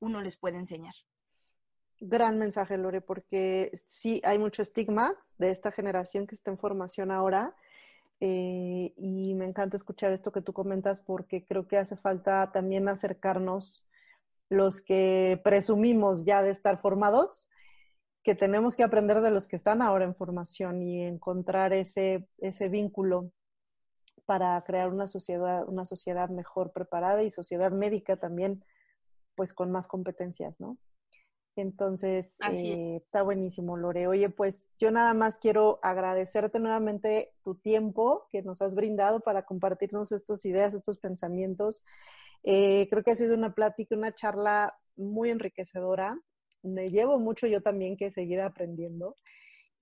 uno 0.00 0.20
les 0.22 0.36
puede 0.36 0.58
enseñar. 0.58 0.94
Gran 2.00 2.38
mensaje, 2.38 2.78
Lore, 2.78 3.00
porque 3.00 3.82
sí 3.86 4.20
hay 4.24 4.38
mucho 4.38 4.62
estigma 4.62 5.14
de 5.38 5.50
esta 5.50 5.72
generación 5.72 6.26
que 6.26 6.36
está 6.36 6.50
en 6.50 6.58
formación 6.58 7.10
ahora. 7.10 7.54
Eh, 8.20 8.92
y 8.96 9.34
me 9.34 9.44
encanta 9.44 9.76
escuchar 9.76 10.12
esto 10.12 10.32
que 10.32 10.42
tú 10.42 10.52
comentas 10.52 11.00
porque 11.00 11.44
creo 11.44 11.68
que 11.68 11.78
hace 11.78 11.96
falta 11.96 12.50
también 12.52 12.88
acercarnos 12.88 13.84
los 14.48 14.80
que 14.80 15.40
presumimos 15.44 16.24
ya 16.24 16.42
de 16.42 16.50
estar 16.50 16.80
formados, 16.80 17.48
que 18.22 18.34
tenemos 18.34 18.76
que 18.76 18.82
aprender 18.82 19.20
de 19.20 19.30
los 19.30 19.46
que 19.46 19.56
están 19.56 19.82
ahora 19.82 20.04
en 20.04 20.14
formación 20.14 20.82
y 20.82 21.02
encontrar 21.02 21.72
ese, 21.72 22.28
ese 22.38 22.68
vínculo 22.68 23.30
para 24.24 24.62
crear 24.62 24.90
una 24.92 25.06
sociedad, 25.06 25.68
una 25.68 25.84
sociedad 25.84 26.28
mejor 26.28 26.72
preparada 26.72 27.22
y 27.22 27.30
sociedad 27.30 27.72
médica 27.72 28.16
también, 28.16 28.64
pues 29.34 29.52
con 29.52 29.70
más 29.70 29.86
competencias, 29.86 30.58
¿no? 30.58 30.76
Entonces, 31.60 32.36
eh, 32.52 32.96
está 32.96 33.22
buenísimo, 33.22 33.76
Lore. 33.76 34.06
Oye, 34.06 34.28
pues 34.28 34.64
yo 34.78 34.90
nada 34.90 35.14
más 35.14 35.38
quiero 35.38 35.80
agradecerte 35.82 36.60
nuevamente 36.60 37.32
tu 37.42 37.56
tiempo 37.56 38.26
que 38.30 38.42
nos 38.42 38.62
has 38.62 38.74
brindado 38.74 39.20
para 39.20 39.44
compartirnos 39.44 40.12
estas 40.12 40.44
ideas, 40.44 40.74
estos 40.74 40.98
pensamientos. 40.98 41.84
Eh, 42.42 42.86
creo 42.90 43.02
que 43.02 43.10
ha 43.10 43.16
sido 43.16 43.34
una 43.34 43.54
plática, 43.54 43.96
una 43.96 44.14
charla 44.14 44.78
muy 44.96 45.30
enriquecedora. 45.30 46.20
Me 46.62 46.90
llevo 46.90 47.18
mucho 47.18 47.46
yo 47.46 47.60
también 47.60 47.96
que 47.96 48.10
seguir 48.10 48.40
aprendiendo. 48.40 49.16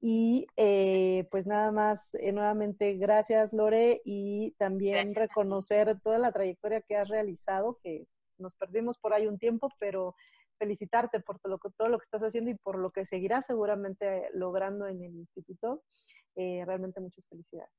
Y 0.01 0.47
eh, 0.57 1.27
pues 1.31 1.47
nada 1.47 1.72
más, 1.72 2.14
eh, 2.14 2.33
nuevamente, 2.33 2.95
gracias 2.95 3.53
Lore 3.53 4.03
y 4.05 4.53
también 4.59 5.14
reconocer 5.14 5.99
toda 6.01 6.18
la 6.18 6.33
trayectoria 6.33 6.83
que 6.83 6.97
has 6.97 7.09
realizado, 7.09 7.79
que 7.83 8.07
nos 8.39 8.55
perdimos 8.55 8.99
por 8.99 9.14
ahí 9.14 9.27
un 9.27 9.39
tiempo, 9.39 9.68
pero 9.79 10.14
felicitarte 10.59 11.20
por 11.20 11.38
todo 11.38 11.52
lo, 11.52 11.59
que, 11.59 11.70
todo 11.70 11.88
lo 11.88 11.98
que 11.98 12.04
estás 12.04 12.22
haciendo 12.22 12.50
y 12.50 12.54
por 12.54 12.78
lo 12.78 12.90
que 12.90 13.07
seguirás 13.07 13.46
seguramente 13.46 14.28
logrando 14.32 14.86
en 14.86 15.02
el 15.02 15.14
instituto. 15.14 15.82
Eh, 16.34 16.64
realmente 16.66 17.00
muchas 17.00 17.26
felicidades. 17.28 17.72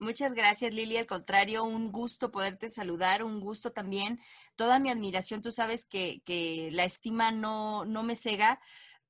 Muchas 0.00 0.34
gracias, 0.34 0.74
Lili. 0.74 0.96
Al 0.96 1.06
contrario, 1.06 1.64
un 1.64 1.92
gusto 1.92 2.30
poderte 2.30 2.68
saludar, 2.68 3.22
un 3.22 3.40
gusto 3.40 3.72
también. 3.72 4.20
Toda 4.56 4.78
mi 4.78 4.90
admiración, 4.90 5.40
tú 5.40 5.52
sabes 5.52 5.86
que, 5.86 6.20
que 6.24 6.68
la 6.72 6.84
estima 6.84 7.30
no, 7.30 7.84
no 7.84 8.02
me 8.02 8.16
cega, 8.16 8.60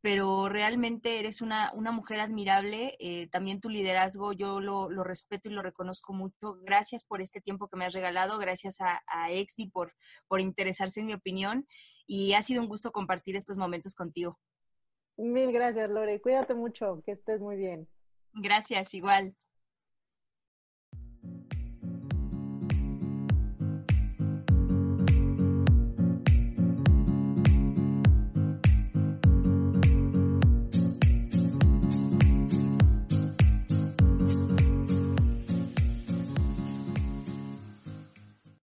pero 0.03 0.51
realmente 0.51 1.19
eres 1.19 1.41
una, 1.41 1.73
una 1.73 1.91
mujer 1.91 2.21
admirable. 2.21 2.95
Eh, 3.01 3.29
también 3.29 3.61
tu 3.61 3.71
liderazgo 3.71 4.35
yo 4.35 4.61
lo, 4.61 4.91
lo, 4.91 5.03
respeto 5.03 5.49
y 5.49 5.53
lo 5.53 5.63
reconozco 5.63 6.13
mucho. 6.13 6.59
Gracias 6.63 7.07
por 7.07 7.23
este 7.23 7.41
tiempo 7.41 7.69
que 7.69 7.77
me 7.79 7.87
has 7.87 7.95
regalado, 7.95 8.39
gracias 8.39 8.81
a, 8.83 9.03
a 9.07 9.33
Exdi 9.33 9.71
por, 9.71 9.95
por 10.29 10.41
interesarse 10.43 11.01
en 11.01 11.07
mi 11.07 11.15
opinión 11.15 11.67
y 12.07 12.35
ha 12.35 12.43
sido 12.43 12.63
un 12.63 12.69
gusto 12.69 12.93
compartir 12.93 13.37
estos 13.37 13.57
momentos 13.57 13.95
contigo. 13.95 14.39
Mil 15.17 15.53
gracias, 15.53 15.91
Lore. 15.91 16.21
Cuídate 16.21 16.55
mucho, 16.55 17.03
que 17.05 17.13
estés 17.13 17.41
muy 17.41 17.57
bien. 17.57 17.89
Gracias, 18.33 18.95
igual. 18.95 19.37